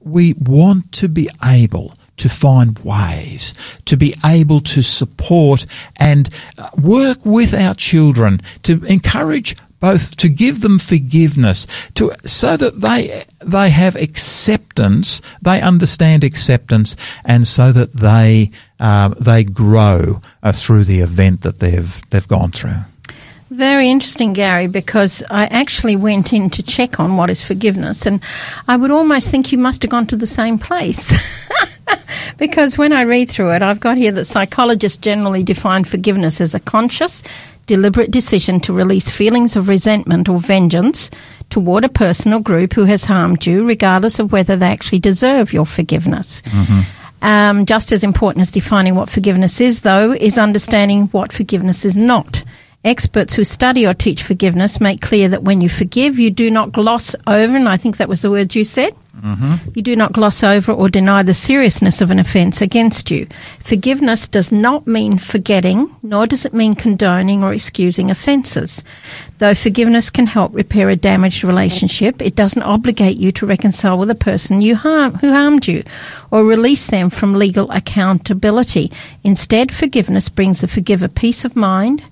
we 0.00 0.34
want 0.34 0.92
to 0.92 1.08
be 1.08 1.28
able 1.44 1.94
to 2.18 2.28
find 2.28 2.78
ways 2.80 3.54
to 3.86 3.96
be 3.96 4.14
able 4.24 4.60
to 4.60 4.82
support 4.82 5.66
and 5.96 6.28
uh, 6.58 6.68
work 6.80 7.24
with 7.24 7.54
our 7.54 7.74
children 7.74 8.40
to 8.62 8.84
encourage 8.84 9.56
both 9.82 10.16
to 10.16 10.28
give 10.28 10.60
them 10.60 10.78
forgiveness 10.78 11.66
to 11.94 12.12
so 12.24 12.56
that 12.56 12.80
they 12.80 13.24
they 13.40 13.68
have 13.68 13.96
acceptance 13.96 15.20
they 15.42 15.60
understand 15.60 16.22
acceptance 16.22 16.96
and 17.24 17.46
so 17.46 17.72
that 17.72 17.92
they 17.92 18.50
uh, 18.78 19.08
they 19.20 19.42
grow 19.42 20.22
uh, 20.42 20.52
through 20.52 20.84
the 20.84 21.00
event 21.00 21.42
that 21.42 21.58
they've 21.58 22.00
they've 22.10 22.28
gone 22.28 22.52
through 22.52 22.78
very 23.50 23.90
interesting, 23.90 24.32
Gary, 24.32 24.66
because 24.66 25.22
I 25.30 25.44
actually 25.44 25.94
went 25.94 26.32
in 26.32 26.48
to 26.50 26.62
check 26.62 26.98
on 26.98 27.18
what 27.18 27.28
is 27.28 27.42
forgiveness, 27.42 28.06
and 28.06 28.22
I 28.66 28.78
would 28.78 28.90
almost 28.90 29.30
think 29.30 29.52
you 29.52 29.58
must 29.58 29.82
have 29.82 29.90
gone 29.90 30.06
to 30.06 30.16
the 30.16 30.26
same 30.26 30.58
place. 30.58 31.12
because 32.38 32.78
when 32.78 32.94
I 32.94 33.02
read 33.02 33.30
through 33.30 33.52
it, 33.52 33.60
I've 33.60 33.78
got 33.78 33.98
here 33.98 34.12
that 34.12 34.24
psychologists 34.24 34.96
generally 34.96 35.42
define 35.42 35.84
forgiveness 35.84 36.40
as 36.40 36.54
a 36.54 36.60
conscious, 36.60 37.22
deliberate 37.66 38.10
decision 38.10 38.60
to 38.60 38.72
release 38.72 39.10
feelings 39.10 39.56
of 39.56 39.68
resentment 39.68 40.28
or 40.28 40.38
vengeance 40.38 41.10
toward 41.50 41.84
a 41.84 41.88
person 41.88 42.32
or 42.32 42.40
group 42.40 42.72
who 42.72 42.84
has 42.84 43.04
harmed 43.04 43.46
you, 43.46 43.66
regardless 43.66 44.18
of 44.18 44.32
whether 44.32 44.56
they 44.56 44.66
actually 44.68 44.98
deserve 44.98 45.52
your 45.52 45.66
forgiveness. 45.66 46.42
Mm-hmm. 46.42 46.80
Um, 47.24 47.66
just 47.66 47.92
as 47.92 48.02
important 48.02 48.42
as 48.42 48.50
defining 48.50 48.96
what 48.96 49.08
forgiveness 49.08 49.60
is, 49.60 49.82
though, 49.82 50.12
is 50.12 50.38
understanding 50.38 51.06
what 51.08 51.32
forgiveness 51.32 51.84
is 51.84 51.96
not. 51.96 52.42
Experts 52.84 53.34
who 53.34 53.44
study 53.44 53.86
or 53.86 53.94
teach 53.94 54.24
forgiveness 54.24 54.80
make 54.80 55.00
clear 55.00 55.28
that 55.28 55.44
when 55.44 55.60
you 55.60 55.68
forgive, 55.68 56.18
you 56.18 56.30
do 56.30 56.50
not 56.50 56.72
gloss 56.72 57.14
over, 57.28 57.56
and 57.56 57.68
I 57.68 57.76
think 57.76 57.98
that 57.98 58.08
was 58.08 58.22
the 58.22 58.30
word 58.30 58.54
you 58.56 58.64
said. 58.64 58.92
Mm-hmm. 59.20 59.70
You 59.74 59.82
do 59.82 59.94
not 59.94 60.14
gloss 60.14 60.42
over 60.42 60.72
or 60.72 60.88
deny 60.88 61.22
the 61.22 61.34
seriousness 61.34 62.00
of 62.00 62.10
an 62.10 62.18
offence 62.18 62.62
against 62.62 63.10
you. 63.10 63.28
Forgiveness 63.60 64.26
does 64.26 64.50
not 64.50 64.86
mean 64.86 65.18
forgetting, 65.18 65.94
nor 66.02 66.26
does 66.26 66.46
it 66.46 66.54
mean 66.54 66.74
condoning 66.74 67.42
or 67.42 67.52
excusing 67.52 68.10
offences. 68.10 68.82
Though 69.38 69.54
forgiveness 69.54 70.08
can 70.08 70.26
help 70.26 70.54
repair 70.54 70.88
a 70.88 70.96
damaged 70.96 71.44
relationship, 71.44 72.22
it 72.22 72.34
doesn't 72.34 72.62
obligate 72.62 73.18
you 73.18 73.32
to 73.32 73.46
reconcile 73.46 73.98
with 73.98 74.08
a 74.08 74.14
person 74.14 74.62
you 74.62 74.76
harm, 74.76 75.14
who 75.16 75.30
harmed 75.30 75.68
you 75.68 75.84
or 76.30 76.44
release 76.44 76.86
them 76.86 77.10
from 77.10 77.34
legal 77.34 77.70
accountability. 77.70 78.90
Instead, 79.22 79.70
forgiveness 79.70 80.30
brings 80.30 80.62
the 80.62 80.68
forgiver 80.68 81.08
peace 81.08 81.44
of 81.44 81.54
mind 81.54 82.02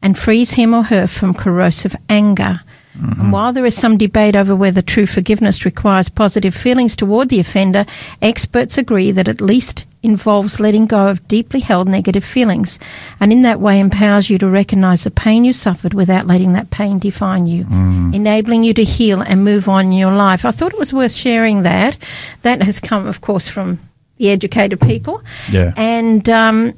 and 0.00 0.16
frees 0.16 0.52
him 0.52 0.72
or 0.72 0.84
her 0.84 1.08
from 1.08 1.34
corrosive 1.34 1.96
anger. 2.08 2.60
Mm-hmm. 2.98 3.20
And 3.20 3.32
while 3.32 3.52
there 3.52 3.66
is 3.66 3.74
some 3.74 3.98
debate 3.98 4.36
over 4.36 4.54
whether 4.54 4.82
true 4.82 5.06
forgiveness 5.06 5.64
requires 5.64 6.08
positive 6.08 6.54
feelings 6.54 6.94
toward 6.94 7.28
the 7.28 7.40
offender, 7.40 7.86
experts 8.22 8.78
agree 8.78 9.10
that 9.10 9.28
at 9.28 9.40
least 9.40 9.84
involves 10.02 10.60
letting 10.60 10.86
go 10.86 11.08
of 11.08 11.26
deeply 11.28 11.60
held 11.60 11.88
negative 11.88 12.22
feelings 12.22 12.78
and 13.20 13.32
in 13.32 13.40
that 13.40 13.58
way 13.58 13.80
empowers 13.80 14.28
you 14.28 14.36
to 14.36 14.46
recognize 14.46 15.02
the 15.02 15.10
pain 15.10 15.46
you 15.46 15.52
suffered 15.52 15.94
without 15.94 16.26
letting 16.26 16.52
that 16.52 16.68
pain 16.68 16.98
define 16.98 17.46
you, 17.46 17.64
mm. 17.64 18.14
enabling 18.14 18.62
you 18.62 18.74
to 18.74 18.84
heal 18.84 19.22
and 19.22 19.42
move 19.42 19.66
on 19.66 19.86
in 19.86 19.92
your 19.92 20.12
life. 20.12 20.44
I 20.44 20.50
thought 20.50 20.74
it 20.74 20.78
was 20.78 20.92
worth 20.92 21.12
sharing 21.12 21.62
that. 21.62 21.96
That 22.42 22.62
has 22.62 22.80
come, 22.80 23.06
of 23.06 23.22
course, 23.22 23.48
from 23.48 23.80
the 24.18 24.30
educated 24.30 24.80
people. 24.80 25.22
Yeah. 25.50 25.72
And 25.76 26.28
um, 26.28 26.74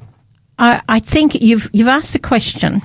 I, 0.59 0.81
I 0.89 1.01
think 1.01 1.35
you've 1.35 1.69
you've 1.73 1.89
asked 1.89 2.13
the 2.13 2.19
question 2.19 2.81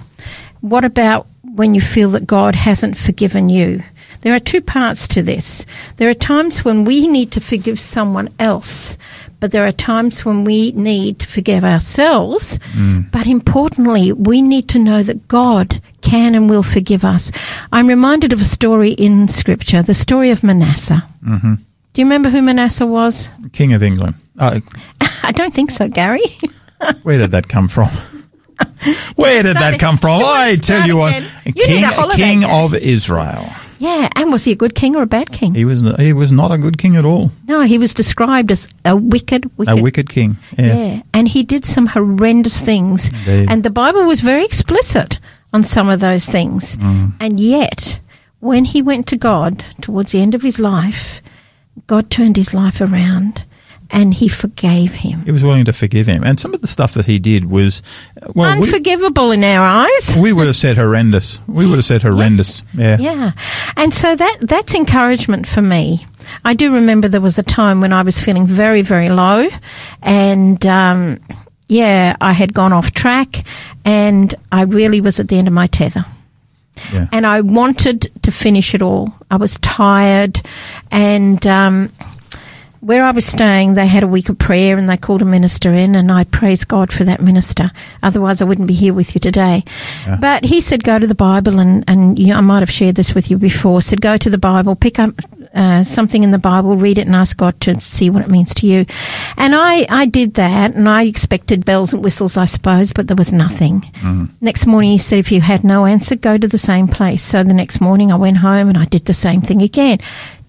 what 0.62 0.86
about 0.86 1.28
when 1.56 1.76
you 1.76 1.82
feel 1.82 2.12
that 2.12 2.28
God 2.28 2.56
hasn't 2.56 2.97
forgiven 2.97 3.49
you? 3.49 3.84
There 4.22 4.36
are 4.36 4.39
two 4.39 4.62
parts 4.62 5.08
to 5.10 5.24
this. 5.24 5.66
There 5.97 6.10
are 6.10 6.14
times 6.14 6.64
when 6.64 6.86
we 6.86 7.08
need 7.08 7.32
to 7.32 7.39
forgive 7.39 7.80
someone 7.80 8.30
else, 8.38 8.97
but 9.39 9.52
there 9.52 9.66
are 9.66 9.72
times 9.72 10.24
when 10.24 10.43
we 10.43 10.72
need 10.74 11.20
to 11.20 11.28
forgive 11.28 11.64
ourselves. 11.64 12.60
Mm. 12.74 13.10
But 13.12 13.26
importantly, 13.26 14.12
we 14.12 14.41
need 14.43 14.70
to 14.70 14.80
know 14.80 15.02
that 15.02 15.28
God 15.28 15.82
can 16.02 16.36
and 16.36 16.49
will 16.49 16.64
forgive 16.64 17.04
us. 17.04 17.32
I'm 17.72 17.88
reminded 17.88 18.32
of 18.32 18.41
a 18.41 18.45
story 18.45 18.91
in 18.91 19.28
Scripture, 19.28 19.82
the 19.82 19.95
story 19.95 20.30
of 20.30 20.43
Manasseh. 20.43 21.04
Mm-hmm. 21.26 21.56
Do 21.93 22.02
you 22.02 22.06
remember 22.06 22.30
who 22.30 22.43
Manasseh 22.43 22.86
was? 22.86 23.28
King 23.54 23.74
of 23.74 23.82
England. 23.82 24.16
Oh. 24.39 24.62
I 25.24 25.32
don't 25.32 25.54
think 25.54 25.72
so, 25.72 25.88
Gary. 25.89 26.22
Where 27.04 27.18
did 27.18 27.32
that 27.32 27.49
come 27.49 27.68
from? 27.68 27.89
Where 29.16 29.43
did 29.43 29.57
that 29.57 29.80
come 29.80 29.97
from? 29.97 30.22
I 30.24 30.55
tell 30.55 30.88
you 30.88 30.97
what, 30.97 31.24
you 31.45 31.53
king, 31.53 31.86
king 32.16 32.43
of 32.43 32.74
Israel. 32.76 33.49
Yeah, 33.82 34.09
and 34.16 34.32
was 34.32 34.43
he 34.43 34.51
a 34.51 34.55
good 34.55 34.76
king 34.76 34.95
or 34.95 35.01
a 35.01 35.07
bad 35.07 35.32
king? 35.32 35.55
He 35.55 35.66
was. 35.66 35.82
He 35.97 36.14
was 36.14 36.32
not 36.32 36.51
a 36.51 36.57
good 36.59 36.78
king 36.78 36.95
at 36.97 37.03
all. 37.03 37.32
No, 37.47 37.62
he 37.62 37.80
was 37.80 37.95
described 37.95 38.51
as 38.51 38.70
a 38.86 38.95
wicked, 38.95 39.49
wicked, 39.57 39.80
a 39.80 39.82
wicked 39.82 40.07
king. 40.07 40.38
Yeah, 40.55 40.76
yeah. 40.76 41.01
and 41.16 41.28
he 41.28 41.41
did 41.41 41.66
some 41.66 41.88
horrendous 41.88 42.62
things. 42.62 43.07
Indeed. 43.07 43.47
And 43.49 43.64
the 43.64 43.72
Bible 43.72 44.05
was 44.05 44.22
very 44.22 44.45
explicit 44.45 45.20
on 45.51 45.64
some 45.64 45.89
of 45.89 45.99
those 45.99 46.28
things. 46.28 46.78
Mm. 46.78 47.14
And 47.20 47.39
yet, 47.39 47.99
when 48.39 48.66
he 48.66 48.84
went 48.84 49.07
to 49.07 49.18
God 49.18 49.66
towards 49.82 50.12
the 50.12 50.22
end 50.22 50.36
of 50.36 50.43
his 50.43 50.59
life, 50.59 51.22
God 51.88 52.12
turned 52.12 52.38
his 52.38 52.53
life 52.53 52.82
around 52.82 53.45
and 53.92 54.14
he 54.14 54.28
forgave 54.28 54.94
him. 54.94 55.22
He 55.24 55.32
was 55.32 55.44
willing 55.44 55.66
to 55.66 55.74
forgive 55.74 56.08
him. 56.08 56.24
And 56.24 56.39
some 56.39 56.54
of 56.54 56.62
the 56.62 56.68
stuff 56.68 56.94
that 56.94 57.06
he 57.06 57.20
did 57.20 57.46
was 57.50 57.84
well, 58.34 58.50
unforgivable 58.50 59.30
we, 59.30 59.36
in 59.36 59.44
our 59.44 59.66
eyes. 59.66 60.18
We 60.18 60.34
would 60.34 60.48
have 60.48 60.56
said 60.56 60.78
horrendous. 60.78 61.39
We 61.48 61.68
would 61.68 61.76
have 61.76 61.86
said 61.86 62.02
horrendous. 62.02 62.64
Yes. 62.74 63.00
Yeah. 63.00 63.14
Yeah. 63.14 63.32
And 63.76 63.94
so 63.94 64.16
that 64.16 64.38
that's 64.42 64.74
encouragement 64.74 65.46
for 65.46 65.62
me. 65.62 66.08
I 66.46 66.54
do 66.54 66.74
remember 66.74 67.08
there 67.08 67.22
was 67.22 67.38
a 67.38 67.44
time 67.44 67.82
when 67.82 67.92
I 67.92 68.04
was 68.04 68.20
feeling 68.22 68.48
very, 68.48 68.82
very 68.82 69.10
low 69.10 69.50
and 70.02 70.66
um, 70.66 71.20
yeah, 71.68 72.16
I 72.22 72.34
had 72.34 72.54
gone 72.54 72.74
off 72.74 72.92
track 72.92 73.46
and 73.84 74.34
I 74.52 74.64
really 74.64 75.02
was 75.02 75.20
at 75.20 75.28
the 75.28 75.38
end 75.38 75.48
of 75.48 75.54
my 75.54 75.68
tether. 75.68 76.06
Yeah. 76.94 77.08
And 77.12 77.28
I 77.28 77.42
wanted 77.42 78.10
to 78.24 78.32
finish 78.32 78.74
it 78.74 78.82
all. 78.82 79.14
I 79.30 79.36
was 79.36 79.58
tired 79.60 80.42
and 80.89 81.46
um, 81.46 81.92
where 82.82 83.04
I 83.04 83.12
was 83.12 83.26
staying, 83.26 83.76
they 83.76 83.88
had 83.88 84.04
a 84.04 84.08
week 84.08 84.28
of 84.28 84.38
prayer 84.38 84.78
and 84.78 84.90
they 84.90 84.98
called 84.98 85.22
a 85.22 85.26
minister 85.26 85.72
in, 85.74 85.96
and 85.96 86.12
I 86.12 86.24
praise 86.26 86.66
God 86.66 86.92
for 86.92 87.04
that 87.04 87.22
minister. 87.22 87.72
Otherwise, 88.02 88.42
I 88.42 88.46
wouldn't 88.46 88.68
be 88.68 88.74
here 88.74 88.94
with 88.94 89.16
you 89.16 89.20
today. 89.20 89.64
Yeah. 90.06 90.18
But 90.20 90.46
he 90.46 90.62
said, 90.62 90.84
go 90.84 90.98
to 90.98 91.08
the 91.08 91.16
Bible, 91.16 91.60
and, 91.60 91.84
and 91.88 92.18
you 92.18 92.28
know, 92.28 92.38
I 92.38 92.42
might 92.42 92.62
have 92.62 92.72
shared 92.72 92.96
this 92.96 93.14
with 93.14 93.30
you 93.30 93.38
before. 93.38 93.82
Said, 93.82 94.02
go 94.02 94.18
to 94.18 94.30
the 94.30 94.38
Bible, 94.38 94.76
pick 94.76 94.98
up 95.00 95.14
uh, 95.54 95.84
something 95.84 96.24
in 96.24 96.32
the 96.32 96.39
Bible, 96.39 96.78
read 96.78 96.97
it, 96.97 97.08
and 97.08 97.16
ask 97.16 97.38
God 97.38 97.60
to 97.62 97.80
see 97.82 98.10
what 98.10 98.24
it 98.24 98.30
means 98.30 98.54
to 98.56 98.68
you. 98.68 98.86
And 99.38 99.56
I, 99.56 99.86
I 99.89 100.06
did 100.06 100.36
that, 100.36 100.76
and 100.76 100.88
I 100.88 101.04
expected 101.04 101.66
bells 101.66 101.93
and 101.93 102.04
whistles, 102.04 102.38
I 102.38 102.45
suppose, 102.45 102.91
but 102.93 103.08
there 103.08 103.18
was 103.18 103.34
nothing. 103.34 103.82
Mm. 103.82 104.32
Next 104.41 104.66
morning, 104.66 104.91
he 104.91 104.97
said, 104.97 105.20
if 105.20 105.32
you 105.32 105.41
had 105.41 105.64
no 105.64 105.86
answer, 105.86 106.16
go 106.16 106.38
to 106.38 106.47
the 106.47 106.58
same 106.58 106.88
place. 106.88 107.24
So 107.24 107.43
the 107.43 107.54
next 107.54 107.82
morning, 107.82 108.12
I 108.12 108.16
went 108.16 108.38
home 108.38 108.70
and 108.70 108.78
I 108.78 108.86
did 108.86 109.06
the 109.06 109.14
same 109.14 109.41
thing 109.41 109.62
again 109.62 109.99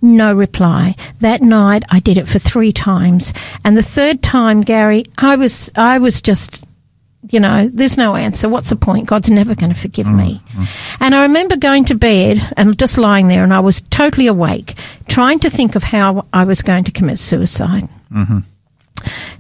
no 0.05 0.35
reply. 0.35 0.97
That 1.21 1.43
night 1.43 1.85
I 1.89 2.01
did 2.01 2.19
it 2.19 2.27
for 2.27 2.41
three 2.41 2.73
times. 2.73 3.33
And 3.65 3.77
the 3.77 3.85
third 3.85 4.21
time, 4.21 4.61
Gary, 4.61 5.05
I 5.17 5.37
was, 5.37 5.71
I 5.77 5.99
was 5.99 6.21
just, 6.21 6.65
you 7.31 7.39
know, 7.41 7.71
there's 7.73 7.97
no 7.97 8.17
answer. 8.17 8.49
What's 8.49 8.71
the 8.71 8.77
point? 8.77 9.07
God's 9.07 9.31
never 9.31 9.55
going 9.55 9.73
to 9.73 9.79
forgive 9.79 10.07
mm-hmm. 10.07 10.17
me. 10.17 10.43
And 11.01 11.15
I 11.15 11.23
remember 11.23 11.57
going 11.57 11.85
to 11.87 11.95
bed 11.95 12.53
and 12.57 12.79
just 12.79 12.99
lying 12.99 13.29
there 13.29 13.45
and 13.45 13.55
I 13.55 13.61
was 13.61 13.81
totally 13.83 14.27
awake, 14.27 14.75
trying 15.09 15.39
to 15.41 15.51
think 15.51 15.75
of 15.77 15.83
how 15.83 16.27
I 16.33 16.45
was 16.45 16.63
going 16.63 16.85
to 16.85 16.93
commit 16.93 17.19
suicide. 17.19 17.89
Mm-hmm. 18.13 18.41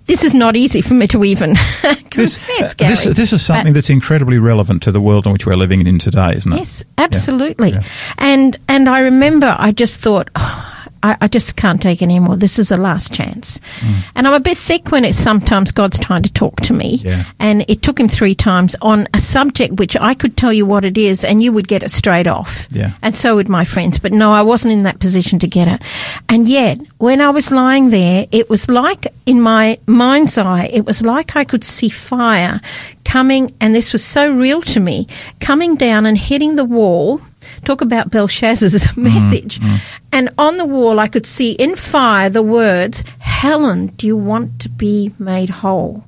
this 0.06 0.24
is 0.24 0.32
not 0.32 0.56
easy 0.56 0.80
for 0.80 0.94
me 0.94 1.06
to 1.08 1.22
even 1.24 1.54
confess, 2.10 2.38
This, 2.46 2.74
Gary. 2.74 2.94
this, 2.94 3.04
this 3.16 3.32
is 3.34 3.44
something 3.44 3.72
But- 3.72 3.74
that's 3.74 3.90
incredibly 3.90 4.38
relevant 4.38 4.82
to 4.84 4.92
the 4.92 5.00
world 5.00 5.26
in 5.26 5.32
which 5.32 5.44
we're 5.44 5.56
living 5.56 5.86
in 5.86 5.98
today, 5.98 6.34
isn't 6.36 6.52
it? 6.52 6.56
Yes, 6.56 6.84
absolutely. 6.96 7.72
Yeah. 7.72 7.82
And 8.16 8.58
and 8.68 8.88
I 8.88 9.00
remember 9.00 9.54
I 9.58 9.72
just 9.72 10.00
thought, 10.00 10.30
"Oh, 10.34 10.71
I, 11.02 11.16
I 11.20 11.28
just 11.28 11.56
can't 11.56 11.80
take 11.80 12.00
it 12.00 12.04
anymore. 12.04 12.36
This 12.36 12.58
is 12.58 12.70
a 12.70 12.76
last 12.76 13.12
chance. 13.12 13.58
Mm. 13.80 14.04
And 14.14 14.28
I'm 14.28 14.34
a 14.34 14.40
bit 14.40 14.58
thick 14.58 14.90
when 14.90 15.04
it's 15.04 15.18
sometimes 15.18 15.72
God's 15.72 15.98
trying 15.98 16.22
to 16.22 16.32
talk 16.32 16.60
to 16.62 16.72
me. 16.72 16.96
Yeah. 16.96 17.24
And 17.38 17.64
it 17.68 17.82
took 17.82 17.98
him 17.98 18.08
three 18.08 18.34
times 18.34 18.76
on 18.82 19.08
a 19.14 19.20
subject 19.20 19.74
which 19.74 19.96
I 19.96 20.14
could 20.14 20.36
tell 20.36 20.52
you 20.52 20.66
what 20.66 20.84
it 20.84 20.96
is 20.98 21.24
and 21.24 21.42
you 21.42 21.52
would 21.52 21.68
get 21.68 21.82
it 21.82 21.90
straight 21.90 22.26
off. 22.26 22.66
Yeah. 22.70 22.92
And 23.02 23.16
so 23.16 23.36
would 23.36 23.48
my 23.48 23.64
friends. 23.64 23.98
But 23.98 24.12
no, 24.12 24.32
I 24.32 24.42
wasn't 24.42 24.72
in 24.72 24.84
that 24.84 25.00
position 25.00 25.38
to 25.40 25.46
get 25.46 25.68
it. 25.68 25.82
And 26.28 26.48
yet, 26.48 26.78
when 26.98 27.20
I 27.20 27.30
was 27.30 27.50
lying 27.50 27.90
there, 27.90 28.26
it 28.30 28.48
was 28.48 28.68
like 28.68 29.06
in 29.26 29.40
my 29.40 29.78
mind's 29.86 30.38
eye, 30.38 30.66
it 30.72 30.86
was 30.86 31.02
like 31.02 31.36
I 31.36 31.44
could 31.44 31.64
see 31.64 31.88
fire 31.88 32.60
coming, 33.04 33.54
and 33.60 33.74
this 33.74 33.92
was 33.92 34.04
so 34.04 34.32
real 34.32 34.62
to 34.62 34.80
me, 34.80 35.06
coming 35.40 35.76
down 35.76 36.06
and 36.06 36.16
hitting 36.16 36.56
the 36.56 36.64
wall. 36.64 37.20
Talk 37.64 37.80
about 37.80 38.10
Belshazzar's 38.10 38.96
message. 38.96 39.60
Mm, 39.60 39.66
mm. 39.66 39.80
And 40.12 40.30
on 40.38 40.56
the 40.56 40.64
wall, 40.64 40.98
I 40.98 41.08
could 41.08 41.26
see 41.26 41.52
in 41.52 41.76
fire 41.76 42.28
the 42.28 42.42
words, 42.42 43.02
Helen, 43.18 43.88
do 43.96 44.06
you 44.06 44.16
want 44.16 44.60
to 44.60 44.68
be 44.68 45.12
made 45.18 45.50
whole? 45.50 46.04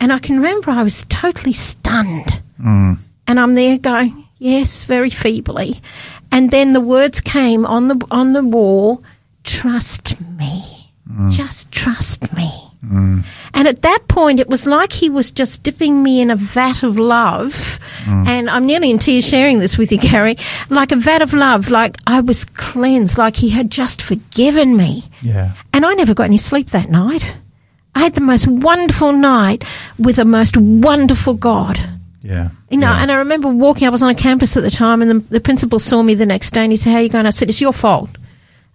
And 0.00 0.12
I 0.12 0.18
can 0.18 0.36
remember 0.36 0.70
I 0.70 0.82
was 0.82 1.04
totally 1.08 1.52
stunned. 1.52 2.42
Mm. 2.60 2.98
And 3.26 3.40
I'm 3.40 3.54
there 3.54 3.78
going, 3.78 4.26
yes, 4.38 4.84
very 4.84 5.10
feebly. 5.10 5.80
And 6.30 6.50
then 6.50 6.72
the 6.72 6.80
words 6.80 7.20
came 7.20 7.66
on 7.66 7.88
the 7.88 8.06
on 8.10 8.32
the 8.32 8.42
wall, 8.42 9.02
trust 9.44 10.20
me. 10.20 10.82
Just 11.28 11.70
trust 11.70 12.32
me. 12.34 12.71
Mm. 12.84 13.24
And 13.54 13.68
at 13.68 13.82
that 13.82 14.00
point, 14.08 14.40
it 14.40 14.48
was 14.48 14.66
like 14.66 14.92
he 14.92 15.08
was 15.08 15.30
just 15.30 15.62
dipping 15.62 16.02
me 16.02 16.20
in 16.20 16.30
a 16.30 16.36
vat 16.36 16.82
of 16.82 16.98
love. 16.98 17.78
Mm. 18.04 18.26
And 18.26 18.50
I'm 18.50 18.66
nearly 18.66 18.90
in 18.90 18.98
tears 18.98 19.26
sharing 19.26 19.60
this 19.60 19.78
with 19.78 19.92
you, 19.92 19.98
Gary. 19.98 20.36
Like 20.68 20.90
a 20.90 20.96
vat 20.96 21.22
of 21.22 21.32
love, 21.32 21.70
like 21.70 21.96
I 22.06 22.20
was 22.20 22.44
cleansed, 22.44 23.18
like 23.18 23.36
he 23.36 23.50
had 23.50 23.70
just 23.70 24.02
forgiven 24.02 24.76
me. 24.76 25.04
Yeah. 25.20 25.52
And 25.72 25.86
I 25.86 25.94
never 25.94 26.14
got 26.14 26.24
any 26.24 26.38
sleep 26.38 26.70
that 26.70 26.90
night. 26.90 27.36
I 27.94 28.00
had 28.00 28.14
the 28.14 28.20
most 28.20 28.46
wonderful 28.46 29.12
night 29.12 29.64
with 29.98 30.18
a 30.18 30.24
most 30.24 30.56
wonderful 30.56 31.34
God. 31.34 31.78
Yeah. 32.22 32.50
You 32.70 32.78
know, 32.78 32.90
yeah. 32.90 33.02
and 33.02 33.12
I 33.12 33.16
remember 33.16 33.48
walking, 33.48 33.86
I 33.86 33.90
was 33.90 34.02
on 34.02 34.10
a 34.10 34.14
campus 34.14 34.56
at 34.56 34.62
the 34.62 34.70
time, 34.70 35.02
and 35.02 35.10
the, 35.10 35.18
the 35.28 35.40
principal 35.40 35.78
saw 35.78 36.02
me 36.02 36.14
the 36.14 36.26
next 36.26 36.52
day 36.52 36.62
and 36.62 36.72
he 36.72 36.76
said, 36.76 36.90
How 36.92 36.98
are 36.98 37.02
you 37.02 37.08
going? 37.08 37.26
I 37.26 37.30
said, 37.30 37.48
It's 37.48 37.60
your 37.60 37.72
fault. 37.72 38.10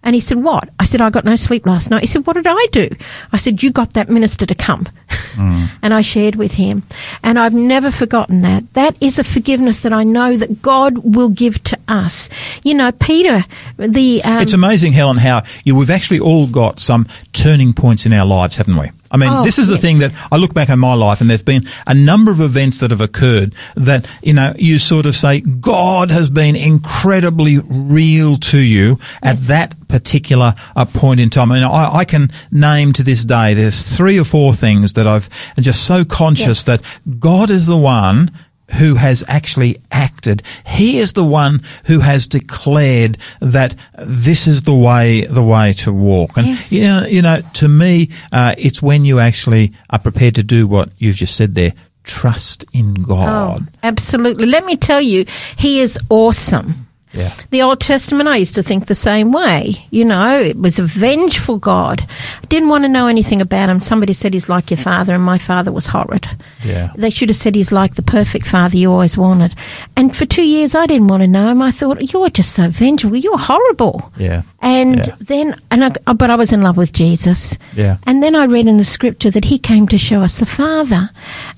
And 0.02 0.14
he 0.14 0.20
said, 0.20 0.42
What? 0.42 0.68
I 0.78 0.84
said, 0.84 1.00
I 1.00 1.10
got 1.10 1.24
no 1.24 1.36
sleep 1.36 1.66
last 1.66 1.90
night. 1.90 2.02
He 2.02 2.06
said, 2.06 2.26
What 2.26 2.34
did 2.34 2.46
I 2.46 2.66
do? 2.72 2.88
I 3.32 3.36
said, 3.36 3.62
You 3.62 3.70
got 3.70 3.94
that 3.94 4.08
minister 4.08 4.46
to 4.46 4.54
come. 4.54 4.86
and 5.38 5.94
I 5.94 6.00
shared 6.00 6.36
with 6.36 6.52
him. 6.54 6.82
And 7.22 7.38
I've 7.38 7.54
never 7.54 7.90
forgotten 7.90 8.40
that. 8.40 8.72
That 8.74 8.96
is 9.00 9.18
a 9.18 9.24
forgiveness 9.24 9.80
that 9.80 9.92
I 9.92 10.04
know 10.04 10.36
that 10.36 10.62
God 10.62 10.98
will 10.98 11.28
give 11.28 11.62
to 11.64 11.78
us. 11.88 12.28
You 12.62 12.74
know, 12.74 12.92
Peter, 12.92 13.44
the. 13.76 14.22
Um, 14.24 14.40
It's 14.40 14.52
amazing, 14.52 14.92
Helen, 14.92 15.18
how 15.18 15.42
you, 15.64 15.74
we've 15.74 15.90
actually 15.90 16.20
all 16.20 16.46
got 16.46 16.80
some 16.80 17.06
turning 17.32 17.72
points 17.72 18.06
in 18.06 18.12
our 18.12 18.26
lives, 18.26 18.56
haven't 18.56 18.76
we? 18.76 18.90
I 19.10 19.16
mean, 19.16 19.30
Oh, 19.32 19.42
this 19.42 19.58
is 19.58 19.68
the 19.68 19.78
thing 19.78 20.00
that 20.00 20.12
I 20.30 20.36
look 20.36 20.52
back 20.54 20.68
on 20.70 20.78
my 20.78 20.94
life 20.94 21.20
and 21.20 21.30
there's 21.30 21.42
been 21.42 21.66
a 21.86 21.94
number 21.94 22.30
of 22.30 22.40
events 22.40 22.78
that 22.78 22.90
have 22.90 23.00
occurred 23.00 23.54
that, 23.74 24.06
you 24.22 24.32
know, 24.34 24.52
you 24.58 24.78
sort 24.78 25.06
of 25.06 25.16
say, 25.16 25.40
God 25.40 26.10
has 26.10 26.28
been 26.28 26.56
incredibly 26.56 27.58
real 27.58 28.36
to 28.36 28.58
you 28.58 28.98
at 29.22 29.36
that 29.42 29.74
particular 29.88 30.52
uh, 30.76 30.84
point 30.84 31.20
in 31.20 31.30
time. 31.30 31.50
I 31.52 31.54
mean, 31.56 31.64
I, 31.64 31.96
I 31.98 32.04
can 32.04 32.30
name 32.50 32.92
to 32.94 33.02
this 33.02 33.24
day, 33.24 33.54
there's 33.54 33.82
three 33.96 34.18
or 34.18 34.24
four 34.24 34.54
things 34.54 34.92
that 34.94 35.06
I've 35.06 35.28
just 35.58 35.84
so 35.86 36.04
conscious 36.04 36.62
that 36.64 36.82
God 37.18 37.50
is 37.50 37.66
the 37.66 37.76
one 37.78 38.30
who 38.76 38.94
has 38.96 39.24
actually 39.28 39.80
acted. 39.90 40.42
He 40.66 40.98
is 40.98 41.14
the 41.14 41.24
one 41.24 41.62
who 41.84 42.00
has 42.00 42.26
declared 42.28 43.16
that 43.40 43.74
this 43.98 44.46
is 44.46 44.62
the 44.62 44.74
way, 44.74 45.22
the 45.26 45.42
way 45.42 45.72
to 45.74 45.92
walk. 45.92 46.36
And, 46.36 46.46
Yes. 46.48 46.72
you 46.72 46.82
know, 46.82 47.06
you 47.06 47.22
know, 47.22 47.40
to 47.54 47.68
me, 47.68 48.10
uh, 48.32 48.54
it's 48.58 48.82
when 48.82 49.04
you 49.04 49.18
actually 49.20 49.72
are 49.90 49.98
prepared 49.98 50.34
to 50.36 50.42
do 50.42 50.66
what 50.66 50.90
you've 50.98 51.16
just 51.16 51.34
said 51.36 51.54
there. 51.54 51.72
Trust 52.04 52.64
in 52.72 52.94
God. 52.94 53.62
Oh, 53.62 53.66
absolutely. 53.82 54.46
Let 54.46 54.64
me 54.64 54.76
tell 54.76 55.00
you, 55.00 55.26
he 55.56 55.80
is 55.80 55.98
awesome. 56.08 56.87
Yeah. 57.12 57.32
The 57.50 57.62
Old 57.62 57.80
Testament, 57.80 58.28
I 58.28 58.36
used 58.36 58.54
to 58.56 58.62
think 58.62 58.86
the 58.86 58.94
same 58.94 59.32
way. 59.32 59.86
You 59.90 60.04
know, 60.04 60.38
it 60.40 60.56
was 60.58 60.78
a 60.78 60.84
vengeful 60.84 61.58
God. 61.58 62.06
I 62.42 62.46
didn't 62.46 62.68
want 62.68 62.84
to 62.84 62.88
know 62.88 63.06
anything 63.06 63.40
about 63.40 63.68
him. 63.70 63.80
Somebody 63.80 64.12
said 64.12 64.34
he's 64.34 64.48
like 64.48 64.70
your 64.70 64.78
father, 64.78 65.14
and 65.14 65.22
my 65.24 65.38
father 65.38 65.72
was 65.72 65.86
horrid. 65.86 66.28
Yeah. 66.64 66.92
They 66.96 67.10
should 67.10 67.30
have 67.30 67.36
said 67.36 67.54
he's 67.54 67.72
like 67.72 67.94
the 67.94 68.02
perfect 68.02 68.46
father 68.46 68.76
you 68.76 68.92
always 68.92 69.16
wanted. 69.16 69.54
And 69.96 70.14
for 70.14 70.26
two 70.26 70.42
years, 70.44 70.74
I 70.74 70.86
didn't 70.86 71.08
want 71.08 71.22
to 71.22 71.26
know 71.28 71.48
him. 71.50 71.62
I 71.62 71.70
thought, 71.70 72.12
you're 72.12 72.28
just 72.30 72.52
so 72.52 72.68
vengeful. 72.68 73.16
You're 73.16 73.38
horrible. 73.38 74.12
Yeah. 74.18 74.42
And 74.60 74.98
Yeah. 75.06 75.14
then, 75.20 75.56
and 75.70 75.84
I, 75.84 75.92
oh, 76.08 76.14
but 76.14 76.30
I 76.30 76.36
was 76.36 76.52
in 76.52 76.62
love 76.62 76.76
with 76.76 76.92
Jesus. 76.92 77.58
Yeah. 77.74 77.96
And 78.04 78.22
then 78.22 78.34
I 78.34 78.44
read 78.44 78.66
in 78.66 78.76
the 78.76 78.84
scripture 78.84 79.30
that 79.30 79.44
he 79.46 79.58
came 79.58 79.86
to 79.88 79.96
show 79.98 80.20
us 80.22 80.38
the 80.40 80.46
Father. 80.46 81.10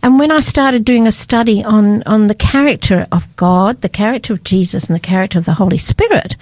And 0.03 0.19
when 0.19 0.31
I 0.31 0.41
started 0.41 0.85
doing 0.85 1.07
a 1.07 1.13
study 1.13 1.65
on, 1.65 2.03
on 2.05 2.27
the 2.29 2.35
character 2.35 3.07
of 3.11 3.25
God, 3.37 3.81
the 3.81 3.89
character 3.89 4.33
of 4.33 4.45
Jesus, 4.45 4.85
and 4.85 4.95
the 4.95 5.01
character 5.01 5.40
of 5.41 5.47
the 5.47 5.55
Holy 5.55 5.79
Spirit, 5.79 6.37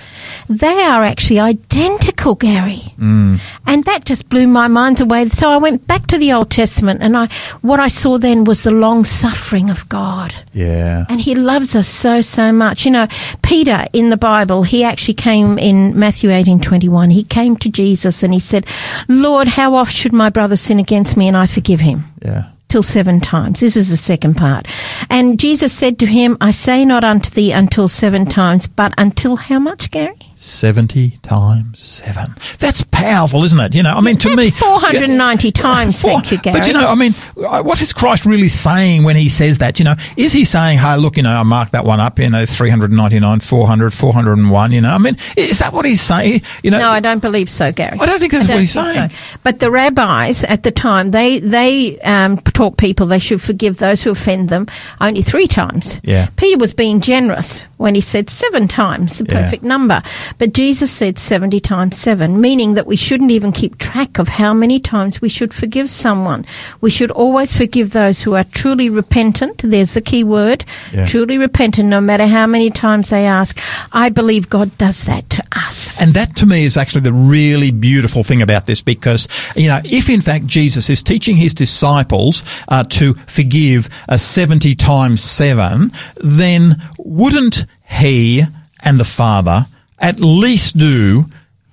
they 0.49 0.83
are 0.83 1.03
actually 1.03 1.41
identical, 1.41 2.35
Gary. 2.35 2.83
Mm. 2.99 3.41
And 3.67 3.85
that 3.85 4.05
just 4.05 4.29
blew 4.29 4.47
my 4.47 4.69
mind 4.69 5.01
away. 5.01 5.29
So 5.29 5.49
I 5.49 5.57
went 5.57 5.87
back 5.87 6.07
to 6.09 6.19
the 6.19 6.33
Old 6.35 6.51
Testament, 6.51 7.01
and 7.03 7.17
I 7.17 7.29
what 7.63 7.81
I 7.81 7.89
saw 7.89 8.19
then 8.19 8.45
was 8.45 8.65
the 8.65 8.71
long 8.71 9.05
suffering 9.05 9.71
of 9.71 9.89
God. 9.89 10.35
Yeah. 10.53 11.07
And 11.09 11.21
he 11.21 11.35
loves 11.35 11.75
us 11.75 11.89
so, 11.89 12.21
so 12.21 12.53
much. 12.53 12.85
You 12.85 12.91
know, 12.91 13.07
Peter 13.43 13.87
in 13.93 14.11
the 14.11 14.17
Bible, 14.17 14.65
he 14.65 14.85
actually 14.85 15.15
came 15.15 15.59
in 15.59 15.99
Matthew 15.99 16.31
eighteen 16.31 16.61
twenty 16.61 16.89
one. 16.89 17.11
He 17.11 17.25
came 17.25 17.57
to 17.59 17.69
Jesus 17.71 18.23
and 18.23 18.35
he 18.35 18.41
said, 18.41 18.67
Lord, 19.09 19.49
how 19.49 19.75
oft 19.77 19.93
should 19.93 20.13
my 20.13 20.29
brother 20.29 20.57
sin 20.57 20.79
against 20.79 21.17
me 21.17 21.29
and 21.29 21.37
I 21.37 21.47
forgive 21.47 21.81
him? 21.81 22.05
Yeah. 22.21 22.51
Till 22.69 22.83
seven 22.83 23.21
times. 23.21 23.61
This 23.61 23.77
is 23.77 23.89
the 23.89 23.97
second 23.97 24.35
part. 24.35 24.67
And 25.09 25.41
Jesus 25.41 25.73
said 25.73 25.99
to 26.01 26.07
him, 26.07 26.37
I 26.41 26.51
say 26.51 26.85
not 26.85 27.03
unto 27.03 27.31
thee 27.31 27.51
until 27.51 27.89
seven 27.89 28.27
times, 28.27 28.67
but 28.67 28.93
until 28.99 29.37
how 29.37 29.59
much, 29.59 29.91
Gary? 29.91 30.15
70 30.41 31.19
times 31.23 31.81
7. 31.81 32.35
That's 32.59 32.83
powerful, 32.85 33.43
isn't 33.45 33.59
it? 33.61 33.75
You 33.75 33.83
know, 33.83 33.95
I 33.95 34.01
mean, 34.01 34.17
to 34.19 34.29
That's 34.29 34.37
me. 34.39 34.51
490 34.51 35.53
times, 35.53 36.01
Four- 36.01 36.11
thank 36.13 36.31
you, 36.33 36.39
Gary. 36.39 36.59
But 36.59 36.67
you 36.67 36.73
know, 36.73 36.87
I 36.87 36.95
mean, 36.95 37.13
uh, 37.37 37.63
what 37.63 37.81
is 37.83 37.93
Christ 37.93 38.25
really 38.25 38.49
saying 38.49 39.05
when 39.05 39.17
he 39.17 39.29
says 39.29 39.59
that? 39.59 39.79
You 39.79 39.85
know, 39.85 39.95
is 40.17 40.33
he 40.33 40.45
saying, 40.45 40.79
hey, 40.79 40.97
look, 40.97 41.17
you 41.17 41.23
know, 41.23 41.33
I 41.35 41.43
marked 41.43 41.73
that 41.73 41.85
one 41.85 42.01
up, 42.01 42.19
you 42.19 42.31
know, 42.31 42.47
399, 42.47 43.41
400, 43.41 43.93
401, 43.93 44.73
you 44.73 44.81
know? 44.81 44.91
I 44.95 44.99
mean, 44.99 45.17
is 45.37 45.59
that 45.59 45.73
what 45.73 45.85
he's 45.85 46.01
saying? 46.01 46.43
You 46.63 46.71
know, 46.71 46.79
No, 46.79 46.89
I 46.91 47.01
don't 47.01 47.21
believe 47.21 47.51
so, 47.51 47.73
Gary. 47.73 47.99
I 48.01 48.07
don't 48.07 48.19
think 48.19 48.33
that's 48.33 48.45
what 48.49 48.55
don't 48.55 48.61
he's 48.61 48.73
saying. 48.73 49.11
so. 49.11 49.17
But 49.43 49.59
the 49.61 49.71
rabbis 49.71 50.45
at 50.45 50.63
the 50.63 50.71
time, 50.71 51.11
they 51.11 51.41
they 51.41 51.99
um, 52.01 52.39
taught 52.39 52.77
people 52.77 53.07
they 53.07 53.19
should 53.19 53.43
forgive 53.43 53.79
those 53.79 54.03
who 54.03 54.11
offend 54.11 54.49
them 54.49 54.67
only 55.01 55.23
three 55.23 55.47
times. 55.49 56.01
Yeah. 56.05 56.29
Peter 56.37 56.59
was 56.59 56.75
being 56.75 57.01
generous 57.01 57.63
when 57.77 57.95
he 57.95 58.01
said 58.01 58.29
seven 58.31 58.67
times, 58.69 59.19
the 59.19 59.25
Yeah. 59.29 59.43
perfect 59.45 59.63
number. 59.63 60.03
But 60.37 60.53
Jesus 60.53 60.91
said 60.91 61.19
seventy 61.19 61.61
times 61.61 61.97
seven, 61.97 62.41
meaning 62.41 62.75
that 62.75 62.87
we 62.87 62.97
shouldn't 62.97 63.31
even 63.31 63.53
keep 63.53 63.79
track 63.79 64.19
of 64.19 64.29
how 64.29 64.53
many 64.53 64.79
times 64.79 65.21
we 65.21 65.29
should 65.29 65.55
forgive 65.55 65.89
someone. 65.89 66.45
We 66.81 66.91
should 66.91 67.11
always 67.11 67.57
forgive 67.57 67.93
those 67.93 68.21
who 68.21 68.35
are 68.35 68.45
truly 68.45 68.91
repentant. 68.91 69.63
There's 69.65 69.95
the 69.95 70.01
key 70.01 70.25
word. 70.25 70.65
Yeah. 70.93 71.07
Truly 71.07 71.39
repentant, 71.39 71.89
no 71.89 72.01
matter 72.01 72.27
how 72.27 72.47
many 72.47 72.71
times 72.71 73.11
they 73.11 73.27
ask. 73.27 73.59
I 73.93 74.09
believe 74.09 74.49
God 74.49 74.77
does 74.79 75.05
that 75.05 75.29
to 75.31 75.43
us. 75.53 76.01
And 76.01 76.15
that 76.15 76.37
to 76.37 76.47
me 76.47 76.65
is 76.65 76.77
actually 76.77 77.03
the 77.03 77.13
really 77.13 77.71
beautiful 77.71 78.23
thing 78.23 78.43
about 78.43 78.67
this 78.67 78.83
because, 78.83 79.29
you 79.57 79.69
know, 79.69 79.81
if 79.85 80.09
in 80.09 80.21
fact 80.21 80.47
Jesus 80.47 80.91
is 80.91 81.03
teaching 81.03 81.37
his 81.37 81.55
disciples 81.55 82.45
uh, 82.69 82.85
to 82.85 83.15
forgive 83.27 83.89
uh, 84.09 84.17
70 84.17 84.75
times 84.75 85.23
7, 85.23 85.93
then 86.17 86.83
wouldn't 86.99 87.67
he 87.89 88.45
and 88.81 89.01
the 89.01 89.05
Father 89.05 89.67
at 90.01 90.21
least 90.21 90.77
do 90.79 91.27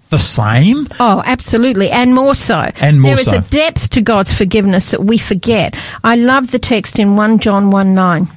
the 0.09 0.19
same? 0.19 0.87
Oh, 0.99 1.21
absolutely, 1.25 1.89
and 1.91 2.13
more 2.13 2.35
so. 2.35 2.71
And 2.79 3.01
more 3.01 3.11
There 3.11 3.19
is 3.19 3.25
so. 3.25 3.37
a 3.37 3.41
depth 3.41 3.89
to 3.91 4.01
God's 4.01 4.33
forgiveness 4.33 4.91
that 4.91 5.03
we 5.03 5.17
forget. 5.17 5.77
I 6.03 6.15
love 6.15 6.51
the 6.51 6.59
text 6.59 6.99
in 6.99 7.15
1 7.15 7.39
John 7.39 7.71
1 7.71 7.93
9. 7.95 8.27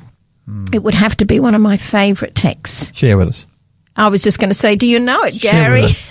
Hmm. 0.47 0.65
It 0.73 0.83
would 0.83 0.95
have 0.95 1.17
to 1.19 1.25
be 1.25 1.41
one 1.41 1.55
of 1.55 1.61
my 1.61 1.77
favourite 1.77 2.35
texts. 2.35 2.97
Share 2.97 3.17
with 3.19 3.29
us. 3.29 3.47
I 3.97 4.09
was 4.09 4.23
just 4.23 4.39
going 4.39 4.51
to 4.51 4.55
say, 4.55 4.77
do 4.77 4.87
you 4.87 5.01
know 5.01 5.23
it, 5.25 5.41
Gary? 5.41 5.85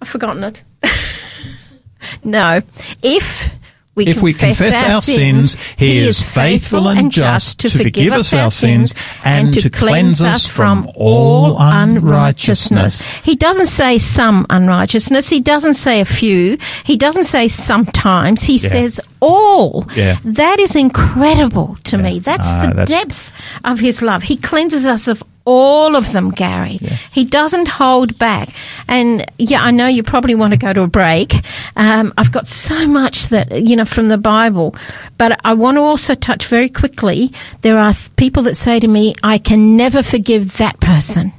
I've 0.00 0.08
forgotten 0.08 0.42
it. 0.44 0.62
no. 2.24 2.60
If 3.02 3.50
we 3.94 4.06
if 4.06 4.22
we 4.22 4.32
confess 4.32 4.82
our 4.90 5.02
sins, 5.02 5.56
He 5.76 5.98
is 5.98 6.22
faithful 6.22 6.88
and 6.88 7.10
just 7.12 7.60
to 7.60 7.68
forgive 7.70 8.12
us 8.14 8.32
our 8.32 8.50
sins 8.50 8.94
and 9.24 9.52
to 9.60 9.68
cleanse 9.68 10.22
us 10.22 10.46
from 10.48 10.90
all 10.94 11.56
unrighteousness. 11.58 13.06
He 13.20 13.36
doesn't 13.36 13.66
say 13.66 13.98
some 13.98 14.46
unrighteousness. 14.50 15.28
He 15.28 15.40
doesn't 15.40 15.74
say 15.74 16.00
a 16.00 16.04
few. 16.04 16.56
He 16.84 16.96
doesn't 16.96 17.24
say 17.24 17.48
sometimes. 17.48 18.42
He 18.42 18.56
Yeah. 18.56 18.68
says 18.70 19.00
all. 19.20 19.86
Yeah. 19.94 20.18
That 20.24 20.58
is 20.58 20.74
incredible 20.74 21.76
to 21.84 21.98
me. 21.98 22.18
That's 22.18 22.46
Ah, 22.48 22.66
the 22.68 22.74
that's- 22.74 22.88
depth 22.88 23.32
of 23.64 23.80
His 23.80 24.00
love. 24.02 24.22
He 24.24 24.36
cleanses 24.36 24.86
us 24.86 25.06
of 25.08 25.22
all 25.44 25.96
of 25.96 26.12
them, 26.12 26.30
Gary. 26.30 26.78
He 27.12 27.24
doesn't 27.24 27.68
hold 27.68 28.18
back. 28.18 28.50
And 28.88 29.24
yeah, 29.38 29.62
I 29.62 29.70
know 29.70 29.86
you 29.88 30.02
probably 30.02 30.34
want 30.34 30.52
to 30.52 30.56
go 30.56 30.72
to 30.72 30.82
a 30.82 30.86
break. 30.86 31.34
Um, 31.76 32.12
I've 32.16 32.30
got 32.32 32.46
so 32.46 32.86
much 32.86 33.28
that, 33.28 33.62
you 33.66 33.74
know, 33.76 33.84
from 33.84 34.08
the 34.08 34.18
Bible, 34.18 34.74
but 35.18 35.40
I 35.44 35.54
want 35.54 35.76
to 35.76 35.80
also 35.82 36.14
touch 36.14 36.46
very 36.46 36.68
quickly. 36.68 37.32
There 37.62 37.78
are 37.78 37.94
people 38.16 38.42
that 38.44 38.54
say 38.56 38.78
to 38.80 38.88
me, 38.88 39.14
I 39.22 39.38
can 39.38 39.76
never 39.76 40.02
forgive 40.02 40.56
that 40.58 40.78
person. 40.80 41.32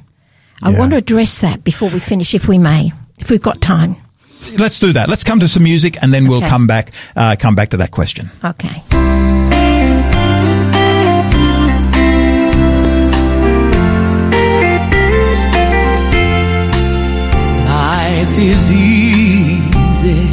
I 0.62 0.70
Yeah. 0.70 0.78
want 0.78 0.90
to 0.92 0.96
address 0.96 1.38
that 1.40 1.64
before 1.64 1.90
we 1.90 1.98
finish, 2.00 2.34
if 2.34 2.46
we 2.48 2.58
may, 2.58 2.92
if 3.18 3.30
we've 3.30 3.42
got 3.42 3.60
time. 3.60 3.96
Let's 4.58 4.78
do 4.78 4.92
that. 4.92 5.08
Let's 5.08 5.24
come 5.24 5.40
to 5.40 5.48
some 5.48 5.62
music 5.64 5.96
and 6.02 6.12
then 6.12 6.28
we'll 6.28 6.42
come 6.42 6.66
back, 6.66 6.92
uh, 7.16 7.36
come 7.38 7.54
back 7.54 7.70
to 7.70 7.78
that 7.78 7.90
question. 7.90 8.30
Okay. 8.44 8.82
Is 18.36 18.70
easy 18.72 20.28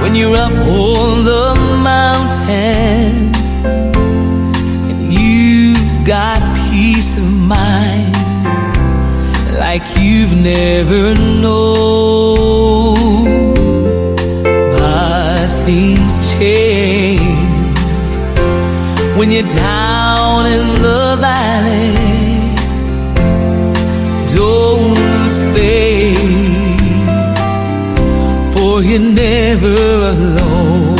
when 0.00 0.14
you're 0.14 0.34
up 0.34 0.52
on 0.52 1.24
the 1.24 1.54
mountain 1.84 3.34
and 4.90 5.12
you've 5.12 6.06
got 6.06 6.40
peace 6.70 7.18
of 7.18 7.30
mind 7.30 8.14
like 9.58 9.82
you've 9.98 10.34
never 10.34 11.14
known. 11.14 12.96
But 14.72 15.48
things 15.66 16.32
change 16.32 17.78
when 19.18 19.30
you're 19.30 19.48
down 19.48 20.46
in 20.46 20.82
the 20.82 21.16
valley 21.20 22.15
you're 28.82 28.98
never 28.98 29.74
alone. 30.10 30.95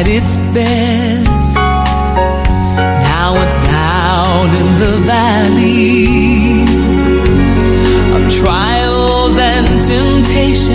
At 0.00 0.08
its 0.08 0.36
best. 0.56 1.54
Now 3.10 3.34
it's 3.44 3.58
down 3.58 4.48
in 4.60 4.68
the 4.84 4.96
valley 5.12 6.62
of 8.16 8.22
trials 8.42 9.36
and 9.36 9.66
temptations. 9.92 10.70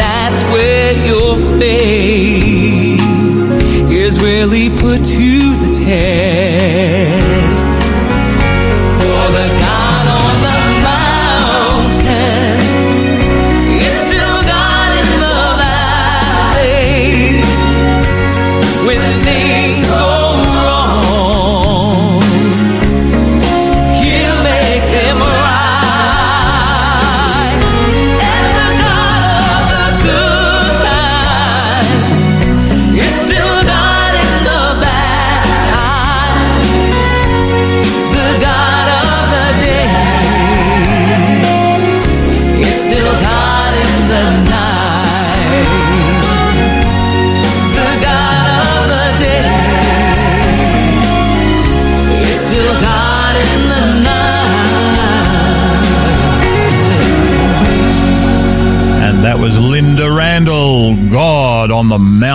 That's 0.00 0.42
where 0.52 0.92
your 1.10 1.36
faith 1.60 3.00
is 3.92 4.20
really 4.20 4.68
put 4.70 5.04
to 5.04 5.56
the 5.62 5.70
test. 5.78 6.33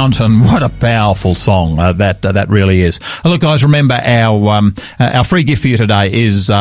The 0.10 0.28
Mountain. 0.28 0.40
What 0.42 0.49
a 0.49 0.49
powerful 1.10 1.34
song 1.34 1.80
uh, 1.80 1.92
that 1.92 2.24
uh, 2.24 2.32
that 2.32 2.50
really 2.50 2.82
is. 2.82 3.00
Look, 3.26 3.42
guys, 3.42 3.64
remember 3.64 3.96
our 3.96 4.50
um, 4.50 4.76
uh, 5.00 5.10
our 5.16 5.24
free 5.24 5.44
gift 5.44 5.64
for 5.64 5.68
you 5.68 5.78
today 5.78 6.14
is 6.14 6.52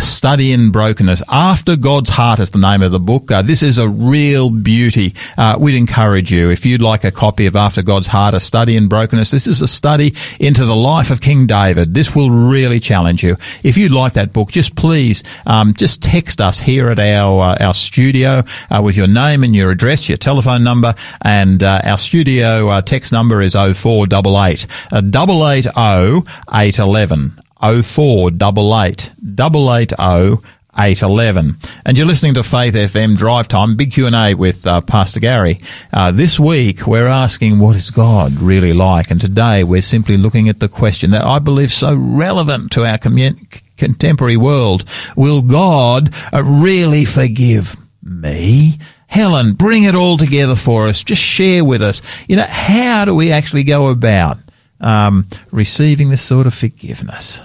Study 0.00 0.52
in 0.52 0.70
Brokenness. 0.70 1.22
After 1.28 1.76
God's 1.76 2.08
Heart 2.08 2.40
is 2.40 2.50
the 2.50 2.58
name 2.58 2.82
of 2.82 2.92
the 2.92 2.98
book. 2.98 3.26
This 3.44 3.62
is 3.62 3.76
a 3.76 3.86
real 3.86 4.48
beauty. 4.48 5.14
Uh, 5.36 5.58
we'd 5.60 5.76
encourage 5.76 6.32
you 6.32 6.50
if 6.50 6.64
you'd 6.64 6.80
like 6.80 7.04
a 7.04 7.10
copy 7.10 7.44
of 7.44 7.56
After 7.56 7.82
God's 7.82 8.06
Heart, 8.06 8.32
a 8.32 8.40
study 8.40 8.74
in 8.74 8.88
brokenness. 8.88 9.30
This 9.30 9.46
is 9.46 9.60
a 9.60 9.68
study 9.68 10.14
into 10.40 10.64
the 10.64 10.74
life 10.74 11.10
of 11.10 11.20
King 11.20 11.46
David. 11.46 11.92
This 11.92 12.14
will 12.14 12.30
really 12.30 12.80
challenge 12.80 13.22
you. 13.22 13.36
If 13.62 13.76
you'd 13.76 13.92
like 13.92 14.14
that 14.14 14.32
book, 14.32 14.50
just 14.50 14.76
please 14.76 15.22
um, 15.44 15.74
just 15.74 16.02
text 16.02 16.40
us 16.40 16.58
here 16.58 16.88
at 16.88 16.98
our 16.98 17.42
uh, 17.42 17.56
our 17.66 17.74
studio 17.74 18.44
uh, 18.70 18.80
with 18.82 18.96
your 18.96 19.08
name 19.08 19.44
and 19.44 19.54
your 19.54 19.70
address, 19.70 20.08
your 20.08 20.16
telephone 20.16 20.64
number, 20.64 20.94
and 21.20 21.62
uh, 21.62 21.82
our 21.84 21.98
studio 21.98 22.80
text 22.80 23.12
number 23.12 23.42
is 23.42 23.54
0488 23.74 24.66
uh, 24.92 25.02
880 25.04 26.30
811 26.52 27.40
0488 27.60 29.12
880 29.38 30.54
811. 30.76 31.56
And 31.84 31.96
you're 31.96 32.06
listening 32.06 32.34
to 32.34 32.42
Faith 32.42 32.74
FM 32.74 33.16
Drive 33.16 33.48
Time, 33.48 33.76
big 33.76 33.92
Q&A 33.92 34.34
with 34.34 34.66
uh, 34.66 34.80
Pastor 34.80 35.20
Gary. 35.20 35.60
Uh, 35.92 36.10
this 36.10 36.38
week, 36.38 36.86
we're 36.86 37.06
asking 37.06 37.58
what 37.58 37.76
is 37.76 37.90
God 37.90 38.34
really 38.34 38.72
like? 38.72 39.10
And 39.10 39.20
today, 39.20 39.62
we're 39.62 39.82
simply 39.82 40.16
looking 40.16 40.48
at 40.48 40.60
the 40.60 40.68
question 40.68 41.12
that 41.12 41.24
I 41.24 41.38
believe 41.38 41.70
so 41.70 41.94
relevant 41.94 42.72
to 42.72 42.84
our 42.84 42.98
commun- 42.98 43.46
contemporary 43.76 44.36
world. 44.36 44.84
Will 45.16 45.42
God 45.42 46.12
uh, 46.32 46.42
really 46.42 47.04
forgive 47.04 47.76
me? 48.02 48.78
Helen, 49.14 49.52
bring 49.52 49.84
it 49.84 49.94
all 49.94 50.18
together 50.18 50.56
for 50.56 50.88
us. 50.88 51.04
Just 51.04 51.22
share 51.22 51.64
with 51.64 51.80
us. 51.80 52.02
You 52.26 52.34
know, 52.34 52.46
how 52.48 53.04
do 53.04 53.14
we 53.14 53.30
actually 53.30 53.62
go 53.62 53.90
about 53.90 54.38
um, 54.80 55.28
receiving 55.52 56.10
this 56.10 56.20
sort 56.20 56.48
of 56.48 56.52
forgiveness? 56.52 57.40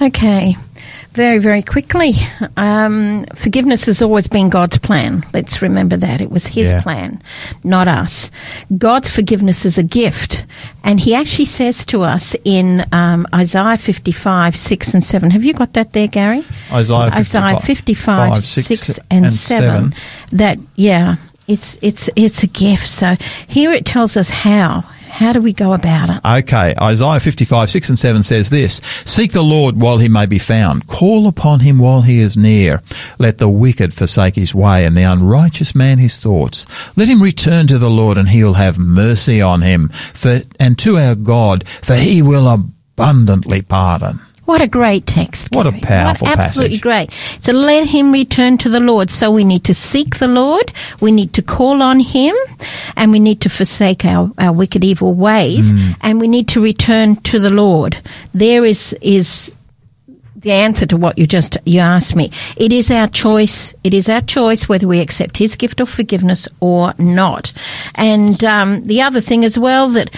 Okay, 0.00 0.56
very, 1.12 1.38
very 1.38 1.62
quickly. 1.62 2.14
Um, 2.56 3.24
forgiveness 3.34 3.86
has 3.86 4.00
always 4.02 4.26
been 4.26 4.48
God's 4.48 4.78
plan. 4.78 5.22
Let's 5.32 5.60
remember 5.62 5.96
that. 5.98 6.20
It 6.20 6.30
was 6.30 6.46
His 6.46 6.70
Yeah. 6.70 6.82
plan, 6.82 7.22
not 7.64 7.86
us. 7.88 8.30
God's 8.78 9.10
forgiveness 9.10 9.64
is 9.64 9.78
a 9.78 9.82
gift. 9.82 10.44
And 10.84 10.98
He 11.00 11.14
actually 11.14 11.44
says 11.44 11.84
to 11.86 12.02
us 12.02 12.34
in 12.44 12.84
um, 12.92 13.26
Isaiah 13.34 13.76
55, 13.76 14.56
6 14.56 14.94
and 14.94 15.04
7. 15.04 15.30
Have 15.30 15.44
you 15.44 15.52
got 15.52 15.74
that 15.74 15.92
there, 15.92 16.08
Gary? 16.08 16.44
Isaiah 16.72 17.10
55, 17.10 17.14
Isaiah 17.14 17.60
55, 17.60 18.30
five, 18.32 18.44
6, 18.44 18.66
six, 18.66 18.98
and, 19.10 19.26
and 19.26 19.34
7. 19.34 19.68
seven. 19.68 19.94
That, 20.32 20.58
yeah, 20.76 21.16
it's, 21.46 21.78
it's, 21.82 22.08
it's 22.16 22.42
a 22.42 22.46
gift. 22.46 22.88
So 22.88 23.16
here 23.46 23.72
it 23.72 23.84
tells 23.84 24.16
us 24.16 24.28
how. 24.30 24.84
How 25.12 25.34
do 25.34 25.42
we 25.42 25.52
go 25.52 25.74
about 25.74 26.08
it? 26.08 26.24
Okay, 26.24 26.74
Isaiah 26.80 27.20
55, 27.20 27.68
6 27.68 27.88
and 27.90 27.98
7 27.98 28.22
says 28.22 28.48
this, 28.48 28.80
Seek 29.04 29.32
the 29.32 29.42
Lord 29.42 29.78
while 29.78 29.98
he 29.98 30.08
may 30.08 30.24
be 30.24 30.38
found. 30.38 30.86
Call 30.86 31.26
upon 31.28 31.60
him 31.60 31.78
while 31.78 32.00
he 32.00 32.20
is 32.20 32.34
near. 32.34 32.80
Let 33.18 33.36
the 33.36 33.48
wicked 33.48 33.92
forsake 33.92 34.36
his 34.36 34.54
way 34.54 34.86
and 34.86 34.96
the 34.96 35.02
unrighteous 35.02 35.74
man 35.74 35.98
his 35.98 36.18
thoughts. 36.18 36.66
Let 36.96 37.08
him 37.08 37.22
return 37.22 37.66
to 37.66 37.78
the 37.78 37.90
Lord 37.90 38.16
and 38.16 38.30
he 38.30 38.42
will 38.42 38.54
have 38.54 38.78
mercy 38.78 39.42
on 39.42 39.60
him 39.60 39.90
for, 40.14 40.40
and 40.58 40.78
to 40.78 40.96
our 40.96 41.14
God, 41.14 41.68
for 41.68 41.94
he 41.94 42.22
will 42.22 42.48
abundantly 42.48 43.60
pardon. 43.60 44.18
What 44.44 44.60
a 44.60 44.66
great 44.66 45.06
text. 45.06 45.54
What 45.54 45.66
a 45.68 45.72
powerful 45.72 46.26
what 46.26 46.38
absolutely 46.38 46.78
passage. 46.78 46.82
great. 46.82 47.10
So 47.40 47.52
let 47.52 47.86
him 47.86 48.10
return 48.12 48.58
to 48.58 48.68
the 48.68 48.80
Lord. 48.80 49.08
So 49.10 49.30
we 49.30 49.44
need 49.44 49.62
to 49.64 49.72
seek 49.74 50.18
the 50.18 50.26
Lord. 50.28 50.72
We 51.00 51.12
need 51.12 51.32
to 51.34 51.42
call 51.42 51.80
on 51.80 52.00
him 52.00 52.34
and 52.96 53.12
we 53.12 53.20
need 53.20 53.40
to 53.42 53.48
forsake 53.48 54.04
our, 54.04 54.30
our 54.38 54.52
wicked 54.52 54.82
evil 54.82 55.14
ways 55.14 55.70
Hmm. 55.70 55.92
and 56.00 56.20
we 56.20 56.26
need 56.28 56.48
to 56.48 56.60
return 56.60 57.16
to 57.16 57.38
the 57.38 57.50
Lord. 57.50 57.98
There 58.34 58.64
is, 58.64 58.94
is 59.00 59.52
the 60.34 60.50
answer 60.50 60.86
to 60.86 60.96
what 60.96 61.16
you 61.18 61.26
just 61.28 61.56
you 61.64 61.78
asked 61.78 62.16
me. 62.16 62.32
It 62.56 62.72
is 62.72 62.90
our 62.90 63.06
choice. 63.06 63.74
It 63.84 63.94
is 63.94 64.08
our 64.08 64.22
choice 64.22 64.68
whether 64.68 64.88
we 64.88 64.98
accept 64.98 65.36
His 65.38 65.54
gift 65.54 65.78
of 65.80 65.88
forgiveness 65.88 66.48
or 66.58 66.94
not. 66.98 67.52
And 67.94 68.42
um, 68.44 68.84
the 68.84 69.02
other 69.02 69.20
thing 69.20 69.44
as 69.44 69.56
well 69.56 69.88
that 69.90 70.10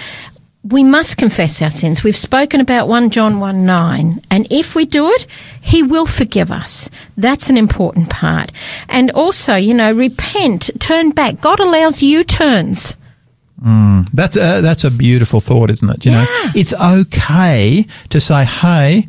we 0.67 0.83
must 0.83 1.19
confess 1.19 1.61
our 1.61 1.71
sins. 1.71 2.03
We've 2.03 2.17
spoken 2.17 2.61
about 2.61 2.89
1 2.89 3.11
John 3.11 3.39
1 3.39 3.67
9. 3.67 4.23
And 4.31 4.47
if 4.51 4.75
we 4.75 4.87
do 4.87 5.09
it, 5.11 5.27
He 5.61 5.83
will 5.83 6.07
forgive 6.07 6.51
us. 6.51 6.89
That's 7.17 7.51
an 7.51 7.59
important 7.59 8.09
part. 8.11 8.51
And 8.89 9.11
also, 9.11 9.57
you 9.57 9.75
know, 9.75 9.93
repent, 9.93 10.71
turn 10.81 11.11
back. 11.11 11.41
God 11.41 11.61
allows 11.61 12.03
U 12.03 12.25
turns. 12.25 12.97
Mm, 13.63 14.09
that's 14.13 14.37
a, 14.37 14.61
that's 14.61 14.85
a 14.85 14.91
beautiful 14.91 15.41
thought, 15.41 15.71
isn't 15.71 15.89
it? 15.89 16.05
You 16.05 16.13
know, 16.13 16.27
Yeah. 16.45 16.53
it's 16.55 16.75
okay 16.75 17.87
to 18.11 18.21
say, 18.21 18.45
hey, 18.45 19.07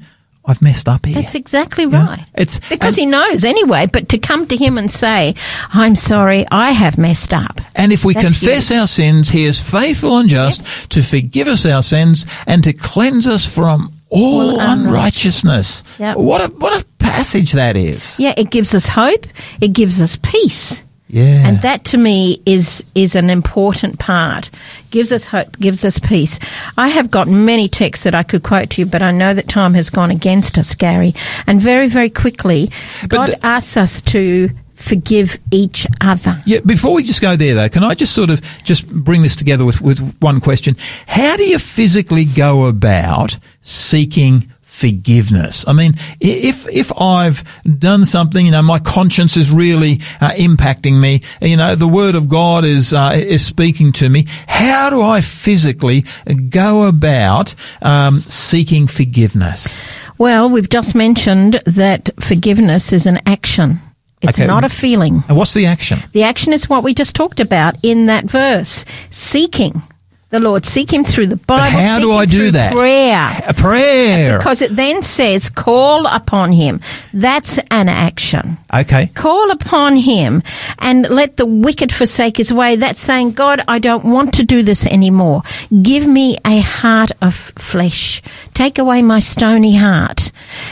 I've 0.47 0.61
messed 0.61 0.87
up 0.87 1.05
here. 1.05 1.15
That's 1.21 1.35
exactly 1.35 1.85
right. 1.85 2.23
It's- 2.35 2.59
because 2.69 2.95
and- 2.95 2.97
he 2.97 3.05
knows 3.05 3.43
anyway, 3.43 3.87
but 3.87 4.09
to 4.09 4.17
come 4.17 4.45
to 4.47 4.55
him 4.55 4.77
and 4.77 4.91
say, 4.91 5.35
I'm 5.73 5.95
sorry, 5.95 6.45
I 6.51 6.71
have 6.71 6.97
messed 6.97 7.33
up. 7.33 7.61
And 7.75 7.91
if 7.91 8.05
we 8.05 8.13
confess 8.13 8.69
huge. 8.69 8.79
our 8.79 8.87
sins, 8.87 9.29
he 9.29 9.45
is 9.45 9.59
faithful 9.61 10.17
and 10.17 10.29
just 10.29 10.89
to 10.91 11.01
forgive 11.01 11.47
us 11.47 11.65
our 11.65 11.81
sins 11.83 12.25
and 12.45 12.63
to 12.63 12.73
cleanse 12.73 13.27
us 13.27 13.45
from 13.45 13.91
all 14.09 14.51
All 14.51 14.59
unrighteousness. 14.59 15.83
Yep. 15.99 16.17
What 16.17 16.41
a 16.41 16.53
what 16.53 16.79
a 16.79 16.85
passage 16.99 17.53
that 17.53 17.75
is. 17.75 18.19
Yeah, 18.19 18.33
it 18.37 18.49
gives 18.51 18.73
us 18.73 18.87
hope. 18.87 19.25
It 19.61 19.69
gives 19.73 19.99
us 19.99 20.17
peace. 20.21 20.83
Yeah. 21.07 21.47
And 21.47 21.61
that 21.61 21.85
to 21.85 21.97
me 21.97 22.41
is 22.45 22.83
is 22.95 23.15
an 23.15 23.29
important 23.29 23.99
part. 23.99 24.49
Gives 24.89 25.11
us 25.11 25.25
hope, 25.25 25.57
gives 25.59 25.85
us 25.85 25.99
peace. 25.99 26.39
I 26.77 26.87
have 26.87 27.11
got 27.11 27.27
many 27.27 27.67
texts 27.67 28.03
that 28.05 28.15
I 28.15 28.23
could 28.23 28.41
quote 28.43 28.71
to 28.71 28.81
you, 28.81 28.87
but 28.87 29.01
I 29.01 29.11
know 29.11 29.33
that 29.33 29.47
time 29.47 29.75
has 29.75 29.89
gone 29.89 30.09
against 30.09 30.57
us, 30.57 30.73
Gary. 30.73 31.13
And 31.45 31.61
very, 31.61 31.87
very 31.87 32.09
quickly, 32.09 32.71
God 33.07 33.27
d- 33.27 33.35
asks 33.43 33.77
us 33.77 34.01
to 34.03 34.49
forgive 34.75 35.37
each 35.51 35.87
other. 36.01 36.41
Yeah, 36.45 36.59
before 36.65 36.93
we 36.93 37.03
just 37.03 37.21
go 37.21 37.35
there 37.35 37.55
though, 37.55 37.69
can 37.69 37.83
I 37.83 37.93
just 37.93 38.13
sort 38.13 38.29
of 38.29 38.41
just 38.63 38.87
bring 38.87 39.21
this 39.21 39.35
together 39.35 39.65
with, 39.65 39.81
with 39.81 39.99
one 40.19 40.39
question? 40.39 40.75
How 41.07 41.37
do 41.37 41.45
you 41.45 41.59
physically 41.59 42.25
go 42.25 42.65
about 42.65 43.37
seeking 43.61 44.51
forgiveness? 44.75 45.65
I 45.67 45.73
mean, 45.73 45.93
if, 46.19 46.67
if 46.69 46.91
I've 46.99 47.43
done 47.79 48.05
something, 48.05 48.45
you 48.45 48.51
know, 48.51 48.61
my 48.61 48.79
conscience 48.79 49.37
is 49.37 49.49
really 49.51 50.01
uh, 50.21 50.31
impacting 50.31 50.99
me, 50.99 51.21
you 51.41 51.57
know, 51.57 51.75
the 51.75 51.87
word 51.87 52.15
of 52.15 52.27
God 52.29 52.65
is, 52.65 52.93
uh, 52.93 53.13
is 53.15 53.45
speaking 53.45 53.91
to 53.93 54.09
me, 54.09 54.27
how 54.47 54.89
do 54.89 55.01
I 55.01 55.21
physically 55.21 56.05
go 56.49 56.87
about, 56.87 57.55
um, 57.81 58.21
seeking 58.23 58.87
forgiveness? 58.87 59.79
Well, 60.17 60.49
we've 60.49 60.69
just 60.69 60.95
mentioned 60.95 61.61
that 61.65 62.09
forgiveness 62.19 62.93
is 62.93 63.05
an 63.05 63.19
action. 63.25 63.81
It's 64.21 64.39
Okay. 64.39 64.47
not 64.47 64.63
a 64.63 64.69
feeling. 64.69 65.23
And 65.27 65.37
what's 65.37 65.53
the 65.53 65.65
action? 65.65 65.99
The 66.13 66.23
action 66.23 66.53
is 66.53 66.69
what 66.69 66.83
we 66.83 66.93
just 66.93 67.15
talked 67.15 67.39
about 67.39 67.75
in 67.83 68.05
that 68.07 68.25
verse. 68.25 68.85
Seeking 69.11 69.83
the 70.29 70.39
Lord. 70.39 70.65
Seek 70.65 70.91
Him 70.91 71.03
through 71.03 71.27
the 71.27 71.35
Bible. 71.35 71.63
how 71.63 71.97
seek 71.97 72.05
do 72.05 72.11
I 72.11 72.25
do 72.25 72.51
that? 72.51 72.73
Prayer. 72.73 73.41
A 73.47 73.53
prayer. 73.53 74.37
Because 74.37 74.61
it 74.61 74.75
then 74.75 75.03
says, 75.03 75.49
call 75.49 76.05
upon 76.07 76.51
Him. 76.51 76.81
That's 77.13 77.57
an 77.71 77.89
action. 77.89 78.57
Okay. 78.73 79.07
Call 79.13 79.51
upon 79.51 79.97
Him 79.97 80.43
and 80.79 81.07
let 81.09 81.37
the 81.37 81.45
wicked 81.45 81.93
forsake 81.93 82.37
his 82.37 82.51
way. 82.51 82.75
That's 82.75 82.99
saying, 82.99 83.31
God, 83.31 83.61
I 83.67 83.79
don't 83.79 84.05
want 84.05 84.33
to 84.35 84.43
do 84.43 84.63
this 84.63 84.85
anymore. 84.85 85.43
Give 85.81 86.05
me 86.05 86.37
a 86.45 86.59
heart 86.59 87.11
of 87.21 87.35
flesh. 87.35 88.21
Take 88.53 88.77
away 88.77 89.01
my 89.01 89.19
stony 89.19 89.75
heart. 89.75 90.31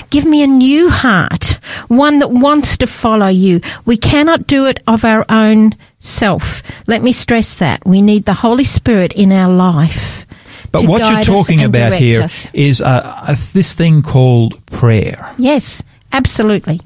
Give 0.10 0.26
me 0.26 0.44
a 0.44 0.48
new 0.48 0.90
heart, 0.90 1.60
one 1.88 2.20
that 2.20 2.32
wants 2.32 2.78
to 2.78 2.88
follow 2.88 3.28
you. 3.28 3.62
We 3.86 3.98
cannot 3.98 4.48
do 4.48 4.66
it 4.66 4.82
of 4.88 5.06
our 5.06 5.26
own 5.30 5.76
self. 6.04 6.62
Let 6.86 7.02
me 7.02 7.12
stress 7.12 7.56
that. 7.56 7.86
We 7.86 8.02
need 8.02 8.26
the 8.26 8.34
Holy 8.34 8.64
Spirit 8.66 9.14
in 9.14 9.32
our 9.32 9.52
life. 9.52 10.28
But 10.72 10.86
what 10.86 11.02
you're 11.10 11.22
talking 11.22 11.64
about 11.64 11.94
here 11.94 12.24
us. 12.24 12.50
is 12.52 12.82
uh, 12.82 13.02
uh, 13.28 13.36
this 13.54 13.74
thing 13.74 14.02
called 14.02 14.64
prayer. 14.68 15.32
Yes, 15.38 15.84
absolutely. 16.12 16.82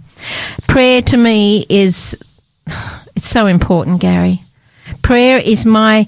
Prayer 0.67 1.01
to 1.03 1.17
me 1.17 1.65
is 1.69 2.17
it's 3.15 3.29
so 3.29 3.47
important, 3.47 4.01
Gary. 4.01 4.43
Prayer 5.01 5.37
is 5.37 5.65
my 5.65 6.05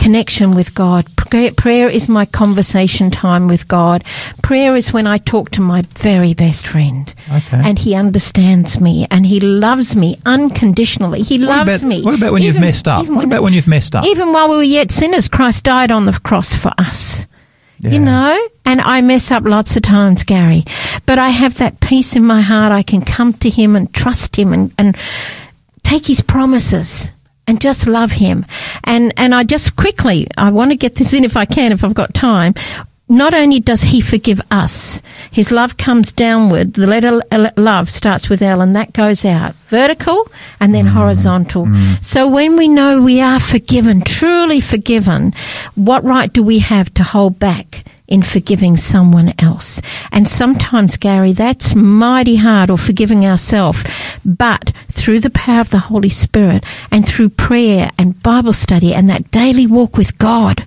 connection 0.00 0.52
with 0.52 0.74
God. 0.74 1.06
Prayer, 1.16 1.88
is 1.88 2.08
my 2.08 2.24
conversation 2.24 3.10
time 3.10 3.46
with 3.46 3.68
God. 3.68 4.02
Prayer 4.42 4.74
is 4.74 4.92
when 4.92 5.06
I 5.06 5.18
talk 5.18 5.50
to 5.50 5.60
my 5.60 5.82
very 5.98 6.34
best 6.34 6.66
friend. 6.66 7.14
Okay. 7.30 7.60
And 7.62 7.78
he 7.78 7.94
understands 7.94 8.80
me 8.80 9.06
and 9.10 9.26
he 9.26 9.38
loves 9.38 9.94
me 9.94 10.18
unconditionally. 10.26 11.22
He 11.22 11.38
What 11.38 11.48
loves 11.48 11.82
about, 11.82 11.88
me. 11.88 12.02
what 12.02 12.14
about 12.16 12.32
when 12.32 12.42
you've 12.42 12.56
Even- 12.56 12.68
messed 12.68 12.88
up? 12.88 13.06
What 13.06 13.24
about 13.24 13.42
when 13.42 13.52
you've 13.52 13.68
messed 13.68 13.94
up? 13.94 14.04
even 14.06 14.32
while 14.32 14.48
we 14.48 14.56
were 14.56 14.62
yet 14.62 14.90
sinners, 14.90 15.28
Christ 15.28 15.64
died 15.64 15.92
on 15.92 16.06
the 16.06 16.18
cross 16.18 16.54
for 16.54 16.72
us. 16.78 17.26
Yeah. 17.78 17.90
You 17.92 18.00
know? 18.00 18.48
And 18.64 18.80
I 18.80 19.00
mess 19.02 19.30
up 19.30 19.44
lots 19.44 19.76
of 19.76 19.82
times, 19.82 20.22
Gary. 20.22 20.64
But 21.06 21.18
I 21.18 21.28
have 21.28 21.58
that 21.58 21.80
peace 21.80 22.16
in 22.16 22.24
my 22.24 22.40
heart. 22.40 22.72
I 22.72 22.82
can 22.82 23.02
come 23.02 23.32
to 23.34 23.50
Him 23.50 23.76
and 23.76 23.92
trust 23.94 24.36
Him 24.36 24.52
and, 24.52 24.72
and 24.78 24.96
take 25.82 26.06
His 26.06 26.20
promises 26.20 27.10
and 27.50 27.60
just 27.60 27.88
love 27.88 28.12
Him. 28.12 28.46
And, 28.84 29.12
and 29.16 29.34
I 29.34 29.42
just 29.42 29.74
quickly, 29.74 30.28
I 30.38 30.50
want 30.52 30.70
to 30.70 30.76
get 30.76 30.94
this 30.94 31.12
in 31.12 31.24
if 31.24 31.36
I 31.36 31.46
can, 31.46 31.72
if 31.72 31.82
I've 31.82 31.94
got 31.94 32.14
time. 32.14 32.54
Not 33.08 33.34
only 33.34 33.58
does 33.58 33.82
he 33.82 34.00
forgive 34.00 34.40
us, 34.52 35.02
his 35.32 35.50
love 35.50 35.76
comes 35.76 36.12
downward. 36.12 36.74
The 36.74 36.86
letter 36.86 37.20
L- 37.32 37.50
love 37.56 37.90
starts 37.90 38.28
with 38.28 38.40
L 38.40 38.60
and 38.60 38.76
that 38.76 38.92
goes 38.92 39.24
out 39.24 39.56
vertical 39.66 40.30
and 40.60 40.72
then 40.72 40.84
mm-hmm. 40.84 40.96
horizontal. 40.96 41.66
Mm-hmm. 41.66 42.02
So 42.02 42.28
when 42.28 42.54
we 42.54 42.68
know 42.68 43.02
we 43.02 43.20
are 43.20 43.40
forgiven, 43.40 44.02
truly 44.02 44.60
forgiven, 44.60 45.34
what 45.74 46.04
right 46.04 46.32
do 46.32 46.44
we 46.44 46.60
have 46.60 46.94
to 46.94 47.02
hold 47.02 47.40
back? 47.40 47.84
In 48.10 48.22
forgiving 48.22 48.76
someone 48.76 49.32
else. 49.38 49.80
And 50.12 50.28
sometimes, 50.28 50.96
Gary, 50.96 51.32
that's 51.32 51.74
mighty 51.74 52.36
hard 52.36 52.68
or 52.68 52.76
forgiving 52.76 53.24
ourselves. 53.24 53.84
But 54.24 54.72
through 54.90 55.20
the 55.20 55.30
power 55.30 55.60
of 55.60 55.70
the 55.70 55.78
Holy 55.78 56.08
Spirit 56.08 56.64
and 56.90 57.06
through 57.06 57.30
prayer 57.30 57.90
and 57.96 58.20
Bible 58.22 58.52
study 58.52 58.92
and 58.92 59.08
that 59.08 59.30
daily 59.30 59.66
walk 59.66 59.96
with 59.96 60.18
God, 60.18 60.66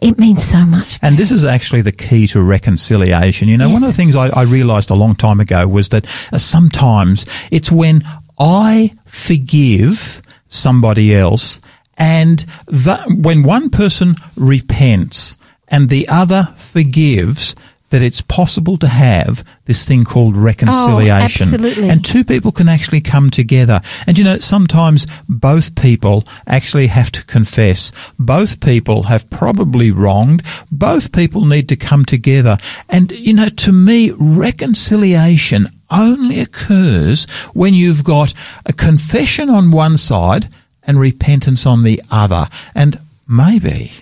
it 0.00 0.18
means 0.18 0.42
so 0.42 0.64
much. 0.64 0.98
And 1.02 1.18
this 1.18 1.30
is 1.30 1.44
actually 1.44 1.82
the 1.82 1.92
key 1.92 2.26
to 2.28 2.42
reconciliation. 2.42 3.48
You 3.48 3.58
know, 3.58 3.68
one 3.68 3.84
of 3.84 3.90
the 3.90 3.96
things 3.96 4.16
I, 4.16 4.28
I 4.28 4.42
realized 4.42 4.90
a 4.90 4.94
long 4.94 5.14
time 5.14 5.38
ago 5.38 5.68
was 5.68 5.90
that 5.90 6.06
uh, 6.32 6.38
sometimes 6.38 7.26
it's 7.50 7.70
when 7.70 8.02
I 8.38 8.94
forgive 9.04 10.22
somebody 10.48 11.14
else 11.14 11.60
and 11.98 12.44
that 12.66 13.06
when 13.10 13.42
one 13.42 13.68
person 13.68 14.16
repents 14.34 15.36
and 15.70 15.88
the 15.88 16.08
other 16.08 16.54
forgives, 16.56 17.54
that 17.90 18.02
it's 18.02 18.20
possible 18.22 18.78
to 18.78 18.86
have 18.86 19.44
this 19.66 19.84
thing 19.84 20.04
called 20.04 20.36
oh, 20.36 20.40
reconciliation. 20.40 21.48
Oh, 21.48 21.54
absolutely. 21.54 21.88
And 21.88 22.04
two 22.04 22.24
people 22.24 22.52
can 22.52 22.68
actually 22.68 23.00
come 23.00 23.30
together. 23.30 23.80
And 24.06 24.16
you 24.16 24.24
know, 24.24 24.38
sometimes 24.38 25.06
both 25.28 25.74
people 25.74 26.24
actually 26.46 26.86
have 26.86 27.12
to 27.12 27.24
confess. 27.24 27.92
Both 28.18 28.60
people 28.60 29.04
have 29.04 29.28
probably 29.30 29.90
wronged. 29.90 30.42
Both 30.70 31.12
people 31.12 31.44
need 31.44 31.68
to 31.68 31.76
come 31.76 32.04
together. 32.04 32.58
And 32.88 33.10
you 33.12 33.34
know, 33.34 33.48
to 33.48 33.72
me, 33.72 34.12
reconciliation 34.12 35.68
only 35.90 36.40
occurs 36.40 37.24
when 37.52 37.74
you've 37.74 38.04
got 38.04 38.32
a 38.64 38.72
confession 38.72 39.50
on 39.50 39.72
one 39.72 39.96
side 39.96 40.48
and 40.84 40.98
repentance 40.98 41.66
on 41.66 41.82
the 41.82 42.00
other. 42.10 42.46
And 42.74 43.00
maybe 43.26 43.92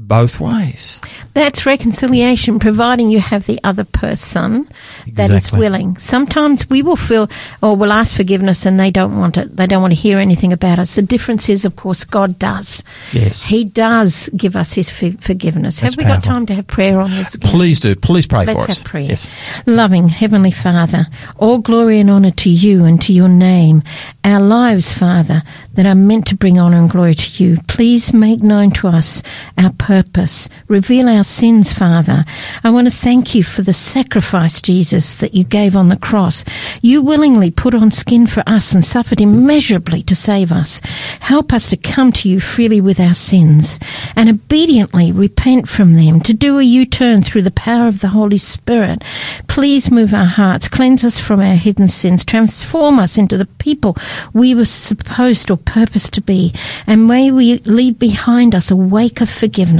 both 0.00 0.38
ways. 0.38 1.00
That's 1.34 1.66
reconciliation, 1.66 2.58
providing 2.60 3.10
you 3.10 3.18
have 3.20 3.46
the 3.46 3.58
other 3.64 3.82
person 3.84 4.68
that 5.12 5.30
is 5.30 5.36
Exactly. 5.38 5.58
willing. 5.60 5.96
Sometimes 5.98 6.68
we 6.70 6.82
will 6.82 6.96
feel, 6.96 7.28
or 7.62 7.74
we'll 7.76 7.92
ask 7.92 8.14
forgiveness 8.14 8.64
and 8.64 8.78
they 8.78 8.90
don't 8.92 9.18
want 9.18 9.36
it. 9.36 9.56
They 9.56 9.66
don't 9.66 9.82
want 9.82 9.92
to 9.92 10.00
hear 10.00 10.18
anything 10.18 10.52
about 10.52 10.78
us. 10.78 10.94
The 10.94 11.02
difference 11.02 11.48
is, 11.48 11.64
of 11.64 11.74
course, 11.76 12.04
God 12.04 12.38
does. 12.38 12.82
Yes. 13.12 13.42
He 13.42 13.64
does 13.64 14.30
give 14.36 14.54
us 14.56 14.72
His 14.72 14.88
for- 14.88 15.10
forgiveness. 15.20 15.80
That's 15.80 15.94
have 15.94 15.98
we 15.98 16.04
got 16.08 16.22
time 16.22 16.46
to 16.46 16.54
have 16.54 16.66
prayer 16.68 17.00
on 17.00 17.10
this? 17.10 17.34
Gary? 17.36 17.52
Please 17.52 17.80
do. 17.80 17.94
Please 17.96 18.26
pray 18.26 18.44
Let's 18.46 18.64
for 18.64 18.70
us. 18.70 18.78
have 18.78 18.86
prayer. 18.86 19.02
Yes. 19.10 19.28
Loving 19.66 20.08
Heavenly 20.08 20.52
Father, 20.52 21.06
all 21.38 21.58
glory 21.58 21.98
and 22.00 22.08
honour 22.10 22.30
to 22.32 22.50
you 22.50 22.84
and 22.84 23.00
to 23.02 23.12
your 23.12 23.28
name. 23.28 23.82
Our 24.24 24.40
lives, 24.40 24.92
Father, 24.92 25.42
that 25.74 25.86
are 25.86 25.94
meant 25.94 26.26
to 26.28 26.36
bring 26.36 26.58
honour 26.58 26.78
and 26.78 26.90
glory 26.90 27.14
to 27.14 27.44
you. 27.44 27.58
Please 27.66 28.12
make 28.12 28.42
known 28.42 28.70
to 28.72 28.88
us 28.88 29.22
our 29.56 29.70
purpose. 29.88 30.50
Reveal 30.66 31.08
our 31.08 31.24
sins, 31.24 31.72
Father. 31.72 32.26
I 32.62 32.68
want 32.68 32.88
to 32.88 32.92
thank 32.92 33.34
you 33.34 33.42
for 33.42 33.62
the 33.62 33.72
sacrifice, 33.72 34.60
Jesus, 34.60 35.14
that 35.14 35.32
you 35.32 35.44
gave 35.44 35.74
on 35.74 35.88
the 35.88 35.96
cross. 35.96 36.44
You 36.82 37.00
willingly 37.00 37.50
put 37.50 37.74
on 37.74 37.90
skin 37.90 38.26
for 38.26 38.42
us 38.46 38.74
and 38.74 38.84
suffered 38.84 39.18
immeasurably 39.18 40.02
to 40.02 40.14
save 40.14 40.52
us. 40.52 40.82
Help 41.20 41.54
us 41.54 41.70
to 41.70 41.78
come 41.78 42.12
to 42.12 42.28
you 42.28 42.38
freely 42.38 42.82
with 42.82 43.00
our 43.00 43.14
sins 43.14 43.78
and 44.14 44.28
obediently 44.28 45.10
repent 45.10 45.70
from 45.70 45.94
them, 45.94 46.20
to 46.20 46.34
do 46.34 46.58
a 46.58 46.62
U-turn 46.62 47.22
through 47.22 47.42
the 47.42 47.50
power 47.50 47.88
of 47.88 48.02
the 48.02 48.08
Holy 48.08 48.36
Spirit. 48.36 49.02
Please 49.46 49.90
move 49.90 50.12
our 50.12 50.26
hearts, 50.26 50.68
cleanse 50.68 51.02
us 51.02 51.18
from 51.18 51.40
our 51.40 51.56
hidden 51.56 51.88
sins, 51.88 52.26
transform 52.26 52.98
us 52.98 53.16
into 53.16 53.38
the 53.38 53.46
people 53.46 53.96
we 54.34 54.54
were 54.54 54.66
supposed 54.66 55.50
or 55.50 55.56
purposed 55.56 56.12
to 56.12 56.20
be, 56.20 56.52
and 56.86 57.08
may 57.08 57.30
we 57.30 57.56
leave 57.60 57.98
behind 57.98 58.54
us 58.54 58.70
a 58.70 58.76
wake 58.76 59.22
of 59.22 59.30
forgiveness. 59.30 59.77